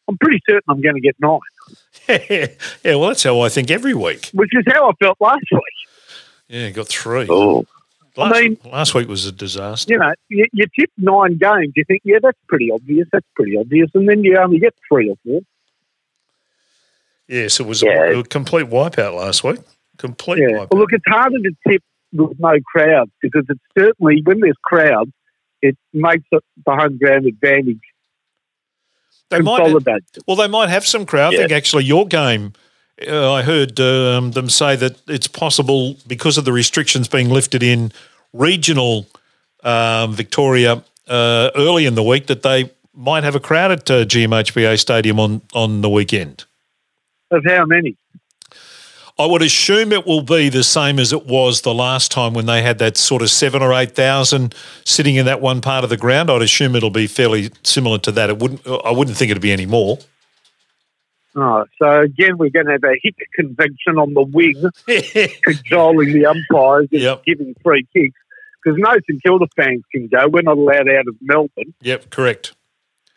I'm 0.08 0.16
pretty 0.18 0.40
certain 0.48 0.62
I'm 0.68 0.80
going 0.80 0.94
to 0.94 1.00
get 1.00 1.16
nine, 1.20 1.38
yeah, 2.08 2.46
well, 2.96 3.08
that's 3.08 3.22
how 3.22 3.40
I 3.40 3.50
think 3.50 3.70
every 3.70 3.92
week. 3.92 4.30
which 4.32 4.50
is 4.54 4.64
how 4.66 4.88
I 4.88 4.92
felt 4.98 5.18
last 5.20 5.44
week. 5.52 5.62
Yeah, 6.48 6.70
got 6.70 6.88
three. 6.88 7.26
Oh, 7.28 7.66
Last, 8.16 8.34
I 8.34 8.40
mean- 8.40 8.58
last 8.64 8.94
week 8.94 9.06
was 9.06 9.26
a 9.26 9.32
disaster. 9.32 9.92
You 9.92 9.98
know, 10.00 10.12
you, 10.30 10.46
you 10.52 10.64
tip 10.78 10.90
nine 10.96 11.36
games, 11.36 11.74
you 11.76 11.84
think, 11.86 12.00
yeah, 12.04 12.18
that's 12.22 12.38
pretty 12.48 12.70
obvious, 12.70 13.06
that's 13.12 13.26
pretty 13.36 13.56
obvious, 13.56 13.90
and 13.94 14.08
then 14.08 14.24
you 14.24 14.36
only 14.38 14.58
get 14.58 14.74
three 14.90 15.10
or 15.10 15.16
four. 15.24 15.40
Yes, 17.28 17.60
it 17.60 17.66
was 17.66 17.82
Yeah. 17.82 18.04
a, 18.10 18.18
a 18.20 18.24
complete 18.24 18.66
wipeout 18.68 19.14
last 19.14 19.44
week. 19.44 19.58
Complete 19.98 20.40
Yeah. 20.40 20.66
Well, 20.70 20.80
look, 20.80 20.92
it's 20.92 21.04
harder 21.06 21.38
to 21.38 21.52
tip 21.68 21.82
with 22.12 22.38
no 22.40 22.58
crowds 22.64 23.10
because 23.20 23.44
it's 23.48 23.60
certainly, 23.76 24.22
when 24.24 24.40
there's 24.40 24.56
crowds, 24.62 25.12
it 25.60 25.76
makes 25.92 26.24
the 26.30 26.40
home 26.66 26.98
ground 26.98 27.26
advantage 27.26 27.80
they 29.30 29.40
might, 29.40 29.84
well, 30.26 30.36
they 30.36 30.48
might 30.48 30.70
have 30.70 30.86
some 30.86 31.04
crowd. 31.04 31.34
I 31.34 31.38
think 31.38 31.52
actually 31.52 31.84
your 31.84 32.06
game. 32.06 32.54
Uh, 33.06 33.32
I 33.32 33.42
heard 33.42 33.78
um, 33.78 34.32
them 34.32 34.48
say 34.48 34.74
that 34.76 35.00
it's 35.06 35.28
possible 35.28 35.96
because 36.06 36.38
of 36.38 36.44
the 36.44 36.52
restrictions 36.52 37.08
being 37.08 37.28
lifted 37.28 37.62
in 37.62 37.92
regional 38.32 39.06
um, 39.62 40.14
Victoria 40.14 40.82
uh, 41.06 41.50
early 41.54 41.84
in 41.86 41.94
the 41.94 42.02
week 42.02 42.26
that 42.26 42.42
they 42.42 42.72
might 42.94 43.22
have 43.22 43.34
a 43.34 43.40
crowd 43.40 43.70
at 43.70 43.90
uh, 43.90 44.04
GMHBA 44.04 44.78
Stadium 44.78 45.20
on 45.20 45.42
on 45.52 45.82
the 45.82 45.90
weekend. 45.90 46.44
Of 47.30 47.44
how 47.46 47.66
many? 47.66 47.96
I 49.20 49.26
would 49.26 49.42
assume 49.42 49.92
it 49.92 50.06
will 50.06 50.22
be 50.22 50.48
the 50.48 50.62
same 50.62 50.98
as 51.00 51.12
it 51.12 51.26
was 51.26 51.62
the 51.62 51.74
last 51.74 52.12
time 52.12 52.34
when 52.34 52.46
they 52.46 52.62
had 52.62 52.78
that 52.78 52.96
sort 52.96 53.20
of 53.20 53.30
seven 53.30 53.62
or 53.62 53.72
eight 53.74 53.92
thousand 53.96 54.54
sitting 54.84 55.16
in 55.16 55.26
that 55.26 55.40
one 55.40 55.60
part 55.60 55.82
of 55.82 55.90
the 55.90 55.96
ground. 55.96 56.30
I'd 56.30 56.40
assume 56.42 56.76
it'll 56.76 56.90
be 56.90 57.06
fairly 57.08 57.50
similar 57.64 57.98
to 57.98 58.12
that. 58.12 58.30
It 58.30 58.38
wouldn't. 58.38 58.64
I 58.66 58.90
wouldn't 58.92 59.16
think 59.16 59.30
it'd 59.30 59.42
be 59.42 59.50
any 59.52 59.66
more. 59.66 59.98
Oh, 61.36 61.64
so 61.80 62.00
again, 62.00 62.38
we're 62.38 62.50
going 62.50 62.66
to 62.66 62.72
have 62.72 62.84
a 62.84 62.94
hit 63.02 63.14
convention 63.34 63.96
on 63.98 64.14
the 64.14 64.22
wing, 64.22 64.54
cajoling 65.44 66.12
the 66.12 66.26
umpires 66.26 66.88
and 66.90 67.00
Yep. 67.00 67.24
giving 67.24 67.54
free 67.62 67.86
kicks. 67.94 68.16
Because 68.62 68.78
no 68.78 68.92
St 69.08 69.22
Kilda 69.22 69.46
fans 69.54 69.82
can 69.92 70.08
go. 70.08 70.26
We're 70.28 70.42
not 70.42 70.58
allowed 70.58 70.88
out 70.88 71.06
of 71.06 71.14
Melbourne. 71.20 71.74
yep, 71.80 72.10
correct. 72.10 72.54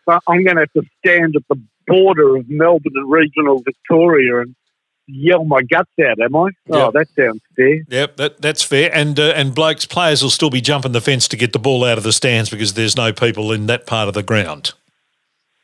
So 0.04 0.18
I'm 0.28 0.44
going 0.44 0.56
to 0.56 0.62
have 0.62 0.72
to 0.72 0.82
stand 1.04 1.34
at 1.36 1.42
the 1.48 1.60
border 1.88 2.36
of 2.36 2.48
Melbourne 2.48 2.92
and 2.94 3.10
regional 3.10 3.60
Victoria 3.64 4.40
and 4.42 4.54
yell 5.12 5.44
my 5.44 5.62
guts 5.62 5.90
out, 6.04 6.20
am 6.20 6.34
I? 6.34 6.48
Oh, 6.70 6.84
Yep. 6.86 6.92
that 6.94 7.06
sounds 7.16 7.40
fair. 7.56 7.82
Yep, 7.88 8.16
that, 8.16 8.40
that's 8.42 8.62
fair. 8.62 8.90
And 8.94 9.18
uh, 9.18 9.32
and 9.36 9.54
blokes 9.54 9.84
players 9.86 10.22
will 10.22 10.30
still 10.30 10.50
be 10.50 10.60
jumping 10.60 10.92
the 10.92 11.00
fence 11.00 11.28
to 11.28 11.36
get 11.36 11.52
the 11.52 11.58
ball 11.58 11.84
out 11.84 11.98
of 11.98 12.04
the 12.04 12.12
stands 12.12 12.50
because 12.50 12.74
there's 12.74 12.96
no 12.96 13.12
people 13.12 13.52
in 13.52 13.66
that 13.66 13.86
part 13.86 14.08
of 14.08 14.14
the 14.14 14.22
ground. 14.22 14.72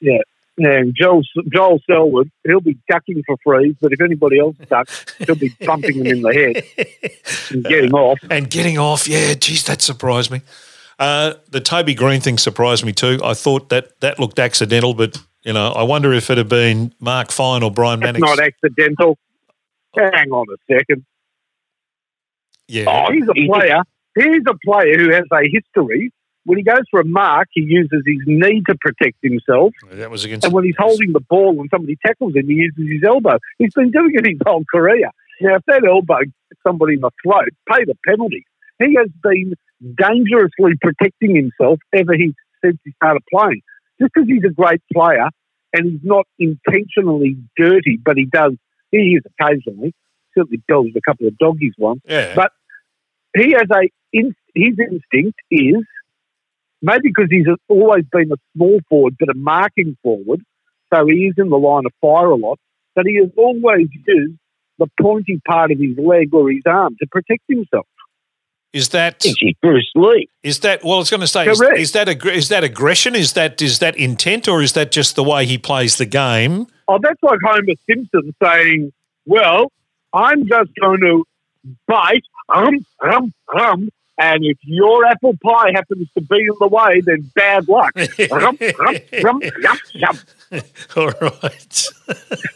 Yeah. 0.01 0.18
And 0.61 0.92
Joel, 0.94 1.22
Joel 1.53 1.78
Selwood, 1.88 2.30
he'll 2.44 2.61
be 2.61 2.76
ducking 2.90 3.22
for 3.24 3.36
frees, 3.44 3.76
but 3.80 3.92
if 3.92 4.01
anybody 4.01 4.40
else 4.40 4.57
ducks, 4.68 5.05
he'll 5.18 5.36
be 5.36 5.55
bumping 5.64 5.99
them 5.99 6.07
in 6.09 6.22
the 6.22 6.34
head 6.34 7.11
and 7.53 7.64
getting 7.64 7.92
off. 7.94 8.18
And 8.28 8.51
getting 8.51 8.76
off, 8.76 9.07
yeah, 9.07 9.34
geez, 9.34 9.62
that 9.64 9.82
surprised 9.82 10.32
me. 10.32 10.42
Uh, 10.99 11.34
the 11.49 11.61
Toby 11.61 11.94
Greene 11.94 12.20
thing 12.20 12.38
surprised 12.38 12.84
me 12.84 12.92
too. 12.92 13.20
I 13.22 13.34
thought 13.34 13.68
that 13.68 14.01
that 14.01 14.18
looked 14.18 14.40
accidental, 14.40 14.94
but 14.94 15.16
you 15.44 15.53
know, 15.53 15.70
I 15.70 15.84
wonder 15.84 16.12
if 16.12 16.28
it 16.28 16.38
had 16.38 16.49
been 16.49 16.92
Mark 16.99 17.30
Fine 17.30 17.62
or 17.62 17.70
Brian 17.70 18.01
That's 18.01 18.18
Mannix. 18.18 18.36
not 18.36 18.44
accidental. 18.44 19.16
Hang 19.99 20.30
on 20.30 20.46
a 20.53 20.74
second. 20.74 21.05
Yeah. 22.68 22.84
Oh, 22.86 23.12
He's 23.12 23.24
a 23.28 23.46
player. 23.46 23.82
He's 24.14 24.42
a 24.46 24.55
player 24.64 24.99
who 24.99 25.12
has 25.12 25.24
a 25.32 25.49
history. 25.51 26.12
When 26.44 26.57
he 26.57 26.64
goes 26.64 26.84
for 26.90 27.01
a 27.01 27.05
mark, 27.05 27.49
he 27.53 27.61
uses 27.61 28.03
his 28.07 28.22
knee 28.26 28.62
to 28.68 28.74
protect 28.80 29.18
himself. 29.22 29.74
That 29.90 30.11
was 30.11 30.24
against. 30.24 30.46
And 30.46 30.55
when 30.55 30.64
he's 30.64 30.76
holding 30.78 31.12
the 31.12 31.20
ball 31.20 31.61
and 31.61 31.68
somebody 31.70 31.96
tackles 32.05 32.34
him, 32.34 32.46
he 32.46 32.55
uses 32.55 32.90
his 32.90 33.03
elbow. 33.07 33.38
He's 33.59 33.74
been 33.74 33.90
doing 33.90 34.12
it 34.14 34.26
his 34.26 34.38
whole 34.46 34.64
career. 34.72 35.11
Now, 35.40 35.57
if 35.57 35.62
that 35.66 35.84
elbow 35.86 36.20
gets 36.20 36.62
somebody 36.66 36.94
in 36.94 37.01
the 37.01 37.11
throat, 37.22 37.51
pay 37.70 37.84
the 37.84 37.94
penalty. 38.07 38.46
He 38.78 38.94
has 38.96 39.09
been 39.22 39.55
dangerously 39.96 40.72
protecting 40.80 41.36
himself 41.36 41.80
ever 41.92 42.14
he, 42.14 42.34
since 42.64 42.78
he 42.84 42.92
started 42.92 43.22
playing. 43.32 43.62
Just 44.01 44.12
because 44.14 44.28
he's 44.28 44.44
a 44.44 44.53
great 44.53 44.80
player 44.92 45.28
and 45.72 45.92
he's 45.92 46.01
not 46.03 46.26
intentionally 46.38 47.36
dirty, 47.57 47.99
but 48.03 48.16
he 48.16 48.24
does, 48.24 48.55
he 48.91 49.18
is 49.18 49.22
occasionally, 49.39 49.95
certainly 50.36 50.62
does 50.68 50.86
a 50.97 51.01
couple 51.01 51.26
of 51.26 51.36
doggies 51.39 51.74
once 51.78 52.01
yeah. 52.05 52.34
but- 52.34 52.53
he 53.36 53.53
has 53.53 53.68
a 53.70 53.89
his 54.12 54.78
instinct 54.78 55.39
is 55.51 55.84
maybe 56.80 57.09
because 57.14 57.28
he's 57.30 57.47
always 57.68 58.05
been 58.11 58.30
a 58.32 58.36
small 58.55 58.80
forward 58.89 59.16
but 59.18 59.28
a 59.28 59.34
marking 59.34 59.97
forward, 60.03 60.41
so 60.93 61.07
he 61.07 61.26
is 61.26 61.34
in 61.36 61.51
the 61.51 61.59
line 61.59 61.86
of 61.86 61.93
fire 62.01 62.30
a 62.30 62.36
lot. 62.36 62.59
But 62.95 63.07
he 63.07 63.16
has 63.16 63.30
always 63.36 63.89
used 64.07 64.39
the 64.78 64.86
pointy 65.01 65.41
part 65.47 65.70
of 65.70 65.78
his 65.78 65.97
leg 65.99 66.32
or 66.32 66.51
his 66.51 66.62
arm 66.66 66.97
to 67.01 67.07
protect 67.07 67.43
himself. 67.49 67.86
Is 68.73 68.91
that 68.91 69.21
thinks 69.21 69.41
he's 69.41 69.55
Bruce 69.62 69.91
Lee. 69.95 70.29
is 70.43 70.61
that? 70.61 70.85
Well, 70.85 70.95
I 70.95 70.99
was 70.99 71.11
going 71.11 71.21
to 71.21 71.27
say, 71.27 71.49
is, 71.49 71.61
is 71.61 71.93
that 71.93 72.09
aggr- 72.09 72.35
is 72.35 72.49
that 72.51 72.64
aggression? 72.64 73.14
Is 73.14 73.33
that 73.33 73.61
is 73.62 73.79
that 73.79 73.97
intent, 73.97 74.47
or 74.49 74.62
is 74.62 74.73
that 74.73 74.93
just 74.93 75.16
the 75.16 75.25
way 75.25 75.47
he 75.47 75.57
plays 75.59 75.97
the 75.97 76.07
game? 76.07 76.66
Oh, 76.87 76.99
that's 77.03 77.23
like 77.23 77.39
Homer 77.45 77.75
Simpson 77.89 78.35
saying, 78.43 78.93
"Well, 79.27 79.73
I'm 80.12 80.47
just 80.47 80.71
going 80.81 81.01
to 81.01 81.25
bite, 81.87 82.25
um, 82.49 82.85
um, 83.01 83.33
um." 83.59 83.89
And 84.21 84.45
if 84.45 84.59
your 84.64 85.07
apple 85.07 85.35
pie 85.45 85.71
happens 85.73 86.09
to 86.14 86.21
be 86.21 86.41
in 86.41 86.55
the 86.59 86.66
way, 86.66 87.01
then 87.01 87.31
bad 87.35 87.69
luck. 87.69 87.93
Um, 88.33 88.43
um, 88.45 88.97
um, 89.27 89.43
yum, 89.61 89.79
yum. 89.93 90.19
All 90.96 91.11
right. 91.20 91.84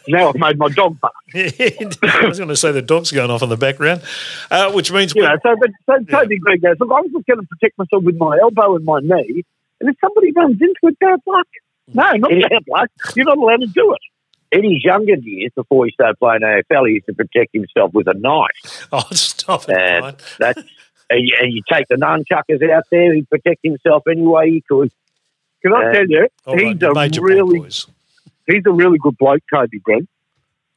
Now 0.07 0.29
I've 0.29 0.35
made 0.35 0.57
my 0.57 0.69
dog 0.69 0.99
bark. 0.99 1.13
I 1.35 2.25
was 2.27 2.37
going 2.39 2.49
to 2.49 2.55
say 2.55 2.71
the 2.71 2.81
dog's 2.81 3.11
going 3.11 3.29
off 3.31 3.41
in 3.43 3.49
the 3.49 3.57
background, 3.57 4.01
uh, 4.51 4.71
which 4.71 4.91
means 4.91 5.13
You 5.15 5.23
know, 5.23 5.37
so 5.43 5.55
but 5.59 5.69
so 5.85 6.03
Toby 6.05 6.39
Greene 6.39 6.59
goes, 6.59 6.77
look, 6.79 6.89
I'm 6.93 7.11
just 7.11 7.25
going 7.25 7.39
to 7.39 7.47
protect 7.47 7.77
myself 7.77 8.03
with 8.03 8.17
my 8.17 8.37
elbow 8.41 8.75
and 8.75 8.85
my 8.85 8.99
knee, 9.01 9.43
and 9.79 9.89
if 9.89 9.95
somebody 10.01 10.31
runs 10.31 10.61
into 10.61 10.75
it, 10.83 10.97
bad 10.99 11.19
luck. 11.27 11.47
No, 11.93 12.11
not 12.13 12.31
Yeah. 12.35 12.47
bad 12.49 12.63
luck. 12.67 12.89
You're 13.15 13.25
not 13.25 13.37
allowed 13.37 13.61
to 13.61 13.67
do 13.67 13.93
it. 13.93 14.57
In 14.57 14.63
his 14.71 14.83
younger 14.83 15.15
years, 15.15 15.51
before 15.55 15.85
he 15.85 15.91
started 15.91 16.17
playing 16.19 16.41
AFL, 16.41 16.87
he 16.87 16.93
used 16.93 17.07
to 17.07 17.13
protect 17.13 17.53
himself 17.53 17.93
with 17.93 18.07
a 18.07 18.13
knife. 18.13 18.87
oh, 18.91 19.03
stop 19.11 19.67
it. 19.67 19.75
And 19.77 20.01
Brian. 20.01 20.15
that's 20.39 20.59
and 21.09 21.27
you, 21.27 21.35
and 21.41 21.53
you 21.53 21.61
take 21.71 21.87
the 21.89 21.95
nunchuckers 21.95 22.67
out 22.71 22.83
there, 22.91 23.13
he'd 23.13 23.29
protect 23.29 23.59
himself 23.63 24.03
any 24.09 24.21
way 24.21 24.51
he 24.51 24.63
could. 24.67 24.91
Can 25.63 25.73
I 25.73 25.85
Uh, 25.85 25.91
tell 25.93 26.07
you, 26.07 26.27
he's 26.47 26.81
you 26.81 26.89
a 26.89 26.93
made 26.93 27.15
your 27.15 27.25
point, 27.27 27.37
really, 27.37 27.69
he's 28.47 28.63
a 28.65 28.71
really 28.71 28.97
good 28.97 29.17
bloke, 29.17 29.41
Toby 29.53 29.79
Greene. 29.79 30.07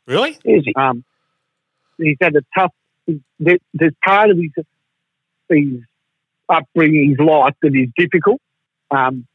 Really? 0.06 0.30
Is 0.44 0.64
he? 0.64 0.72
Um, 0.76 1.04
he's 1.98 2.16
had 2.20 2.36
a 2.36 2.42
tough. 2.56 2.72
There, 3.40 3.58
there's 3.74 3.94
part 4.04 4.30
of 4.30 4.36
his 4.38 4.50
his 5.48 5.80
upbringing, 6.48 7.10
his 7.10 7.18
life 7.18 7.54
that 7.62 7.74
is 7.74 7.88
difficult, 7.96 8.40
um, 8.90 9.26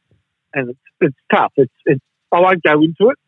and 0.54 0.70
it's, 0.70 0.78
it's 1.00 1.16
tough. 1.30 1.52
It's, 1.56 1.72
it's 1.84 2.00
I 2.30 2.40
won't 2.40 2.62
go 2.62 2.82
into 2.82 3.10
it, 3.10 3.18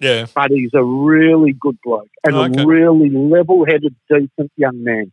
Yeah. 0.00 0.26
but 0.34 0.50
he's 0.50 0.70
a 0.74 0.82
really 0.82 1.52
good 1.58 1.78
bloke 1.84 2.08
and 2.24 2.34
Okay. 2.34 2.62
a 2.62 2.66
really 2.66 3.10
level-headed, 3.10 3.94
decent 4.08 4.52
young 4.56 4.82
man. 4.82 5.12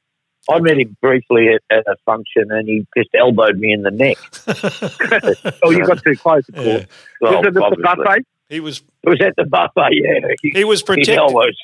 I 0.50 0.60
met 0.60 0.78
him 0.78 0.96
briefly 1.02 1.48
at, 1.50 1.62
at 1.76 1.84
a 1.88 1.96
function, 2.06 2.52
and 2.52 2.68
he 2.68 2.86
just 2.98 3.10
elbowed 3.16 3.58
me 3.58 3.72
in 3.72 3.84
the 3.84 3.92
neck. 3.92 4.18
Oh, 5.64 5.72
you 5.72 5.86
got 5.86 6.04
too 6.04 6.16
close, 6.18 6.48
of 6.50 6.56
course. 6.56 6.68
Yeah. 6.68 6.86
Well, 7.22 7.42
Was 7.42 7.46
it 7.46 7.58
at 7.64 7.70
the 7.70 7.82
buffet? 7.82 8.26
He 8.50 8.60
was 8.60 8.82
It 9.04 9.10
was 9.10 9.22
at 9.22 9.36
the 9.38 9.46
buffet. 9.46 9.90
Yeah, 9.94 10.20
he 10.54 10.66
was 10.66 10.80
His 10.80 10.84
protecting 10.84 11.16
elbows. 11.18 11.56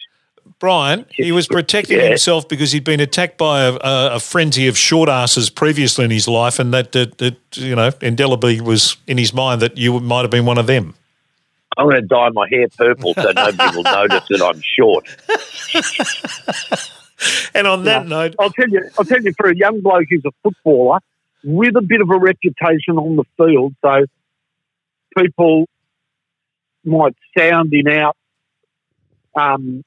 Brian. 0.59 1.05
He 1.11 1.31
was 1.31 1.47
protecting 1.47 1.97
Yeah. 1.99 2.07
himself 2.09 2.47
because 2.47 2.71
he'd 2.71 2.83
been 2.83 2.99
attacked 2.99 3.37
by 3.37 3.63
a, 3.63 3.73
a, 3.73 4.15
a 4.15 4.19
frenzy 4.19 4.67
of 4.67 4.77
short 4.77 5.07
asses 5.09 5.49
previously 5.49 6.05
in 6.05 6.11
his 6.11 6.27
life, 6.27 6.57
and 6.59 6.73
that, 6.73 6.91
that, 6.93 7.17
that 7.19 7.35
you 7.55 7.75
know 7.75 7.91
indelibly 8.01 8.59
was 8.61 8.95
in 9.07 9.17
his 9.17 9.33
mind 9.33 9.61
that 9.61 9.77
you 9.77 9.99
might 9.99 10.21
have 10.21 10.31
been 10.31 10.45
one 10.45 10.57
of 10.57 10.67
them. 10.67 10.95
I'm 11.77 11.85
going 11.87 12.01
to 12.01 12.07
dye 12.07 12.29
my 12.29 12.47
hair 12.49 12.67
purple 12.77 13.13
so 13.13 13.31
nobody 13.31 13.75
will 13.77 13.83
notice 14.09 14.23
that 14.29 14.41
I'm 14.41 14.61
short. 14.61 15.07
And 17.53 17.67
on 17.67 17.83
that 17.85 18.03
Yeah. 18.03 18.09
note, 18.09 18.35
I'll 18.39 18.51
tell 18.51 18.69
you. 18.69 18.89
I'll 18.97 19.05
tell 19.05 19.21
you. 19.21 19.33
For 19.37 19.49
a 19.49 19.55
young 19.55 19.81
bloke 19.81 20.05
who's 20.09 20.23
a 20.25 20.31
footballer 20.43 20.99
with 21.43 21.75
a 21.75 21.81
bit 21.81 22.01
of 22.01 22.09
a 22.09 22.17
reputation 22.17 22.97
on 22.97 23.15
the 23.15 23.23
field, 23.37 23.73
so 23.83 24.05
people 25.17 25.67
might 26.85 27.15
sound 27.37 27.73
him 27.73 27.87
out 27.87 28.15
um, 29.35 29.83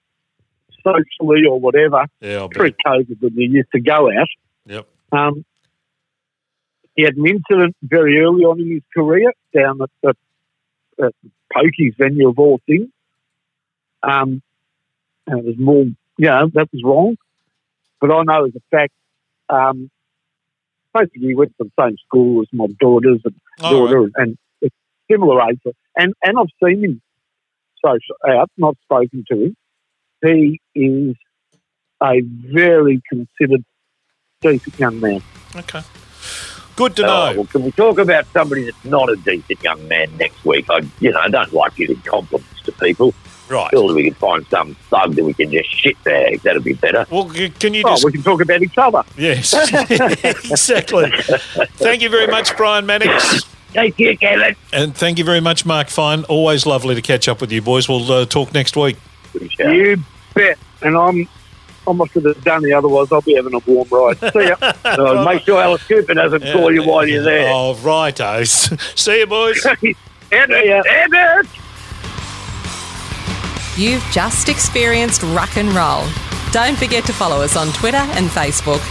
socially 0.85 1.45
or 1.49 1.59
whatever. 1.61 2.05
yeah. 2.21 2.47
Pre-COVID, 2.51 3.21
when 3.21 3.35
you 3.35 3.51
used 3.51 3.71
to 3.75 3.81
go 3.81 4.11
out, 4.11 4.29
Yep. 4.67 4.87
um, 5.13 5.45
he 6.95 7.03
had 7.05 7.17
an 7.17 7.27
incident 7.27 7.77
very 7.83 8.19
early 8.21 8.45
on 8.45 8.61
in 8.61 8.71
his 8.71 8.83
career 8.95 9.33
down 9.55 9.81
at 9.83 9.91
the, 10.03 10.15
at 11.05 11.15
pokies 11.55 11.97
venue 11.97 12.29
of 12.29 12.39
all 12.39 12.61
things. 12.67 12.89
Um, 14.03 14.43
and 15.27 15.39
it 15.39 15.45
was 15.45 15.57
more, 15.59 15.87
you 16.19 16.27
know, 16.29 16.49
that 16.55 16.69
was 16.73 16.83
wrong. 16.85 17.17
But 18.01 18.11
I 18.11 18.23
know 18.25 18.45
as 18.47 18.53
a 18.57 18.61
fact, 18.71 18.93
um, 19.49 19.91
basically 20.93 21.29
he 21.29 21.35
went 21.35 21.55
to 21.61 21.65
the 21.65 21.83
same 21.83 21.97
school 22.07 22.43
as 22.43 22.49
my 22.53 22.67
daughters 22.81 23.21
and 23.25 23.35
All 23.61 23.87
daughter, 23.87 24.11
and 24.17 24.37
it's 24.61 24.75
similar 25.11 25.41
age. 25.49 25.61
And 25.97 26.15
and 26.25 26.39
I've 26.39 26.47
seen 26.63 26.85
him 26.85 27.03
social 27.85 28.17
out, 28.29 28.51
not 28.57 28.77
spoken 28.85 29.25
to 29.31 29.45
him. 29.45 29.57
He 30.25 30.61
is 30.75 31.17
a 32.03 32.21
very 32.21 33.01
considered, 33.09 33.65
decent 34.41 34.79
young 34.79 35.01
man. 35.01 35.23
Okay. 35.57 35.83
Good 36.75 36.97
to 36.97 37.03
Oh, 37.05 37.07
know. 37.07 37.37
well, 37.37 37.47
can 37.47 37.63
we 37.65 37.71
talk 37.73 37.99
about 37.99 38.27
somebody 38.33 38.65
that's 38.65 38.85
not 38.85 39.11
a 39.11 39.17
decent 39.17 39.63
young 39.63 39.87
man 39.89 40.17
next 40.17 40.45
week? 40.45 40.67
I, 40.71 40.83
you 41.01 41.13
know, 41.13 41.21
I 41.21 41.29
don't 41.29 41.53
like 41.53 41.77
giving 41.77 42.01
compliments 42.01 42.63
to 42.63 42.73
people. 42.73 43.15
Right. 43.49 43.69
Surely 43.71 43.95
we 43.95 44.05
can 44.05 44.15
find 44.15 44.47
some 44.47 44.75
thug 44.89 45.15
that 45.15 45.25
we 45.25 45.35
can 45.35 45.51
just 45.51 45.71
shit 45.71 46.03
bag. 46.05 46.41
That'd 46.43 46.65
be 46.65 46.73
better. 46.75 47.07
Well, 47.11 47.31
can 47.31 47.75
you 47.75 47.83
Oh, 47.85 47.99
we 48.05 48.13
can 48.13 48.23
talk 48.23 48.41
about 48.41 48.63
each 48.63 48.79
other. 48.79 49.03
Yes, 49.17 49.53
exactly. 50.51 51.11
Thank 51.77 52.03
you 52.03 52.09
very 52.09 52.29
much, 52.29 52.57
Brian 52.57 52.87
Mannix. 52.87 53.45
Thank 53.73 53.99
you, 53.99 54.17
Kevin. 54.19 54.55
And 54.73 54.95
thank 54.95 55.19
you 55.19 55.25
very 55.25 55.41
much, 55.41 55.65
Mark 55.65 55.89
Fine. 55.89 56.25
Always 56.25 56.67
lovely 56.67 56.95
to 56.95 57.03
catch 57.03 57.27
up 57.29 57.41
with 57.41 57.51
you, 57.53 57.63
boys. 57.63 57.89
We'll 57.89 58.11
uh, 58.11 58.25
talk 58.27 58.53
next 58.53 58.77
week. 58.77 58.97
You 59.59 59.97
bet. 60.35 60.59
And 60.83 60.97
I'm 60.97 61.29
I'm 61.87 62.01
off 62.01 62.13
to 62.13 62.21
the 62.21 62.35
dunny, 62.35 62.73
otherwise 62.73 63.11
I'll 63.11 63.23
be 63.23 63.35
having 63.35 63.55
a 63.55 63.59
warm 63.61 63.89
ride. 63.91 64.19
See 64.33 64.49
ya. 64.49 64.57
Uh, 64.85 65.25
make 65.25 65.43
sure 65.43 65.61
Alice 65.61 65.83
Cooper 65.87 66.15
doesn't 66.15 66.43
call 66.53 66.73
you 66.73 66.85
while 66.85 67.07
you're 67.07 67.23
there. 67.23 67.51
Oh, 67.53 67.75
righto. 67.77 68.45
See 68.45 69.19
you, 69.21 69.27
boys. 69.27 69.65
Edit, 69.67 69.97
edit. 70.31 71.47
You've 73.77 74.05
just 74.13 74.49
experienced 74.49 75.23
rock 75.23 75.57
and 75.57 75.71
roll. 75.71 76.05
Don't 76.53 76.77
forget 76.77 77.05
to 77.07 77.13
follow 77.13 77.41
us 77.41 77.57
on 77.57 77.73
Twitter 77.73 77.97
and 77.97 78.29
Facebook 78.29 78.83